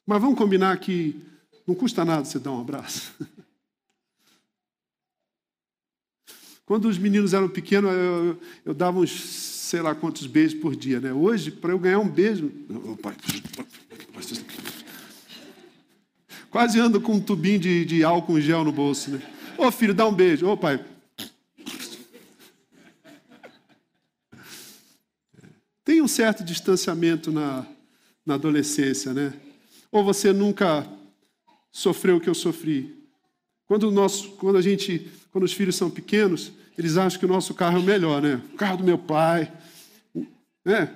Mas 0.06 0.20
vamos 0.20 0.38
combinar 0.38 0.78
que 0.78 1.35
não 1.66 1.74
custa 1.74 2.04
nada 2.04 2.24
você 2.24 2.38
dar 2.38 2.52
um 2.52 2.60
abraço. 2.60 3.12
Quando 6.64 6.86
os 6.88 6.98
meninos 6.98 7.32
eram 7.32 7.48
pequenos, 7.48 7.92
eu, 7.92 8.38
eu, 8.64 8.74
dava 8.74 8.98
uns, 8.98 9.10
sei 9.10 9.80
lá 9.80 9.94
quantos 9.94 10.26
beijos 10.26 10.58
por 10.60 10.74
dia. 10.74 11.00
Né? 11.00 11.12
Hoje, 11.12 11.50
para 11.50 11.72
eu 11.72 11.78
ganhar 11.78 12.00
um 12.00 12.08
beijo. 12.08 12.50
Quase 16.50 16.80
ando 16.80 17.00
com 17.00 17.12
um 17.14 17.20
tubinho 17.20 17.58
de, 17.60 17.84
de 17.84 18.02
álcool 18.02 18.38
em 18.38 18.42
gel 18.42 18.64
no 18.64 18.72
bolso. 18.72 19.12
Né? 19.12 19.22
Ô 19.56 19.70
filho, 19.70 19.94
dá 19.94 20.08
um 20.08 20.14
beijo. 20.14 20.48
Ô 20.48 20.56
pai. 20.56 20.84
Tem 25.84 26.02
um 26.02 26.08
certo 26.08 26.42
distanciamento 26.42 27.30
na, 27.30 27.64
na 28.24 28.34
adolescência, 28.34 29.14
né? 29.14 29.32
Ou 29.92 30.02
você 30.02 30.32
nunca 30.32 30.84
sofreu 31.76 32.16
o 32.16 32.20
que 32.20 32.28
eu 32.28 32.34
sofri. 32.34 32.96
Quando, 33.66 33.90
nosso, 33.90 34.30
quando 34.36 34.56
a 34.56 34.62
gente, 34.62 35.10
quando 35.30 35.44
os 35.44 35.52
filhos 35.52 35.76
são 35.76 35.90
pequenos, 35.90 36.50
eles 36.78 36.96
acham 36.96 37.18
que 37.18 37.26
o 37.26 37.28
nosso 37.28 37.52
carro 37.52 37.76
é 37.76 37.80
o 37.80 37.84
melhor, 37.84 38.22
né? 38.22 38.40
O 38.54 38.56
carro 38.56 38.78
do 38.78 38.84
meu 38.84 38.96
pai, 38.96 39.52
né? 40.64 40.90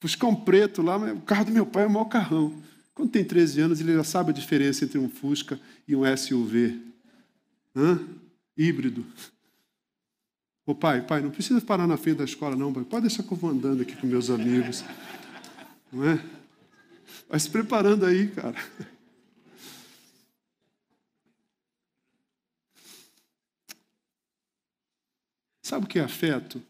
Fuscão 0.00 0.34
preto 0.34 0.82
lá, 0.82 0.98
mas 0.98 1.16
o 1.16 1.20
carro 1.20 1.44
do 1.44 1.52
meu 1.52 1.64
pai 1.64 1.84
é 1.84 1.86
o 1.86 1.90
maior 1.90 2.06
carrão. 2.06 2.52
Quando 2.92 3.10
tem 3.10 3.24
13 3.24 3.60
anos, 3.60 3.80
ele 3.80 3.94
já 3.94 4.02
sabe 4.02 4.30
a 4.30 4.34
diferença 4.34 4.84
entre 4.84 4.98
um 4.98 5.08
Fusca 5.08 5.60
e 5.86 5.94
um 5.94 6.02
SUV. 6.16 6.76
Hã? 7.76 8.00
Híbrido. 8.56 9.06
Ô 10.66 10.74
pai, 10.74 11.02
pai, 11.02 11.20
não 11.20 11.30
precisa 11.30 11.60
parar 11.60 11.86
na 11.86 11.96
frente 11.96 12.16
da 12.16 12.24
escola, 12.24 12.56
não, 12.56 12.72
pai. 12.72 12.82
Pode 12.82 13.06
deixar 13.06 13.22
que 13.22 13.30
eu 13.30 13.36
vou 13.36 13.50
andando 13.50 13.82
aqui 13.82 13.94
com 13.94 14.08
meus 14.08 14.28
amigos. 14.28 14.84
Não 15.92 16.04
é? 16.04 16.20
Vai 17.28 17.38
se 17.38 17.48
preparando 17.48 18.04
aí, 18.04 18.26
cara. 18.28 18.56
Sabe 25.66 25.84
o 25.84 25.88
que 25.88 25.98
é 25.98 26.02
afeto? 26.04 26.62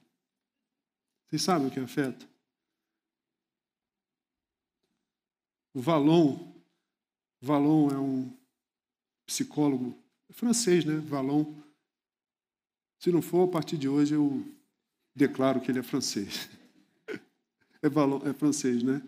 Vocês 1.28 1.42
sabem 1.42 1.68
o 1.68 1.70
que 1.70 1.78
é 1.78 1.82
afeto? 1.82 2.26
O 5.74 5.82
Valon, 5.82 6.50
Valon 7.38 7.90
é 7.90 7.98
um 7.98 8.34
psicólogo 9.26 10.02
francês, 10.30 10.86
né? 10.86 10.96
Valon. 10.96 11.44
Se 12.98 13.12
não 13.12 13.20
for, 13.20 13.46
a 13.46 13.52
partir 13.52 13.76
de 13.76 13.86
hoje 13.86 14.14
eu 14.14 14.42
declaro 15.14 15.60
que 15.60 15.70
ele 15.70 15.80
é 15.80 15.82
francês. 15.82 16.48
É, 17.82 17.90
Valon, 17.90 18.26
é 18.26 18.32
francês, 18.32 18.82
né? 18.82 19.02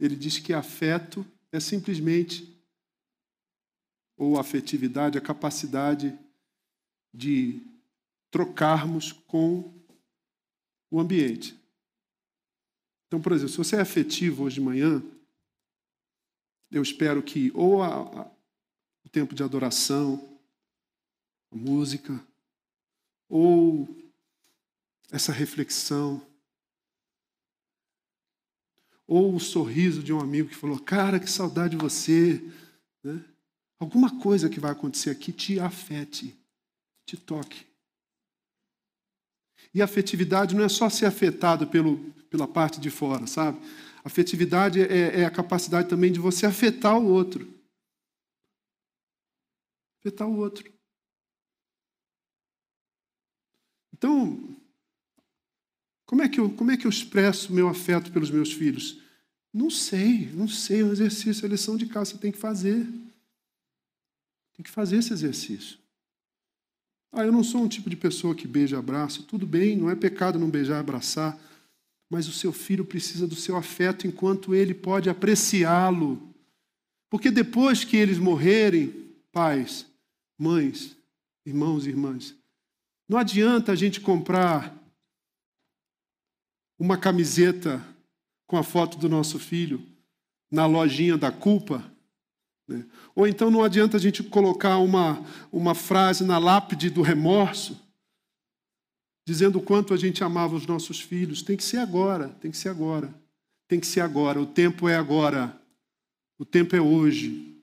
Ele 0.00 0.16
diz 0.16 0.40
que 0.40 0.52
afeto 0.52 1.24
é 1.52 1.60
simplesmente, 1.60 2.60
ou 4.16 4.36
afetividade, 4.36 5.16
a 5.16 5.20
capacidade 5.20 6.18
de 7.14 7.71
trocarmos 8.32 9.12
com 9.12 9.78
o 10.90 10.98
ambiente. 10.98 11.56
Então, 13.06 13.20
por 13.20 13.30
exemplo, 13.32 13.52
se 13.52 13.58
você 13.58 13.76
é 13.76 13.80
afetivo 13.80 14.44
hoje 14.44 14.54
de 14.54 14.62
manhã, 14.62 15.02
eu 16.70 16.82
espero 16.82 17.22
que 17.22 17.52
ou 17.54 17.82
a, 17.82 17.88
a, 17.88 18.26
o 19.04 19.08
tempo 19.10 19.34
de 19.34 19.42
adoração, 19.42 20.40
a 21.52 21.56
música, 21.56 22.18
ou 23.28 23.86
essa 25.10 25.30
reflexão, 25.30 26.26
ou 29.06 29.34
o 29.34 29.40
sorriso 29.40 30.02
de 30.02 30.10
um 30.10 30.20
amigo 30.20 30.48
que 30.48 30.56
falou: 30.56 30.80
Cara, 30.80 31.20
que 31.20 31.30
saudade 31.30 31.76
de 31.76 31.82
você. 31.82 32.42
Né? 33.04 33.22
Alguma 33.78 34.18
coisa 34.22 34.48
que 34.48 34.58
vai 34.58 34.72
acontecer 34.72 35.10
aqui 35.10 35.32
te 35.32 35.60
afete, 35.60 36.34
te 37.04 37.18
toque. 37.18 37.71
E 39.74 39.80
afetividade 39.80 40.54
não 40.54 40.64
é 40.64 40.68
só 40.68 40.88
ser 40.90 41.06
afetado 41.06 41.66
pelo, 41.66 41.98
pela 42.28 42.46
parte 42.46 42.78
de 42.80 42.90
fora, 42.90 43.26
sabe? 43.26 43.58
Afetividade 44.04 44.80
é, 44.80 45.20
é 45.20 45.24
a 45.24 45.30
capacidade 45.30 45.88
também 45.88 46.12
de 46.12 46.18
você 46.18 46.44
afetar 46.44 46.98
o 46.98 47.06
outro. 47.06 47.48
Afetar 50.00 50.28
o 50.28 50.36
outro. 50.36 50.70
Então, 53.92 54.56
como 56.04 56.22
é 56.22 56.28
que 56.28 56.40
eu, 56.40 56.50
como 56.50 56.70
é 56.70 56.76
que 56.76 56.86
eu 56.86 56.90
expresso 56.90 57.52
meu 57.52 57.68
afeto 57.68 58.12
pelos 58.12 58.30
meus 58.30 58.52
filhos? 58.52 59.00
Não 59.52 59.70
sei, 59.70 60.26
não 60.32 60.48
sei. 60.48 60.80
É 60.80 60.84
um 60.84 60.92
exercício, 60.92 61.46
é 61.46 61.48
lição 61.48 61.76
de 61.76 61.86
casa, 61.86 62.10
você 62.10 62.18
tem 62.18 62.32
que 62.32 62.38
fazer. 62.38 62.84
Tem 64.54 64.64
que 64.64 64.70
fazer 64.70 64.96
esse 64.96 65.12
exercício. 65.12 65.78
Ah, 67.12 67.26
eu 67.26 67.30
não 67.30 67.44
sou 67.44 67.62
um 67.62 67.68
tipo 67.68 67.90
de 67.90 67.96
pessoa 67.96 68.34
que 68.34 68.48
beija 68.48 68.76
e 68.76 68.78
abraça. 68.78 69.22
Tudo 69.22 69.46
bem, 69.46 69.76
não 69.76 69.90
é 69.90 69.94
pecado 69.94 70.38
não 70.38 70.48
beijar 70.48 70.76
e 70.76 70.80
abraçar. 70.80 71.38
Mas 72.08 72.26
o 72.26 72.32
seu 72.32 72.52
filho 72.52 72.86
precisa 72.86 73.26
do 73.26 73.36
seu 73.36 73.54
afeto 73.54 74.06
enquanto 74.06 74.54
ele 74.54 74.72
pode 74.72 75.10
apreciá-lo. 75.10 76.34
Porque 77.10 77.30
depois 77.30 77.84
que 77.84 77.98
eles 77.98 78.18
morrerem, 78.18 79.12
pais, 79.30 79.86
mães, 80.38 80.96
irmãos 81.44 81.86
e 81.86 81.90
irmãs, 81.90 82.34
não 83.06 83.18
adianta 83.18 83.72
a 83.72 83.74
gente 83.74 84.00
comprar 84.00 84.74
uma 86.78 86.96
camiseta 86.96 87.84
com 88.46 88.56
a 88.56 88.62
foto 88.62 88.96
do 88.96 89.08
nosso 89.08 89.38
filho 89.38 89.86
na 90.50 90.64
lojinha 90.64 91.18
da 91.18 91.30
culpa 91.30 91.91
né? 92.66 92.84
Ou 93.14 93.26
então 93.26 93.50
não 93.50 93.62
adianta 93.62 93.96
a 93.96 94.00
gente 94.00 94.22
colocar 94.22 94.78
uma, 94.78 95.24
uma 95.50 95.74
frase 95.74 96.24
na 96.24 96.38
lápide 96.38 96.90
do 96.90 97.02
remorso, 97.02 97.80
dizendo 99.26 99.58
o 99.58 99.62
quanto 99.62 99.94
a 99.94 99.96
gente 99.96 100.24
amava 100.24 100.54
os 100.54 100.66
nossos 100.66 101.00
filhos. 101.00 101.42
Tem 101.42 101.56
que 101.56 101.64
ser 101.64 101.78
agora, 101.78 102.28
tem 102.40 102.50
que 102.50 102.56
ser 102.56 102.68
agora. 102.68 103.12
Tem 103.68 103.80
que 103.80 103.86
ser 103.86 104.00
agora. 104.00 104.40
O 104.40 104.46
tempo 104.46 104.88
é 104.88 104.96
agora. 104.96 105.58
O 106.38 106.44
tempo 106.44 106.76
é 106.76 106.80
hoje. 106.80 107.62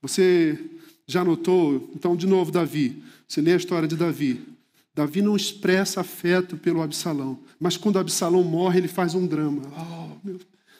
Você 0.00 0.58
já 1.06 1.24
notou? 1.24 1.90
Então, 1.94 2.16
de 2.16 2.26
novo, 2.26 2.50
Davi. 2.50 3.02
Você 3.26 3.40
lê 3.40 3.52
a 3.52 3.56
história 3.56 3.88
de 3.88 3.96
Davi. 3.96 4.51
Davi 4.94 5.22
não 5.22 5.34
expressa 5.34 6.00
afeto 6.00 6.56
pelo 6.56 6.82
Absalão, 6.82 7.40
mas 7.58 7.76
quando 7.76 7.98
Absalão 7.98 8.42
morre, 8.42 8.80
ele 8.80 8.88
faz 8.88 9.14
um 9.14 9.26
drama. 9.26 9.62
Oh, 9.76 10.30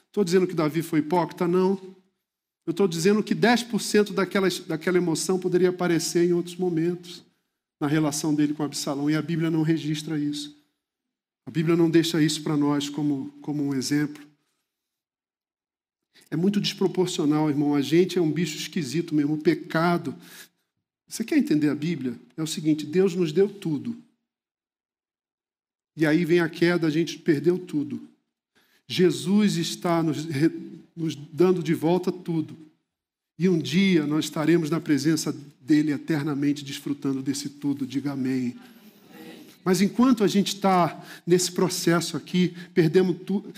Estou 0.07 0.23
dizendo 0.23 0.47
que 0.47 0.55
Davi 0.55 0.83
foi 0.83 0.99
hipócrita? 0.99 1.49
Não. 1.49 1.81
Eu 2.67 2.73
estou 2.73 2.87
dizendo 2.87 3.23
que 3.23 3.35
10% 3.35 4.13
daquela, 4.13 4.49
daquela 4.67 4.99
emoção 4.99 5.39
poderia 5.39 5.71
aparecer 5.71 6.29
em 6.29 6.33
outros 6.33 6.57
momentos 6.57 7.25
na 7.81 7.89
relação 7.89 8.35
dele 8.35 8.55
com 8.55 8.63
Absalão, 8.63 9.11
e 9.11 9.17
a 9.17 9.23
Bíblia 9.23 9.51
não 9.51 9.63
registra 9.63 10.19
isso. 10.19 10.57
A 11.45 11.51
Bíblia 11.51 11.77
não 11.77 11.91
deixa 11.91 12.23
isso 12.23 12.43
para 12.43 12.57
nós 12.57 12.89
como, 12.89 13.33
como 13.43 13.65
um 13.65 13.75
exemplo. 13.75 14.23
É 16.31 16.37
muito 16.37 16.61
desproporcional, 16.61 17.51
irmão. 17.51 17.75
A 17.75 17.83
gente 17.83 18.19
é 18.19 18.23
um 18.23 18.31
bicho 18.31 18.57
esquisito 18.57 19.15
mesmo. 19.15 19.35
O 19.35 19.43
pecado. 19.43 20.15
Você 21.13 21.25
quer 21.25 21.37
entender 21.37 21.69
a 21.69 21.75
Bíblia? 21.75 22.19
É 22.39 22.43
o 22.43 22.47
seguinte: 22.47 22.87
Deus 22.87 23.15
nos 23.15 23.33
deu 23.33 23.47
tudo. 23.47 23.95
E 25.95 26.07
aí 26.07 26.25
vem 26.25 26.41
a 26.41 26.49
queda, 26.49 26.87
a 26.87 26.91
gente 26.91 27.19
perdeu 27.19 27.59
tudo. 27.59 28.09
Jesus 28.89 29.59
está 29.59 30.03
nos, 30.03 30.27
nos 30.97 31.15
dando 31.15 31.63
de 31.63 31.75
volta 31.75 32.11
tudo. 32.11 32.57
E 33.39 33.47
um 33.47 33.59
dia 33.59 34.07
nós 34.07 34.25
estaremos 34.25 34.71
na 34.71 34.81
presença 34.81 35.37
dele 35.61 35.93
eternamente, 35.93 36.65
desfrutando 36.65 37.21
desse 37.21 37.51
tudo. 37.51 37.87
Diga 37.87 38.13
amém. 38.13 38.57
Mas 39.63 39.83
enquanto 39.83 40.25
a 40.25 40.27
gente 40.27 40.55
está 40.55 41.05
nesse 41.27 41.53
processo 41.53 42.17
aqui, 42.17 42.57
perdemos 42.73 43.19
tudo, 43.27 43.53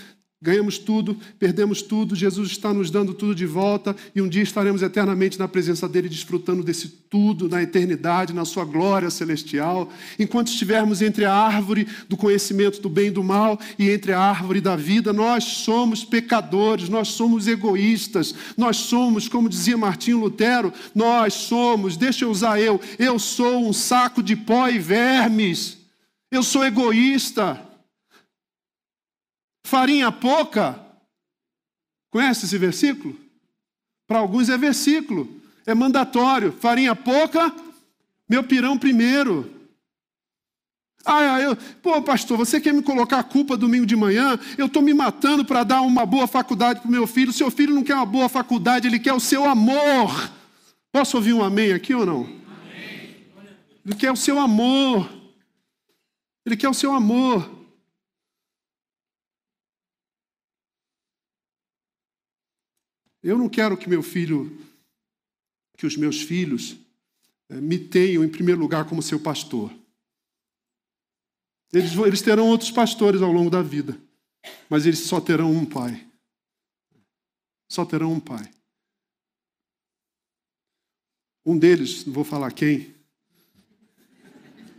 ganhamos 0.45 0.77
tudo, 0.77 1.17
perdemos 1.39 1.81
tudo, 1.81 2.15
Jesus 2.15 2.51
está 2.51 2.71
nos 2.71 2.91
dando 2.91 3.15
tudo 3.15 3.33
de 3.33 3.47
volta 3.47 3.95
e 4.13 4.21
um 4.21 4.29
dia 4.29 4.43
estaremos 4.43 4.83
eternamente 4.83 5.39
na 5.39 5.47
presença 5.47 5.89
dele, 5.89 6.07
desfrutando 6.07 6.63
desse 6.63 6.87
tudo 6.87 7.49
na 7.49 7.63
eternidade, 7.63 8.31
na 8.31 8.45
sua 8.45 8.63
glória 8.63 9.09
celestial. 9.09 9.91
Enquanto 10.19 10.49
estivermos 10.49 11.01
entre 11.01 11.25
a 11.25 11.33
árvore 11.33 11.87
do 12.07 12.15
conhecimento 12.15 12.79
do 12.79 12.87
bem 12.87 13.07
e 13.07 13.11
do 13.11 13.23
mal 13.23 13.59
e 13.79 13.89
entre 13.89 14.13
a 14.13 14.19
árvore 14.19 14.61
da 14.61 14.75
vida, 14.75 15.11
nós 15.11 15.43
somos 15.43 16.05
pecadores, 16.05 16.89
nós 16.89 17.07
somos 17.07 17.47
egoístas, 17.47 18.35
nós 18.55 18.77
somos, 18.77 19.27
como 19.27 19.49
dizia 19.49 19.75
Martinho 19.75 20.19
Lutero, 20.19 20.71
nós 20.93 21.33
somos, 21.33 21.97
deixa 21.97 22.23
eu 22.23 22.29
usar 22.29 22.61
eu, 22.61 22.79
eu 22.99 23.17
sou 23.17 23.67
um 23.67 23.73
saco 23.73 24.21
de 24.21 24.35
pó 24.35 24.69
e 24.69 24.77
vermes. 24.77 25.79
Eu 26.29 26.43
sou 26.43 26.63
egoísta. 26.63 27.74
Farinha 29.65 30.11
pouca. 30.11 30.79
Conhece 32.11 32.45
esse 32.45 32.57
versículo? 32.57 33.19
Para 34.07 34.19
alguns 34.19 34.47
é 34.47 34.57
versículo, 34.57 35.41
é 35.65 35.73
mandatório. 35.73 36.53
Farinha 36.53 36.95
pouca, 36.95 37.53
meu 38.29 38.43
pirão 38.43 38.77
primeiro. 38.77 39.51
Ah, 41.03 41.41
eu, 41.41 41.55
pô, 41.81 41.99
pastor, 42.03 42.37
você 42.37 42.61
quer 42.61 42.73
me 42.73 42.83
colocar 42.83 43.19
a 43.19 43.23
culpa 43.23 43.57
domingo 43.57 43.87
de 43.87 43.95
manhã? 43.95 44.39
Eu 44.55 44.67
estou 44.67 44.83
me 44.83 44.93
matando 44.93 45.43
para 45.43 45.63
dar 45.63 45.81
uma 45.81 46.05
boa 46.05 46.27
faculdade 46.27 46.81
para 46.81 46.87
o 46.87 46.91
meu 46.91 47.07
filho. 47.07 47.33
Seu 47.33 47.49
filho 47.49 47.73
não 47.73 47.83
quer 47.83 47.95
uma 47.95 48.05
boa 48.05 48.29
faculdade, 48.29 48.87
ele 48.87 48.99
quer 48.99 49.13
o 49.13 49.19
seu 49.19 49.45
amor. 49.45 50.31
Posso 50.91 51.17
ouvir 51.17 51.33
um 51.33 51.43
amém 51.43 51.73
aqui 51.73 51.93
ou 51.93 52.05
não? 52.05 52.21
Amém. 52.21 53.25
Ele 53.83 53.95
quer 53.97 54.11
o 54.11 54.15
seu 54.15 54.39
amor. 54.39 55.09
Ele 56.45 56.55
quer 56.55 56.69
o 56.69 56.73
seu 56.73 56.93
amor. 56.93 57.54
Eu 63.25 63.39
não 63.39 63.49
quero 63.49 63.75
que 63.75 63.89
meu 63.89 64.03
filho, 64.03 64.55
que 65.75 65.87
os 65.87 65.97
meus 65.97 66.21
filhos 66.21 66.77
eh, 67.49 67.59
me 67.59 67.79
tenham 67.79 68.23
em 68.23 68.29
primeiro 68.29 68.61
lugar 68.61 68.87
como 68.87 69.01
seu 69.01 69.19
pastor. 69.19 69.73
Eles, 71.73 71.95
eles 71.95 72.21
terão 72.21 72.47
outros 72.47 72.69
pastores 72.69 73.23
ao 73.23 73.31
longo 73.31 73.49
da 73.49 73.63
vida, 73.63 73.99
mas 74.69 74.85
eles 74.85 74.99
só 74.99 75.19
terão 75.19 75.51
um 75.51 75.65
pai. 75.65 76.07
Só 77.67 77.83
terão 77.83 78.13
um 78.13 78.19
pai. 78.19 78.47
Um 81.43 81.57
deles, 81.57 82.05
não 82.05 82.13
vou 82.13 82.23
falar 82.23 82.51
quem, 82.51 82.93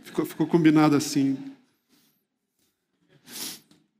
ficou, 0.03 0.25
ficou 0.25 0.47
combinado 0.47 0.95
assim. 0.95 1.53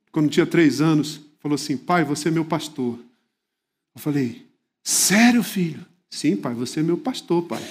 Quando 0.09 0.29
tinha 0.29 0.45
três 0.45 0.79
anos, 0.79 1.19
falou 1.37 1.55
assim: 1.55 1.77
Pai, 1.77 2.05
você 2.05 2.29
é 2.29 2.31
meu 2.31 2.45
pastor. 2.45 2.97
Eu 3.97 3.99
falei: 3.99 4.45
Sério, 4.83 5.41
filho? 5.41 5.83
Sim, 6.07 6.35
pai, 6.35 6.53
você 6.53 6.81
é 6.81 6.83
meu 6.83 6.97
pastor, 6.97 7.41
pai. 7.43 7.63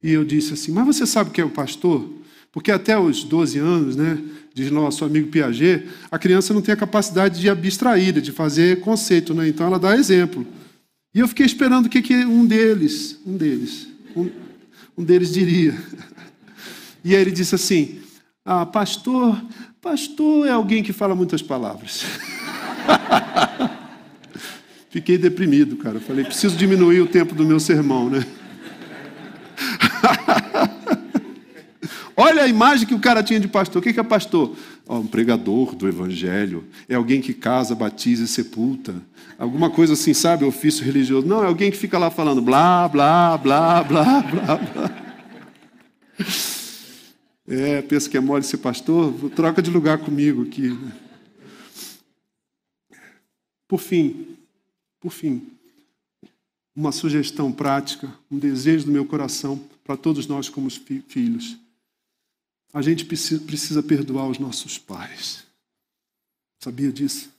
E 0.00 0.12
eu 0.12 0.24
disse 0.24 0.54
assim: 0.54 0.70
Mas 0.70 0.86
você 0.86 1.04
sabe 1.04 1.30
o 1.30 1.32
que 1.32 1.40
é 1.40 1.44
o 1.44 1.50
pastor? 1.50 2.08
Porque 2.52 2.70
até 2.70 2.96
os 2.96 3.24
12 3.24 3.58
anos, 3.58 3.96
né, 3.96 4.22
diz 4.54 4.70
nosso 4.70 5.04
amigo 5.04 5.28
Piaget, 5.28 5.88
a 6.08 6.18
criança 6.20 6.54
não 6.54 6.62
tem 6.62 6.72
a 6.72 6.76
capacidade 6.76 7.40
de 7.40 7.50
abstrair, 7.50 8.20
de 8.20 8.30
fazer 8.30 8.78
conceito, 8.78 9.34
né? 9.34 9.48
Então 9.48 9.66
ela 9.66 9.78
dá 9.78 9.96
exemplo. 9.96 10.46
E 11.12 11.18
eu 11.18 11.26
fiquei 11.26 11.46
esperando 11.46 11.86
o 11.86 11.88
que, 11.88 12.00
que 12.00 12.14
um 12.24 12.46
deles, 12.46 13.18
um 13.26 13.36
deles, 13.36 13.88
um, 14.14 14.30
um 14.98 15.02
deles 15.02 15.32
diria. 15.32 15.76
E 17.04 17.16
aí 17.16 17.20
ele 17.20 17.32
disse 17.32 17.56
assim: 17.56 18.00
Ah, 18.44 18.64
pastor, 18.64 19.44
pastor 19.80 20.46
é 20.46 20.50
alguém 20.50 20.80
que 20.80 20.92
fala 20.92 21.16
muitas 21.16 21.42
palavras. 21.42 22.04
Fiquei 24.92 25.16
deprimido, 25.16 25.78
cara. 25.78 25.98
Falei, 25.98 26.22
preciso 26.22 26.54
diminuir 26.54 27.00
o 27.00 27.06
tempo 27.06 27.34
do 27.34 27.46
meu 27.46 27.58
sermão, 27.58 28.10
né? 28.10 28.20
Olha 32.14 32.42
a 32.42 32.46
imagem 32.46 32.86
que 32.86 32.92
o 32.92 32.98
cara 32.98 33.22
tinha 33.22 33.40
de 33.40 33.48
pastor. 33.48 33.80
O 33.80 33.82
que 33.82 33.98
é 33.98 34.02
pastor? 34.02 34.54
Oh, 34.86 34.98
um 34.98 35.06
pregador 35.06 35.74
do 35.74 35.88
evangelho. 35.88 36.66
É 36.86 36.94
alguém 36.94 37.22
que 37.22 37.32
casa, 37.32 37.74
batiza 37.74 38.24
e 38.24 38.28
sepulta. 38.28 38.94
Alguma 39.38 39.70
coisa 39.70 39.94
assim, 39.94 40.12
sabe? 40.12 40.44
Ofício 40.44 40.84
religioso. 40.84 41.26
Não, 41.26 41.42
é 41.42 41.46
alguém 41.46 41.70
que 41.70 41.78
fica 41.78 41.96
lá 41.96 42.10
falando 42.10 42.42
blá, 42.42 42.86
blá, 42.86 43.38
blá, 43.38 43.82
blá, 43.82 44.20
blá, 44.20 44.56
blá. 44.56 44.90
É, 47.48 47.82
pensa 47.82 48.08
que 48.08 48.16
é 48.16 48.20
mole 48.20 48.44
ser 48.44 48.58
pastor? 48.58 49.12
Troca 49.30 49.60
de 49.60 49.68
lugar 49.68 49.98
comigo 49.98 50.42
aqui. 50.42 50.70
Né? 50.70 50.92
Por 53.66 53.80
fim, 53.80 54.31
por 55.02 55.10
fim, 55.10 55.58
uma 56.74 56.92
sugestão 56.92 57.52
prática, 57.52 58.16
um 58.30 58.38
desejo 58.38 58.86
do 58.86 58.92
meu 58.92 59.04
coração 59.04 59.58
para 59.82 59.96
todos 59.96 60.28
nós 60.28 60.48
como 60.48 60.70
filhos. 60.70 61.58
A 62.72 62.80
gente 62.80 63.04
precisa 63.04 63.82
perdoar 63.82 64.28
os 64.28 64.38
nossos 64.38 64.78
pais. 64.78 65.44
Sabia 66.60 66.92
disso? 66.92 67.30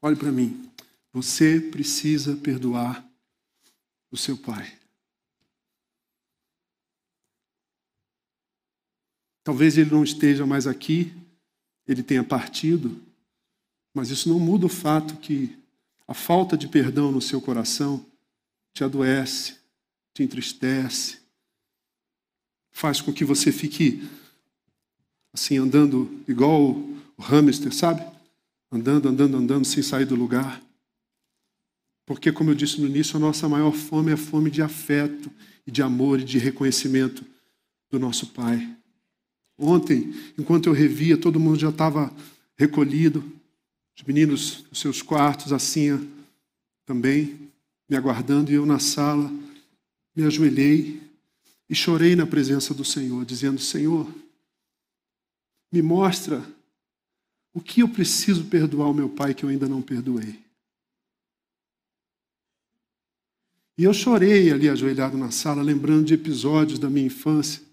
Olhe 0.00 0.16
para 0.16 0.32
mim. 0.32 0.68
Você 1.12 1.60
precisa 1.60 2.34
perdoar 2.36 3.06
o 4.10 4.16
seu 4.16 4.36
pai. 4.36 4.76
Talvez 9.44 9.76
ele 9.76 9.90
não 9.90 10.02
esteja 10.02 10.46
mais 10.46 10.66
aqui, 10.66 11.14
ele 11.86 12.02
tenha 12.02 12.24
partido, 12.24 13.00
mas 13.94 14.10
isso 14.10 14.28
não 14.28 14.40
muda 14.40 14.66
o 14.66 14.70
fato 14.70 15.16
que 15.18 15.56
a 16.08 16.14
falta 16.14 16.56
de 16.56 16.68
perdão 16.68 17.10
no 17.10 17.20
seu 17.20 17.40
coração 17.40 18.04
te 18.72 18.84
adoece, 18.84 19.56
te 20.14 20.22
entristece, 20.22 21.18
faz 22.70 23.00
com 23.00 23.12
que 23.12 23.24
você 23.24 23.50
fique 23.50 24.06
assim 25.32 25.58
andando 25.58 26.22
igual 26.28 26.70
o 27.16 27.22
hamster, 27.22 27.74
sabe? 27.74 28.04
Andando, 28.70 29.08
andando, 29.08 29.36
andando 29.36 29.64
sem 29.64 29.82
sair 29.82 30.04
do 30.04 30.14
lugar. 30.14 30.62
Porque, 32.04 32.30
como 32.30 32.50
eu 32.50 32.54
disse 32.54 32.80
no 32.80 32.86
início, 32.86 33.16
a 33.16 33.20
nossa 33.20 33.48
maior 33.48 33.72
fome 33.72 34.10
é 34.10 34.14
a 34.14 34.18
fome 34.18 34.50
de 34.50 34.62
afeto 34.62 35.30
e 35.66 35.70
de 35.70 35.82
amor 35.82 36.20
e 36.20 36.24
de 36.24 36.38
reconhecimento 36.38 37.24
do 37.90 37.98
nosso 37.98 38.28
Pai. 38.28 38.76
Ontem, 39.58 40.14
enquanto 40.38 40.68
eu 40.68 40.72
revia, 40.72 41.16
todo 41.16 41.40
mundo 41.40 41.58
já 41.58 41.70
estava 41.70 42.14
recolhido, 42.56 43.24
os 43.96 44.02
meninos 44.02 44.64
nos 44.68 44.78
seus 44.78 45.00
quartos, 45.00 45.52
assim 45.52 46.12
também, 46.84 47.50
me 47.88 47.96
aguardando, 47.96 48.52
e 48.52 48.54
eu 48.54 48.66
na 48.66 48.78
sala, 48.78 49.30
me 50.14 50.24
ajoelhei 50.24 51.02
e 51.68 51.74
chorei 51.74 52.14
na 52.14 52.26
presença 52.26 52.74
do 52.74 52.84
Senhor, 52.84 53.24
dizendo: 53.24 53.60
Senhor, 53.60 54.06
me 55.72 55.82
mostra 55.82 56.46
o 57.54 57.60
que 57.60 57.80
eu 57.80 57.88
preciso 57.88 58.44
perdoar 58.44 58.86
ao 58.86 58.94
meu 58.94 59.08
pai 59.08 59.34
que 59.34 59.44
eu 59.44 59.48
ainda 59.48 59.66
não 59.66 59.80
perdoei. 59.80 60.44
E 63.78 63.84
eu 63.84 63.92
chorei 63.92 64.50
ali 64.52 64.68
ajoelhado 64.68 65.18
na 65.18 65.30
sala, 65.30 65.62
lembrando 65.62 66.06
de 66.06 66.14
episódios 66.14 66.78
da 66.78 66.88
minha 66.88 67.06
infância 67.06 67.65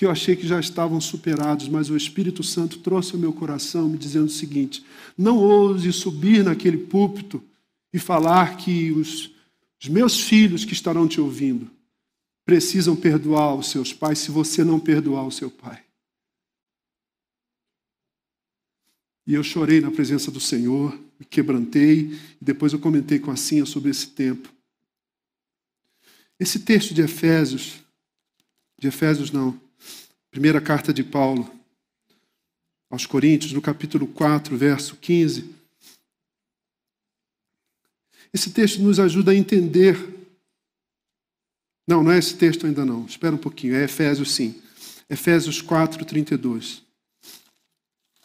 que 0.00 0.06
eu 0.06 0.10
achei 0.10 0.34
que 0.34 0.46
já 0.46 0.58
estavam 0.58 0.98
superados, 0.98 1.68
mas 1.68 1.90
o 1.90 1.96
Espírito 1.96 2.42
Santo 2.42 2.78
trouxe 2.78 3.12
ao 3.12 3.20
meu 3.20 3.34
coração 3.34 3.86
me 3.86 3.98
dizendo 3.98 4.28
o 4.28 4.30
seguinte: 4.30 4.82
não 5.14 5.36
ouse 5.36 5.92
subir 5.92 6.42
naquele 6.42 6.78
púlpito 6.78 7.44
e 7.92 7.98
falar 7.98 8.56
que 8.56 8.92
os, 8.92 9.30
os 9.78 9.90
meus 9.90 10.18
filhos 10.18 10.64
que 10.64 10.72
estarão 10.72 11.06
te 11.06 11.20
ouvindo 11.20 11.70
precisam 12.46 12.96
perdoar 12.96 13.54
os 13.54 13.68
seus 13.68 13.92
pais 13.92 14.20
se 14.20 14.30
você 14.30 14.64
não 14.64 14.80
perdoar 14.80 15.26
o 15.26 15.30
seu 15.30 15.50
pai. 15.50 15.84
E 19.26 19.34
eu 19.34 19.42
chorei 19.42 19.82
na 19.82 19.90
presença 19.90 20.30
do 20.30 20.40
Senhor, 20.40 20.98
me 21.18 21.26
quebrantei, 21.26 22.18
e 22.40 22.44
depois 22.44 22.72
eu 22.72 22.78
comentei 22.78 23.18
com 23.18 23.30
a 23.30 23.36
Cinha 23.36 23.66
sobre 23.66 23.90
esse 23.90 24.08
tempo. 24.08 24.50
Esse 26.38 26.60
texto 26.60 26.94
de 26.94 27.02
Efésios, 27.02 27.82
de 28.78 28.88
Efésios 28.88 29.30
não, 29.30 29.60
Primeira 30.30 30.60
carta 30.60 30.92
de 30.92 31.02
Paulo 31.02 31.50
aos 32.88 33.06
Coríntios, 33.06 33.52
no 33.52 33.60
capítulo 33.60 34.06
4, 34.06 34.56
verso 34.56 34.96
15. 34.96 35.54
Esse 38.32 38.50
texto 38.50 38.80
nos 38.80 39.00
ajuda 39.00 39.32
a 39.32 39.34
entender. 39.34 39.96
Não, 41.86 42.02
não 42.02 42.12
é 42.12 42.18
esse 42.18 42.36
texto 42.36 42.66
ainda 42.66 42.84
não. 42.84 43.06
Espera 43.06 43.34
um 43.34 43.38
pouquinho. 43.38 43.74
É 43.74 43.84
Efésios 43.84 44.32
sim. 44.32 44.60
Efésios 45.08 45.60
4, 45.60 46.04
32. 46.04 46.82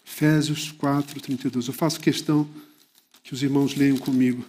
Efésios 0.05 0.71
4, 0.71 1.19
32. 1.19 1.67
Eu 1.67 1.73
faço 1.73 1.99
questão 1.99 2.47
que 3.23 3.33
os 3.33 3.41
irmãos 3.41 3.75
leiam 3.75 3.97
comigo. 3.97 4.45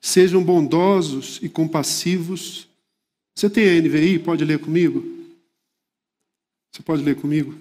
Sejam 0.00 0.42
bondosos 0.42 1.38
e 1.42 1.48
compassivos. 1.48 2.66
Você 3.34 3.50
tem 3.50 3.68
a 3.68 3.82
NVI? 3.82 4.18
Pode 4.18 4.44
ler 4.44 4.58
comigo? 4.58 5.04
Você 6.72 6.82
pode 6.82 7.02
ler 7.02 7.16
comigo? 7.16 7.54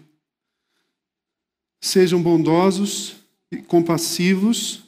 Sejam 1.82 2.22
bondosos 2.22 3.16
e 3.52 3.58
compassivos, 3.58 4.84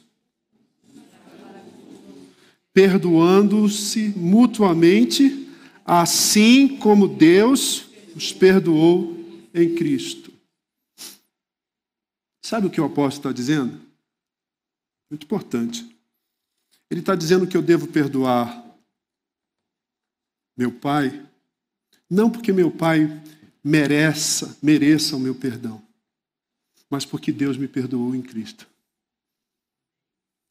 perdoando-se 2.72 4.08
mutuamente, 4.16 5.48
assim 5.84 6.76
como 6.78 7.08
Deus 7.08 7.86
os 8.14 8.32
perdoou 8.32 9.18
em 9.54 9.74
Cristo. 9.74 10.32
Sabe 12.42 12.66
o 12.66 12.70
que 12.70 12.80
o 12.80 12.84
apóstolo 12.84 13.30
está 13.30 13.32
dizendo? 13.32 13.80
Muito 15.10 15.24
importante. 15.24 15.91
Ele 16.92 17.00
está 17.00 17.14
dizendo 17.14 17.46
que 17.46 17.56
eu 17.56 17.62
devo 17.62 17.86
perdoar 17.86 18.62
meu 20.54 20.70
pai, 20.70 21.24
não 22.08 22.28
porque 22.28 22.52
meu 22.52 22.70
pai 22.70 23.22
mereça, 23.64 24.58
mereça 24.62 25.16
o 25.16 25.18
meu 25.18 25.34
perdão, 25.34 25.82
mas 26.90 27.06
porque 27.06 27.32
Deus 27.32 27.56
me 27.56 27.66
perdoou 27.66 28.14
em 28.14 28.20
Cristo. 28.20 28.68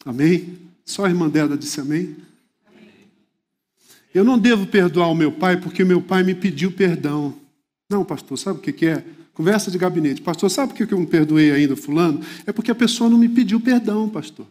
Amém? 0.04 0.58
Só 0.84 1.06
a 1.06 1.10
irmã 1.10 1.30
dela 1.30 1.56
disse 1.56 1.80
amém? 1.80 2.18
Eu 4.12 4.24
não 4.24 4.40
devo 4.40 4.66
perdoar 4.66 5.12
o 5.12 5.16
meu 5.16 5.32
pai 5.32 5.62
porque 5.62 5.84
meu 5.84 6.02
pai 6.02 6.24
me 6.24 6.34
pediu 6.34 6.72
perdão. 6.72 7.40
Não, 7.88 8.04
pastor, 8.04 8.40
sabe 8.40 8.58
o 8.58 8.62
que 8.64 8.88
é? 8.88 9.06
Conversa 9.36 9.70
de 9.70 9.78
gabinete. 9.78 10.24
Pastor, 10.24 10.50
sabe 10.50 10.74
por 10.74 10.88
que 10.88 10.92
eu 10.92 11.00
não 11.00 11.06
perdoei 11.06 11.52
ainda 11.52 11.76
fulano? 11.76 12.20
É 12.48 12.52
porque 12.52 12.72
a 12.72 12.76
pessoa 12.76 13.12
não 13.12 13.20
me 13.20 13.30
pediu 13.30 13.62
perdão, 13.62 14.10
pastor. 14.10 14.48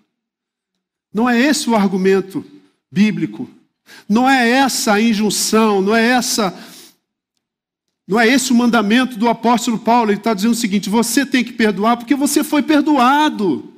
Não 1.13 1.29
é 1.29 1.41
esse 1.41 1.69
o 1.69 1.75
argumento 1.75 2.45
bíblico. 2.91 3.49
Não 4.09 4.29
é 4.29 4.49
essa 4.49 4.95
a 4.95 5.01
injunção, 5.01 5.83
não 5.83 5.95
é 5.95 6.07
essa 6.07 6.55
não 8.11 8.19
é 8.19 8.27
esse 8.27 8.51
o 8.51 8.57
mandamento 8.57 9.17
do 9.17 9.29
apóstolo 9.29 9.79
Paulo. 9.79 10.11
Ele 10.11 10.19
está 10.19 10.35
dizendo 10.35 10.51
o 10.51 10.57
seguinte: 10.57 10.91
você 10.91 11.25
tem 11.25 11.45
que 11.45 11.53
perdoar 11.53 11.97
porque 11.97 12.17
você 12.17 12.43
foi 12.43 12.61
perdoado. 12.61 13.73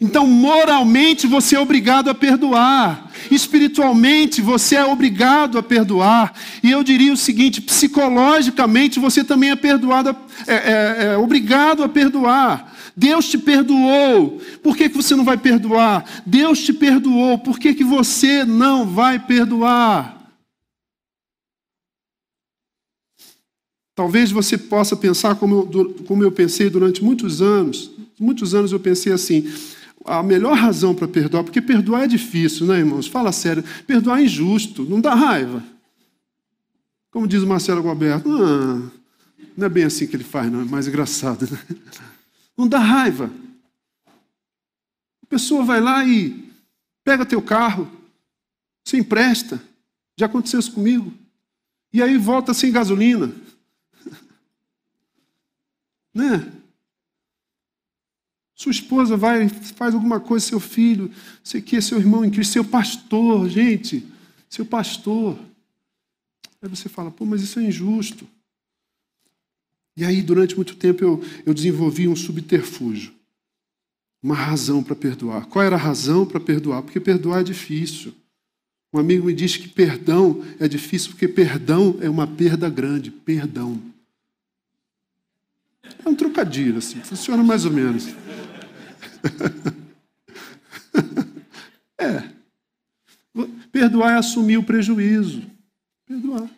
Então, 0.00 0.26
moralmente, 0.26 1.24
você 1.28 1.54
é 1.54 1.60
obrigado 1.60 2.10
a 2.10 2.14
perdoar. 2.14 3.12
Espiritualmente, 3.30 4.40
você 4.40 4.74
é 4.74 4.84
obrigado 4.84 5.56
a 5.56 5.62
perdoar. 5.62 6.34
E 6.64 6.70
eu 6.72 6.82
diria 6.82 7.12
o 7.12 7.16
seguinte: 7.16 7.60
psicologicamente, 7.60 8.98
você 8.98 9.22
também 9.22 9.50
é, 9.50 9.56
perdoado, 9.56 10.16
é, 10.44 10.54
é, 10.54 11.04
é 11.12 11.16
obrigado 11.16 11.84
a 11.84 11.88
perdoar. 11.88 12.74
Deus 12.98 13.28
te 13.28 13.38
perdoou, 13.38 14.40
por 14.60 14.76
que, 14.76 14.88
que 14.88 14.96
você 14.96 15.14
não 15.14 15.24
vai 15.24 15.38
perdoar? 15.38 16.22
Deus 16.26 16.58
te 16.58 16.72
perdoou, 16.72 17.38
por 17.38 17.56
que, 17.56 17.72
que 17.72 17.84
você 17.84 18.44
não 18.44 18.84
vai 18.84 19.24
perdoar? 19.24 20.18
Talvez 23.94 24.32
você 24.32 24.58
possa 24.58 24.96
pensar 24.96 25.36
como 25.36 25.70
eu, 25.72 25.94
como 26.06 26.24
eu 26.24 26.32
pensei 26.32 26.68
durante 26.68 27.02
muitos 27.04 27.40
anos. 27.40 27.88
Muitos 28.18 28.52
anos 28.52 28.72
eu 28.72 28.80
pensei 28.80 29.12
assim: 29.12 29.48
a 30.04 30.20
melhor 30.20 30.56
razão 30.56 30.92
para 30.92 31.06
perdoar, 31.06 31.44
porque 31.44 31.62
perdoar 31.62 32.02
é 32.02 32.08
difícil, 32.08 32.66
né, 32.66 32.78
irmãos? 32.78 33.06
Fala 33.06 33.30
sério, 33.30 33.62
perdoar 33.86 34.20
é 34.20 34.24
injusto, 34.24 34.82
não 34.82 35.00
dá 35.00 35.14
raiva. 35.14 35.62
Como 37.12 37.28
diz 37.28 37.44
o 37.44 37.46
Marcelo 37.46 37.80
Gualberto, 37.80 38.28
ah, 38.28 38.90
não 39.56 39.66
é 39.66 39.68
bem 39.68 39.84
assim 39.84 40.04
que 40.08 40.16
ele 40.16 40.24
faz, 40.24 40.50
não, 40.50 40.62
é 40.62 40.64
mais 40.64 40.88
engraçado. 40.88 41.48
Né? 41.48 41.58
Não 42.58 42.66
dá 42.66 42.80
raiva. 42.80 43.30
A 45.22 45.26
pessoa 45.28 45.64
vai 45.64 45.80
lá 45.80 46.04
e 46.04 46.52
pega 47.04 47.24
teu 47.24 47.40
carro, 47.40 47.88
você 48.84 48.98
empresta. 48.98 49.62
Já 50.18 50.26
aconteceu 50.26 50.58
isso 50.58 50.72
comigo. 50.72 51.14
E 51.92 52.02
aí 52.02 52.18
volta 52.18 52.52
sem 52.52 52.72
gasolina. 52.72 53.32
né? 56.12 56.52
Sua 58.56 58.72
esposa 58.72 59.16
vai, 59.16 59.48
faz 59.48 59.94
alguma 59.94 60.18
coisa, 60.18 60.44
seu 60.44 60.58
filho, 60.58 61.12
sei 61.44 61.62
que, 61.62 61.80
seu 61.80 62.00
irmão 62.00 62.24
em 62.24 62.30
Cristo, 62.30 62.54
seu 62.54 62.64
pastor, 62.64 63.48
gente, 63.48 64.04
seu 64.50 64.66
pastor. 64.66 65.38
Aí 66.60 66.68
você 66.68 66.88
fala, 66.88 67.12
pô, 67.12 67.24
mas 67.24 67.40
isso 67.40 67.60
é 67.60 67.62
injusto. 67.62 68.26
E 69.98 70.04
aí, 70.04 70.22
durante 70.22 70.54
muito 70.54 70.76
tempo, 70.76 71.02
eu, 71.02 71.20
eu 71.44 71.52
desenvolvi 71.52 72.06
um 72.06 72.14
subterfúgio, 72.14 73.12
uma 74.22 74.36
razão 74.36 74.80
para 74.80 74.94
perdoar. 74.94 75.46
Qual 75.46 75.64
era 75.64 75.74
a 75.74 75.78
razão 75.78 76.24
para 76.24 76.38
perdoar? 76.38 76.82
Porque 76.82 77.00
perdoar 77.00 77.40
é 77.40 77.42
difícil. 77.42 78.14
Um 78.92 79.00
amigo 79.00 79.26
me 79.26 79.34
disse 79.34 79.58
que 79.58 79.66
perdão 79.66 80.44
é 80.60 80.68
difícil 80.68 81.10
porque 81.10 81.26
perdão 81.26 81.98
é 82.00 82.08
uma 82.08 82.28
perda 82.28 82.70
grande. 82.70 83.10
Perdão. 83.10 83.82
É 86.04 86.08
um 86.08 86.14
trocadilho, 86.14 86.78
assim, 86.78 87.00
funciona 87.00 87.42
mais 87.42 87.64
ou 87.64 87.72
menos. 87.72 88.06
é. 91.98 92.22
Perdoar 93.72 94.12
é 94.12 94.18
assumir 94.18 94.58
o 94.58 94.62
prejuízo. 94.62 95.42
Perdoar. 96.06 96.48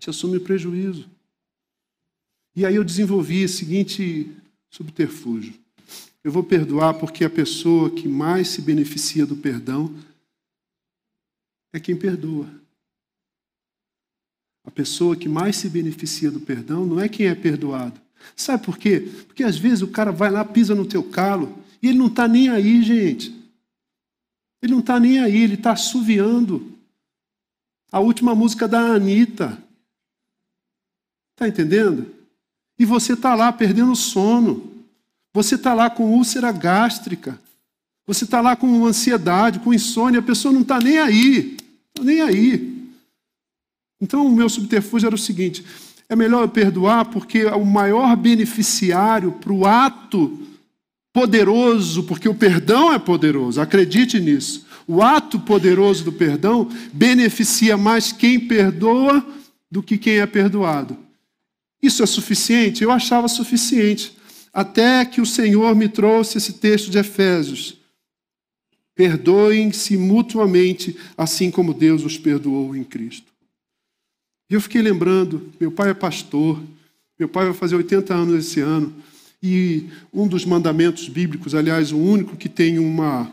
Te 0.00 0.10
assume 0.10 0.38
o 0.38 0.40
prejuízo. 0.40 1.13
E 2.56 2.64
aí 2.64 2.76
eu 2.76 2.84
desenvolvi 2.84 3.42
esse 3.42 3.58
seguinte 3.58 4.30
subterfúgio. 4.70 5.54
Eu 6.22 6.30
vou 6.30 6.42
perdoar 6.42 6.94
porque 6.94 7.24
a 7.24 7.30
pessoa 7.30 7.90
que 7.90 8.08
mais 8.08 8.48
se 8.48 8.62
beneficia 8.62 9.26
do 9.26 9.36
perdão 9.36 9.94
é 11.72 11.80
quem 11.80 11.96
perdoa. 11.96 12.48
A 14.64 14.70
pessoa 14.70 15.16
que 15.16 15.28
mais 15.28 15.56
se 15.56 15.68
beneficia 15.68 16.30
do 16.30 16.40
perdão 16.40 16.86
não 16.86 16.98
é 16.98 17.08
quem 17.08 17.26
é 17.26 17.34
perdoado. 17.34 18.00
Sabe 18.34 18.64
por 18.64 18.78
quê? 18.78 19.00
Porque 19.26 19.42
às 19.42 19.58
vezes 19.58 19.82
o 19.82 19.88
cara 19.88 20.10
vai 20.10 20.30
lá, 20.30 20.44
pisa 20.44 20.74
no 20.74 20.86
teu 20.86 21.02
calo 21.02 21.58
e 21.82 21.88
ele 21.88 21.98
não 21.98 22.06
está 22.06 22.26
nem 22.26 22.48
aí, 22.48 22.82
gente. 22.82 23.30
Ele 24.62 24.72
não 24.72 24.80
está 24.80 24.98
nem 24.98 25.20
aí, 25.20 25.42
ele 25.42 25.54
está 25.54 25.72
assoviando. 25.72 26.72
A 27.92 28.00
última 28.00 28.34
música 28.34 28.66
da 28.66 28.80
Anitta. 28.80 29.62
Está 31.32 31.46
entendendo? 31.48 32.13
E 32.78 32.84
você 32.84 33.12
está 33.12 33.34
lá 33.34 33.52
perdendo 33.52 33.94
sono. 33.94 34.72
Você 35.32 35.54
está 35.54 35.74
lá 35.74 35.90
com 35.90 36.12
úlcera 36.12 36.52
gástrica. 36.52 37.38
Você 38.06 38.24
está 38.24 38.40
lá 38.40 38.54
com 38.54 38.84
ansiedade, 38.86 39.60
com 39.60 39.72
insônia. 39.72 40.20
A 40.20 40.22
pessoa 40.22 40.52
não 40.52 40.62
está 40.62 40.78
nem 40.78 40.98
aí. 40.98 41.56
Está 41.88 42.04
nem 42.04 42.20
aí. 42.20 42.74
Então, 44.00 44.26
o 44.26 44.34
meu 44.34 44.48
subterfúgio 44.48 45.06
era 45.06 45.14
o 45.14 45.18
seguinte: 45.18 45.64
é 46.08 46.14
melhor 46.14 46.42
eu 46.42 46.48
perdoar, 46.48 47.06
porque 47.06 47.46
o 47.46 47.64
maior 47.64 48.14
beneficiário 48.16 49.32
para 49.32 49.52
o 49.52 49.66
ato 49.66 50.38
poderoso, 51.12 52.02
porque 52.02 52.28
o 52.28 52.34
perdão 52.34 52.92
é 52.92 52.98
poderoso, 52.98 53.60
acredite 53.60 54.18
nisso. 54.20 54.66
O 54.86 55.00
ato 55.00 55.38
poderoso 55.38 56.04
do 56.04 56.12
perdão 56.12 56.68
beneficia 56.92 57.76
mais 57.76 58.12
quem 58.12 58.38
perdoa 58.38 59.24
do 59.70 59.82
que 59.82 59.96
quem 59.96 60.18
é 60.18 60.26
perdoado. 60.26 60.98
Isso 61.84 62.02
é 62.02 62.06
suficiente? 62.06 62.82
Eu 62.82 62.90
achava 62.90 63.28
suficiente. 63.28 64.16
Até 64.54 65.04
que 65.04 65.20
o 65.20 65.26
Senhor 65.26 65.76
me 65.76 65.86
trouxe 65.86 66.38
esse 66.38 66.54
texto 66.54 66.90
de 66.90 66.96
Efésios. 66.96 67.76
Perdoem-se 68.94 69.94
mutuamente, 69.98 70.96
assim 71.14 71.50
como 71.50 71.74
Deus 71.74 72.02
os 72.02 72.16
perdoou 72.16 72.74
em 72.74 72.82
Cristo. 72.82 73.30
E 74.48 74.54
eu 74.54 74.62
fiquei 74.62 74.80
lembrando: 74.80 75.52
meu 75.60 75.70
pai 75.70 75.90
é 75.90 75.94
pastor, 75.94 76.58
meu 77.18 77.28
pai 77.28 77.44
vai 77.44 77.54
fazer 77.54 77.76
80 77.76 78.14
anos 78.14 78.46
esse 78.46 78.60
ano, 78.60 78.94
e 79.42 79.90
um 80.10 80.26
dos 80.26 80.46
mandamentos 80.46 81.06
bíblicos, 81.06 81.54
aliás, 81.54 81.92
o 81.92 81.98
único 81.98 82.34
que 82.34 82.48
tem 82.48 82.78
uma, 82.78 83.30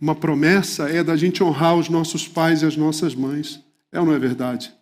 uma 0.00 0.16
promessa, 0.16 0.88
é 0.88 1.04
da 1.04 1.16
gente 1.16 1.44
honrar 1.44 1.76
os 1.76 1.88
nossos 1.88 2.26
pais 2.26 2.62
e 2.62 2.66
as 2.66 2.76
nossas 2.76 3.14
mães. 3.14 3.60
É 3.92 4.00
ou 4.00 4.06
não 4.06 4.14
é 4.14 4.18
verdade? 4.18 4.72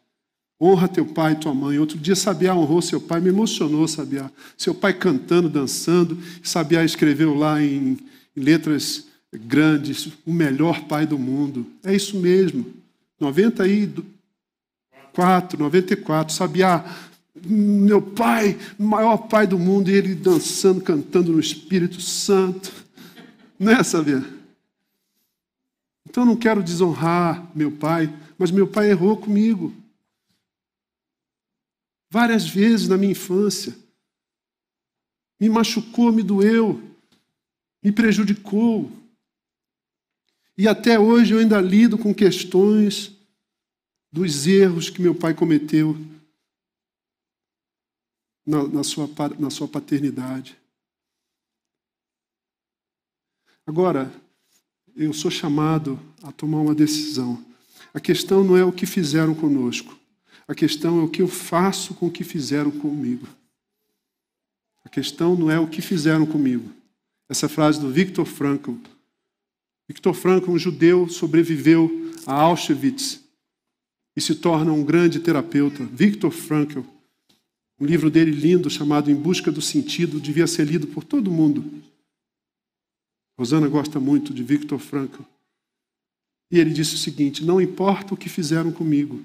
Honra 0.64 0.86
teu 0.86 1.04
pai 1.04 1.32
e 1.32 1.36
tua 1.36 1.52
mãe. 1.52 1.80
Outro 1.80 1.98
dia 1.98 2.14
Sabiá 2.14 2.54
honrou 2.54 2.80
seu 2.80 3.00
pai, 3.00 3.20
me 3.20 3.30
emocionou 3.30 3.88
Sabiá. 3.88 4.30
Seu 4.56 4.72
pai 4.72 4.94
cantando, 4.94 5.48
dançando. 5.48 6.16
Sabiá 6.40 6.84
escreveu 6.84 7.34
lá 7.34 7.60
em, 7.60 7.98
letras 8.36 9.08
grandes, 9.32 10.12
o 10.24 10.32
melhor 10.32 10.84
pai 10.84 11.04
do 11.04 11.18
mundo. 11.18 11.66
É 11.82 11.92
isso 11.92 12.16
mesmo. 12.16 12.64
94, 13.18 15.58
94. 15.58 16.32
Sabiá, 16.32 16.84
meu 17.44 18.00
pai, 18.00 18.56
maior 18.78 19.16
pai 19.16 19.48
do 19.48 19.58
mundo, 19.58 19.90
e 19.90 19.94
ele 19.94 20.14
dançando, 20.14 20.80
cantando 20.80 21.32
no 21.32 21.40
Espírito 21.40 22.00
Santo. 22.00 22.72
Não 23.58 23.72
é, 23.72 23.82
Sabiá? 23.82 24.22
Então 26.08 26.24
não 26.24 26.36
quero 26.36 26.62
desonrar 26.62 27.50
meu 27.52 27.72
pai, 27.72 28.14
mas 28.38 28.52
meu 28.52 28.68
pai 28.68 28.92
errou 28.92 29.16
comigo 29.16 29.81
várias 32.12 32.46
vezes 32.46 32.88
na 32.88 32.98
minha 32.98 33.12
infância. 33.12 33.74
Me 35.40 35.48
machucou, 35.48 36.12
me 36.12 36.22
doeu, 36.22 36.78
me 37.82 37.90
prejudicou. 37.90 38.92
E 40.58 40.68
até 40.68 40.98
hoje 40.98 41.32
eu 41.32 41.38
ainda 41.38 41.58
lido 41.58 41.96
com 41.96 42.14
questões 42.14 43.16
dos 44.12 44.46
erros 44.46 44.90
que 44.90 45.00
meu 45.00 45.14
pai 45.14 45.32
cometeu 45.32 45.96
na, 48.44 48.68
na, 48.68 48.84
sua, 48.84 49.08
na 49.38 49.48
sua 49.48 49.66
paternidade. 49.66 50.60
Agora, 53.66 54.12
eu 54.94 55.14
sou 55.14 55.30
chamado 55.30 55.98
a 56.22 56.30
tomar 56.30 56.60
uma 56.60 56.74
decisão. 56.74 57.42
A 57.94 57.98
questão 57.98 58.44
não 58.44 58.54
é 58.54 58.62
o 58.62 58.70
que 58.70 58.84
fizeram 58.84 59.34
conosco. 59.34 60.01
A 60.46 60.54
questão 60.54 61.00
é 61.00 61.02
o 61.02 61.08
que 61.08 61.22
eu 61.22 61.28
faço 61.28 61.94
com 61.94 62.06
o 62.06 62.10
que 62.10 62.24
fizeram 62.24 62.70
comigo. 62.70 63.26
A 64.84 64.88
questão 64.88 65.36
não 65.36 65.50
é 65.50 65.58
o 65.58 65.68
que 65.68 65.80
fizeram 65.80 66.26
comigo. 66.26 66.70
Essa 67.28 67.48
frase 67.48 67.80
do 67.80 67.90
Viktor 67.90 68.26
Frankl. 68.26 68.74
Viktor 69.88 70.14
Frankl, 70.14 70.50
um 70.50 70.58
judeu, 70.58 71.08
sobreviveu 71.08 72.12
a 72.26 72.34
Auschwitz 72.34 73.20
e 74.16 74.20
se 74.20 74.34
torna 74.34 74.72
um 74.72 74.84
grande 74.84 75.20
terapeuta. 75.20 75.84
Viktor 75.84 76.30
Frankl, 76.30 76.80
um 77.78 77.86
livro 77.86 78.10
dele 78.10 78.30
lindo 78.30 78.68
chamado 78.68 79.10
Em 79.10 79.14
Busca 79.14 79.50
do 79.50 79.62
Sentido, 79.62 80.20
devia 80.20 80.46
ser 80.46 80.66
lido 80.66 80.86
por 80.86 81.04
todo 81.04 81.30
mundo. 81.30 81.82
Rosana 83.38 83.68
gosta 83.68 83.98
muito 83.98 84.32
de 84.34 84.42
Viktor 84.42 84.78
Frankl. 84.78 85.22
E 86.50 86.58
ele 86.58 86.70
disse 86.70 86.94
o 86.94 86.98
seguinte: 86.98 87.44
Não 87.44 87.60
importa 87.60 88.14
o 88.14 88.16
que 88.16 88.28
fizeram 88.28 88.70
comigo, 88.70 89.22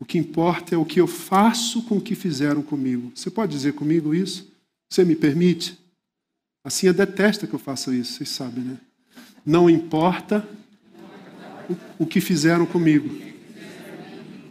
o 0.00 0.04
que 0.06 0.18
importa 0.18 0.74
é 0.74 0.78
o 0.78 0.84
que 0.84 0.98
eu 0.98 1.06
faço 1.06 1.82
com 1.82 1.98
o 1.98 2.00
que 2.00 2.14
fizeram 2.14 2.62
comigo. 2.62 3.12
Você 3.14 3.30
pode 3.30 3.52
dizer 3.52 3.74
comigo 3.74 4.14
isso? 4.14 4.50
Você 4.90 5.04
me 5.04 5.14
permite? 5.14 5.78
Assim 6.64 6.86
eu 6.86 6.94
detesta 6.94 7.46
que 7.46 7.54
eu 7.54 7.58
faça 7.58 7.94
isso, 7.94 8.14
vocês 8.14 8.30
sabem, 8.30 8.64
né? 8.64 8.78
Não 9.44 9.68
importa 9.68 10.48
o 11.98 12.06
que 12.06 12.20
fizeram 12.20 12.64
comigo. 12.64 13.14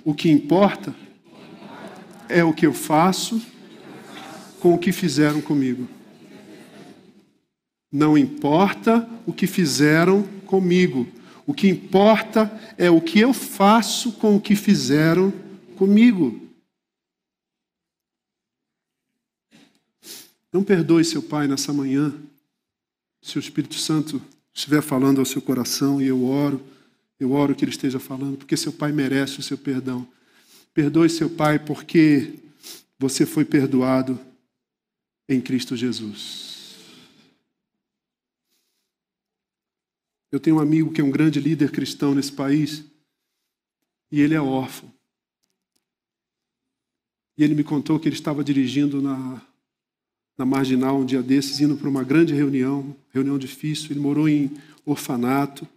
O 0.05 0.13
que 0.13 0.29
importa 0.29 0.95
é 2.27 2.43
o 2.43 2.53
que 2.53 2.65
eu 2.65 2.73
faço 2.73 3.41
com 4.59 4.73
o 4.73 4.77
que 4.77 4.91
fizeram 4.91 5.41
comigo. 5.41 5.87
Não 7.91 8.15
importa 8.15 9.09
o 9.25 9.33
que 9.33 9.47
fizeram 9.47 10.23
comigo. 10.45 11.07
O 11.49 11.53
que 11.55 11.67
importa 11.67 12.45
é 12.77 12.91
o 12.91 13.01
que 13.01 13.19
eu 13.19 13.33
faço 13.33 14.11
com 14.11 14.35
o 14.35 14.39
que 14.39 14.55
fizeram 14.55 15.33
comigo. 15.75 16.47
Não 20.53 20.63
perdoe 20.63 21.03
seu 21.03 21.23
pai 21.23 21.47
nessa 21.47 21.73
manhã, 21.73 22.13
se 23.19 23.39
o 23.39 23.39
Espírito 23.39 23.73
Santo 23.73 24.21
estiver 24.53 24.83
falando 24.83 25.17
ao 25.17 25.25
seu 25.25 25.41
coração 25.41 25.99
e 25.99 26.05
eu 26.05 26.23
oro, 26.23 26.63
eu 27.19 27.31
oro 27.31 27.55
que 27.55 27.65
ele 27.65 27.71
esteja 27.71 27.99
falando, 27.99 28.37
porque 28.37 28.55
seu 28.55 28.71
pai 28.71 28.91
merece 28.91 29.39
o 29.39 29.43
seu 29.43 29.57
perdão. 29.57 30.07
Perdoe 30.71 31.09
seu 31.09 31.31
pai 31.31 31.57
porque 31.57 32.31
você 32.99 33.25
foi 33.25 33.43
perdoado 33.43 34.19
em 35.27 35.41
Cristo 35.41 35.75
Jesus. 35.75 36.48
Eu 40.31 40.39
tenho 40.39 40.57
um 40.57 40.59
amigo 40.59 40.91
que 40.91 41.01
é 41.01 41.03
um 41.03 41.11
grande 41.11 41.39
líder 41.39 41.71
cristão 41.71 42.13
nesse 42.13 42.31
país 42.31 42.83
e 44.11 44.21
ele 44.21 44.35
é 44.35 44.41
órfão. 44.41 44.91
E 47.37 47.43
ele 47.43 47.55
me 47.55 47.63
contou 47.63 47.99
que 47.99 48.07
ele 48.07 48.15
estava 48.15 48.43
dirigindo 48.43 49.01
na, 49.01 49.41
na 50.37 50.45
marginal 50.45 50.99
um 50.99 51.05
dia 51.05 51.23
desses, 51.23 51.59
indo 51.59 51.77
para 51.77 51.89
uma 51.89 52.03
grande 52.03 52.33
reunião, 52.33 52.95
reunião 53.13 53.37
difícil. 53.37 53.91
Ele 53.91 53.99
morou 53.99 54.27
em 54.27 54.51
orfanato, 54.85 55.67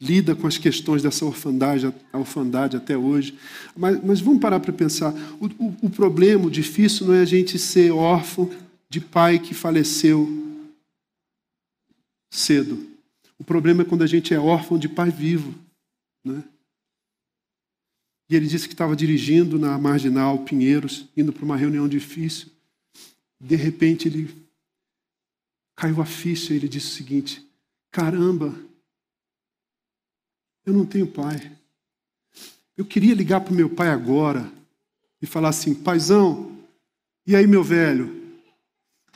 lida 0.00 0.36
com 0.36 0.46
as 0.46 0.58
questões 0.58 1.02
dessa 1.02 1.24
orfandade, 1.24 1.92
a 2.12 2.18
orfandade 2.18 2.76
até 2.76 2.96
hoje. 2.96 3.38
Mas, 3.74 4.04
mas 4.04 4.20
vamos 4.20 4.40
parar 4.40 4.60
para 4.60 4.72
pensar: 4.72 5.14
o, 5.40 5.46
o, 5.46 5.76
o 5.82 5.90
problema, 5.90 6.46
o 6.46 6.50
difícil, 6.50 7.06
não 7.06 7.14
é 7.14 7.22
a 7.22 7.26
gente 7.26 7.58
ser 7.58 7.90
órfão 7.90 8.50
de 8.88 9.00
pai 9.00 9.38
que 9.38 9.54
faleceu 9.54 10.28
cedo. 12.30 12.95
O 13.38 13.44
problema 13.44 13.82
é 13.82 13.84
quando 13.84 14.02
a 14.02 14.06
gente 14.06 14.32
é 14.32 14.38
órfão 14.38 14.78
de 14.78 14.88
pai 14.88 15.10
vivo. 15.10 15.54
Né? 16.24 16.42
E 18.28 18.34
ele 18.34 18.46
disse 18.46 18.66
que 18.66 18.74
estava 18.74 18.96
dirigindo 18.96 19.58
na 19.58 19.78
marginal 19.78 20.38
Pinheiros, 20.40 21.08
indo 21.16 21.32
para 21.32 21.44
uma 21.44 21.56
reunião 21.56 21.88
difícil. 21.88 22.50
De 23.40 23.54
repente 23.54 24.08
ele 24.08 24.48
caiu 25.76 26.00
a 26.00 26.06
ficha 26.06 26.52
e 26.52 26.56
ele 26.56 26.68
disse 26.68 26.88
o 26.88 26.94
seguinte: 26.94 27.46
Caramba, 27.90 28.54
eu 30.64 30.72
não 30.72 30.86
tenho 30.86 31.06
pai. 31.06 31.52
Eu 32.76 32.84
queria 32.84 33.14
ligar 33.14 33.40
para 33.40 33.52
o 33.52 33.56
meu 33.56 33.70
pai 33.70 33.88
agora 33.88 34.50
e 35.20 35.26
falar 35.26 35.50
assim: 35.50 35.74
Paizão, 35.74 36.56
e 37.26 37.34
aí, 37.34 37.44
meu 37.44 37.64
velho? 37.64 38.24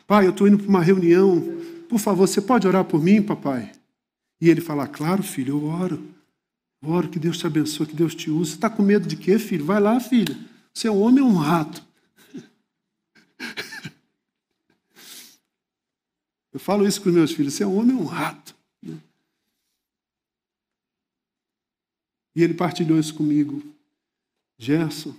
Pai, 0.05 0.27
eu 0.27 0.31
estou 0.31 0.49
indo 0.49 0.59
para 0.59 0.69
uma 0.69 0.83
reunião. 0.83 1.41
Por 1.89 2.01
favor, 2.01 2.27
você 2.27 2.41
pode 2.41 2.67
orar 2.67 2.85
por 2.85 3.01
mim, 3.01 3.23
papai? 3.23 3.71
E 4.41 4.49
ele 4.49 4.61
fala: 4.61 4.87
Claro, 4.89 5.23
filho, 5.23 5.55
eu 5.55 5.65
oro. 5.65 6.15
Oro 6.83 7.09
que 7.09 7.19
Deus 7.19 7.37
te 7.39 7.47
abençoe, 7.47 7.87
que 7.87 7.95
Deus 7.95 8.15
te 8.15 8.31
use. 8.31 8.53
Você 8.53 8.57
está 8.57 8.71
com 8.71 8.83
medo 8.83 9.07
de 9.07 9.17
quê, 9.17 9.39
filho? 9.39 9.67
Vai 9.67 9.81
lá, 9.81 10.01
filho. 10.01 10.35
Você 10.73 10.89
é 10.89 10.91
um 10.91 11.01
homem 11.01 11.23
ou 11.23 11.29
um 11.29 11.37
rato? 11.37 11.85
Eu 16.53 16.59
falo 16.59 16.85
isso 16.87 17.01
com 17.01 17.09
os 17.11 17.15
meus 17.15 17.33
filhos: 17.33 17.55
você 17.55 17.63
é 17.63 17.67
um 17.67 17.79
homem 17.79 17.95
ou 17.95 18.03
um 18.03 18.07
rato? 18.07 18.57
E 22.35 22.43
ele 22.43 22.55
partilhou 22.55 22.99
isso 22.99 23.15
comigo. 23.15 23.63
Gerson, 24.59 25.15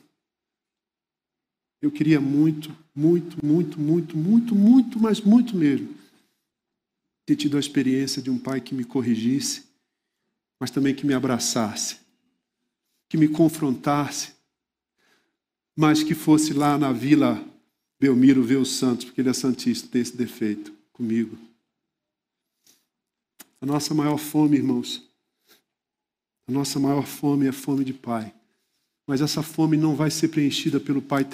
eu 1.82 1.92
queria 1.92 2.22
muito, 2.22 2.76
muito, 2.96 3.44
muito, 3.44 3.80
muito, 3.80 4.18
muito, 4.18 4.56
muito, 4.56 5.00
mas 5.00 5.20
muito 5.20 5.56
mesmo, 5.56 5.90
ter 7.32 7.36
tido 7.38 7.56
a 7.56 7.62
experiência 7.62 8.22
de 8.22 8.30
um 8.30 8.38
pai 8.38 8.60
que 8.60 8.76
me 8.76 8.84
corrigisse, 8.84 9.64
mas 10.60 10.70
também 10.70 10.94
que 10.94 11.06
me 11.06 11.14
abraçasse, 11.14 11.98
que 13.08 13.16
me 13.16 13.30
confrontasse, 13.30 14.34
mas 15.74 16.04
que 16.04 16.14
fosse 16.14 16.52
lá 16.52 16.78
na 16.78 16.92
vila 16.92 17.42
Belmiro 17.98 18.44
ver 18.44 18.58
os 18.58 18.72
santos, 18.72 19.06
porque 19.06 19.22
ele 19.22 19.30
é 19.30 19.34
santista, 19.34 19.88
tem 19.88 20.02
esse 20.02 20.18
defeito 20.18 20.74
comigo. 20.92 21.38
A 23.62 23.66
nossa 23.66 23.94
maior 23.94 24.18
fome, 24.18 24.58
irmãos, 24.58 25.10
a 26.48 26.52
nossa 26.52 26.80
maior 26.80 27.06
fome 27.06 27.46
é 27.46 27.50
a 27.50 27.54
fome 27.54 27.86
de 27.86 27.94
pai. 27.94 28.34
Mas 29.08 29.22
essa 29.22 29.42
fome 29.42 29.78
não 29.78 29.96
vai 29.96 30.12
ser 30.12 30.28
preenchida 30.28 30.82
pelo 30.82 31.02
pai 31.02 31.26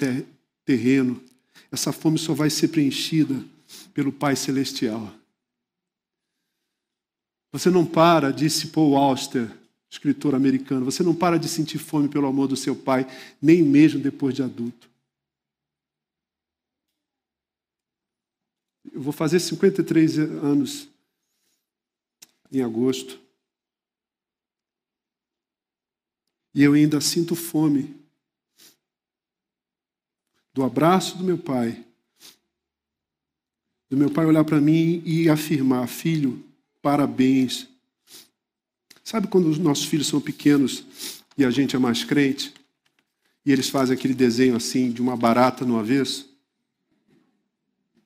terreno. 0.64 1.20
Essa 1.72 1.92
fome 1.92 2.18
só 2.18 2.34
vai 2.34 2.50
ser 2.50 2.68
preenchida 2.68 3.42
pelo 3.92 4.12
Pai 4.12 4.36
celestial. 4.36 5.17
Você 7.50 7.70
não 7.70 7.86
para, 7.86 8.30
disse 8.30 8.68
Paul 8.68 8.96
Auster, 8.96 9.50
escritor 9.90 10.34
americano, 10.34 10.84
você 10.84 11.02
não 11.02 11.14
para 11.14 11.38
de 11.38 11.48
sentir 11.48 11.78
fome 11.78 12.08
pelo 12.08 12.26
amor 12.26 12.46
do 12.46 12.56
seu 12.56 12.76
pai, 12.76 13.06
nem 13.40 13.62
mesmo 13.62 14.00
depois 14.00 14.34
de 14.34 14.42
adulto. 14.42 14.88
Eu 18.92 19.00
vou 19.00 19.12
fazer 19.12 19.40
53 19.40 20.18
anos 20.18 20.88
em 22.50 22.62
agosto. 22.62 23.18
E 26.54 26.62
eu 26.62 26.72
ainda 26.72 27.00
sinto 27.00 27.36
fome 27.36 27.94
do 30.52 30.64
abraço 30.64 31.16
do 31.16 31.24
meu 31.24 31.38
pai, 31.38 31.84
do 33.88 33.96
meu 33.96 34.10
pai 34.10 34.26
olhar 34.26 34.44
para 34.44 34.60
mim 34.60 35.02
e 35.04 35.28
afirmar: 35.28 35.86
Filho, 35.86 36.47
parabéns. 36.88 37.68
Sabe 39.04 39.26
quando 39.26 39.50
os 39.50 39.58
nossos 39.58 39.84
filhos 39.84 40.06
são 40.06 40.22
pequenos 40.22 40.86
e 41.36 41.44
a 41.44 41.50
gente 41.50 41.76
é 41.76 41.78
mais 41.78 42.02
crente? 42.02 42.54
E 43.44 43.52
eles 43.52 43.68
fazem 43.68 43.94
aquele 43.94 44.14
desenho 44.14 44.56
assim 44.56 44.90
de 44.90 45.02
uma 45.02 45.14
barata 45.14 45.66
no 45.66 45.78
avesso? 45.78 46.34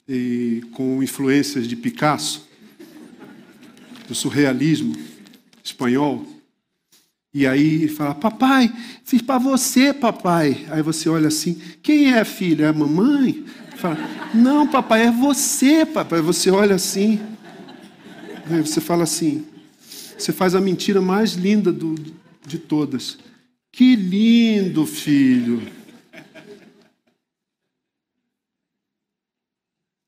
E 0.09 0.65
com 0.73 1.01
influências 1.01 1.69
de 1.69 1.77
Picasso, 1.77 2.45
do 4.09 4.17
surrealismo 4.17 4.97
espanhol. 5.63 6.27
E 7.33 7.47
aí 7.47 7.87
fala, 7.87 8.17
papai, 8.17 8.69
fiz 9.05 9.23
para 9.23 9.39
você, 9.39 9.95
papai. 9.95 10.67
Aí 10.69 10.83
você 10.83 11.09
olha 11.09 11.29
assim, 11.29 11.55
quem 11.85 12.15
é 12.15 12.25
filho? 12.25 12.65
É 12.65 12.69
a 12.69 12.73
mamãe? 12.73 13.45
Fala, 13.77 13.97
não, 14.35 14.67
papai, 14.67 15.07
é 15.07 15.11
você, 15.13 15.87
papai. 15.87 16.21
Você 16.21 16.51
olha 16.51 16.75
assim. 16.75 17.32
Aí 18.51 18.61
você 18.61 18.81
fala 18.81 19.05
assim, 19.05 19.47
você 20.19 20.33
faz 20.33 20.55
a 20.55 20.61
mentira 20.61 21.01
mais 21.01 21.33
linda 21.33 21.73
do, 21.73 21.95
de 22.47 22.59
todas. 22.59 23.19
Que 23.71 23.97
lindo, 23.97 24.85
filho. 24.87 25.63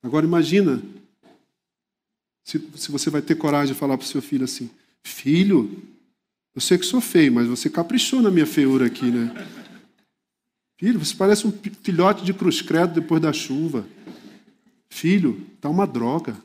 Agora 0.03 0.27
imagina 0.27 0.83
se, 2.45 2.59
se 2.77 2.93
você 2.93 3.09
vai 3.09 3.23
ter 3.23 3.37
coragem 3.37 3.73
de 3.73 3.79
falar 3.79 3.97
para 3.97 4.05
o 4.05 4.09
seu 4.09 4.21
filho 4.21 4.45
assim: 4.45 4.71
Filho, 5.03 5.83
eu 6.55 6.61
sei 6.61 6.77
que 6.77 6.85
sou 6.85 7.01
feio, 7.01 7.33
mas 7.33 7.47
você 7.49 7.71
caprichou 7.71 8.21
na 8.21 8.31
minha 8.31 8.47
feiura 8.47 8.87
aqui, 8.87 9.11
né? 9.11 9.33
Filho, 10.79 10.99
você 10.99 11.15
parece 11.15 11.47
um 11.47 11.53
filhote 11.83 12.25
de 12.25 12.35
cruz 12.35 12.61
credo 12.61 12.95
depois 12.95 13.23
da 13.23 13.33
chuva. 13.33 13.87
Filho, 14.91 15.47
tá 15.61 15.69
uma 15.69 15.87
droga. 15.87 16.37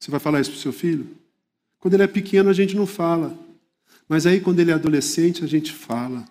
Você 0.00 0.10
vai 0.10 0.18
falar 0.18 0.40
isso 0.40 0.50
para 0.50 0.58
o 0.58 0.62
seu 0.62 0.72
filho? 0.72 1.06
Quando 1.78 1.94
ele 1.94 2.02
é 2.02 2.06
pequeno, 2.06 2.48
a 2.48 2.54
gente 2.54 2.74
não 2.74 2.86
fala. 2.86 3.38
Mas 4.08 4.26
aí, 4.26 4.40
quando 4.40 4.58
ele 4.58 4.70
é 4.70 4.74
adolescente, 4.74 5.44
a 5.44 5.46
gente 5.46 5.72
fala. 5.72 6.24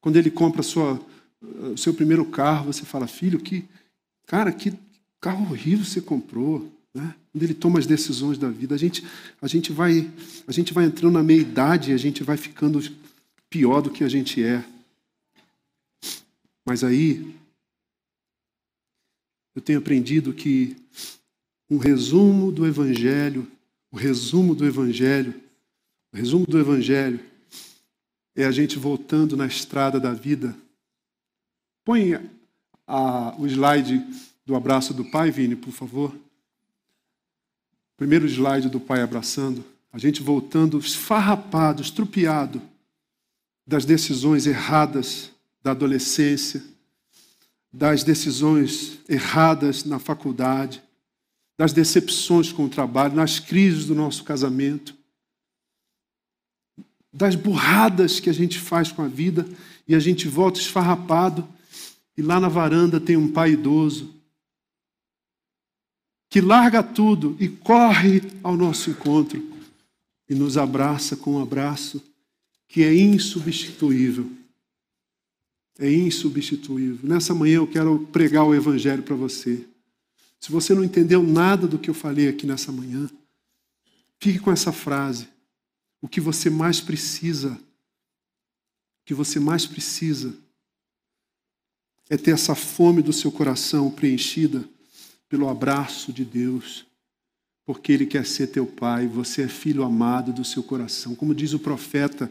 Quando 0.00 0.16
ele 0.16 0.30
compra 0.30 0.62
sua, 0.62 0.98
o 1.40 1.76
seu 1.76 1.92
primeiro 1.92 2.24
carro, 2.24 2.72
você 2.72 2.84
fala, 2.84 3.06
filho, 3.06 3.38
que 3.38 3.68
cara, 4.26 4.50
que 4.50 4.72
carro 5.20 5.50
horrível 5.50 5.84
você 5.84 6.00
comprou. 6.00 6.72
Né? 6.94 7.14
Quando 7.30 7.42
ele 7.42 7.54
toma 7.54 7.78
as 7.78 7.86
decisões 7.86 8.38
da 8.38 8.48
vida, 8.48 8.74
a 8.74 8.78
gente, 8.78 9.04
a 9.42 9.46
gente 9.46 9.72
vai, 9.72 10.10
a 10.46 10.52
gente 10.52 10.72
vai 10.72 10.84
entrando 10.84 11.12
na 11.12 11.22
meia 11.22 11.40
idade 11.40 11.90
e 11.90 11.94
a 11.94 11.98
gente 11.98 12.22
vai 12.22 12.36
ficando 12.36 12.80
pior 13.50 13.82
do 13.82 13.90
que 13.90 14.02
a 14.02 14.08
gente 14.08 14.42
é. 14.42 14.64
Mas 16.64 16.82
aí 16.82 17.34
eu 19.54 19.62
tenho 19.62 19.78
aprendido 19.78 20.32
que 20.32 20.76
um 21.68 21.78
resumo 21.78 22.50
do 22.50 22.66
Evangelho, 22.66 23.46
o 23.90 23.96
resumo 23.96 24.54
do 24.54 24.66
Evangelho, 24.66 25.34
o 26.12 26.16
resumo 26.16 26.46
do 26.46 26.58
Evangelho 26.58 27.20
é 28.34 28.44
a 28.44 28.50
gente 28.50 28.78
voltando 28.78 29.36
na 29.36 29.46
estrada 29.46 30.00
da 30.00 30.12
vida. 30.12 30.56
Põe 31.84 32.14
a, 32.86 33.34
o 33.38 33.46
slide 33.46 34.04
do 34.44 34.54
abraço 34.54 34.94
do 34.94 35.04
pai, 35.04 35.30
Vini, 35.30 35.56
por 35.56 35.72
favor. 35.72 36.14
Primeiro 37.96 38.26
slide 38.26 38.68
do 38.68 38.80
pai 38.80 39.02
abraçando. 39.02 39.64
A 39.92 39.98
gente 39.98 40.22
voltando 40.22 40.78
esfarrapado, 40.78 41.82
estrupiado 41.82 42.62
das 43.66 43.84
decisões 43.84 44.46
erradas 44.46 45.30
da 45.62 45.72
adolescência, 45.72 46.62
das 47.72 48.02
decisões 48.02 48.98
erradas 49.08 49.84
na 49.84 49.98
faculdade, 49.98 50.82
das 51.56 51.72
decepções 51.72 52.52
com 52.52 52.64
o 52.64 52.68
trabalho, 52.68 53.14
nas 53.14 53.38
crises 53.38 53.86
do 53.86 53.94
nosso 53.94 54.24
casamento, 54.24 54.96
das 57.12 57.34
burradas 57.34 58.20
que 58.20 58.30
a 58.30 58.32
gente 58.32 58.58
faz 58.58 58.90
com 58.90 59.02
a 59.02 59.08
vida 59.08 59.46
e 59.86 59.94
a 59.94 59.98
gente 59.98 60.28
volta 60.28 60.60
esfarrapado 60.60 61.46
e 62.16 62.22
lá 62.22 62.40
na 62.40 62.48
varanda 62.48 63.00
tem 63.00 63.16
um 63.16 63.30
pai 63.30 63.52
idoso 63.52 64.14
que 66.30 66.40
larga 66.40 66.80
tudo 66.82 67.36
e 67.40 67.48
corre 67.48 68.22
ao 68.42 68.56
nosso 68.56 68.88
encontro 68.90 69.44
e 70.28 70.34
nos 70.34 70.56
abraça 70.56 71.16
com 71.16 71.34
um 71.34 71.42
abraço 71.42 72.00
que 72.68 72.84
é 72.84 72.94
insubstituível. 72.94 74.30
É 75.80 75.90
insubstituível. 75.90 76.98
Nessa 77.02 77.34
manhã 77.34 77.56
eu 77.56 77.66
quero 77.66 78.06
pregar 78.12 78.44
o 78.44 78.54
Evangelho 78.54 79.02
para 79.02 79.16
você. 79.16 79.66
Se 80.38 80.52
você 80.52 80.74
não 80.74 80.84
entendeu 80.84 81.22
nada 81.22 81.66
do 81.66 81.78
que 81.78 81.88
eu 81.88 81.94
falei 81.94 82.28
aqui 82.28 82.46
nessa 82.46 82.70
manhã, 82.70 83.08
fique 84.18 84.38
com 84.38 84.52
essa 84.52 84.72
frase. 84.72 85.26
O 86.02 86.08
que 86.08 86.20
você 86.20 86.50
mais 86.50 86.80
precisa, 86.80 87.52
o 87.52 89.04
que 89.06 89.14
você 89.14 89.40
mais 89.40 89.66
precisa 89.66 90.34
é 92.10 92.16
ter 92.16 92.32
essa 92.32 92.54
fome 92.54 93.00
do 93.00 93.12
seu 93.12 93.32
coração 93.32 93.90
preenchida 93.90 94.68
pelo 95.28 95.48
abraço 95.48 96.12
de 96.12 96.24
Deus, 96.24 96.84
porque 97.64 97.92
Ele 97.92 98.04
quer 98.04 98.26
ser 98.26 98.48
teu 98.48 98.66
Pai, 98.66 99.06
você 99.06 99.42
é 99.42 99.48
filho 99.48 99.84
amado 99.84 100.32
do 100.32 100.44
seu 100.44 100.62
coração. 100.62 101.14
Como 101.14 101.34
diz 101.34 101.52
o 101.52 101.58
profeta, 101.58 102.30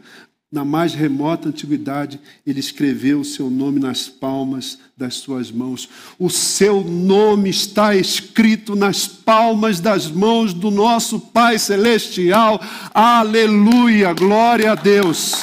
na 0.50 0.64
mais 0.64 0.94
remota 0.94 1.48
antiguidade, 1.48 2.20
ele 2.44 2.58
escreveu 2.58 3.20
o 3.20 3.24
seu 3.24 3.48
nome 3.48 3.78
nas 3.78 4.08
palmas 4.08 4.78
das 4.96 5.14
suas 5.14 5.50
mãos. 5.50 5.88
O 6.18 6.28
seu 6.28 6.82
nome 6.82 7.50
está 7.50 7.94
escrito 7.94 8.74
nas 8.74 9.06
palmas 9.06 9.78
das 9.78 10.10
mãos 10.10 10.52
do 10.52 10.70
nosso 10.70 11.20
Pai 11.20 11.56
Celestial. 11.56 12.60
Aleluia, 12.92 14.12
glória 14.12 14.72
a 14.72 14.74
Deus. 14.74 15.34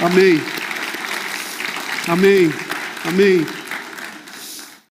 Amém. 0.00 0.40
Amém. 2.06 2.52
Amém. 3.04 3.57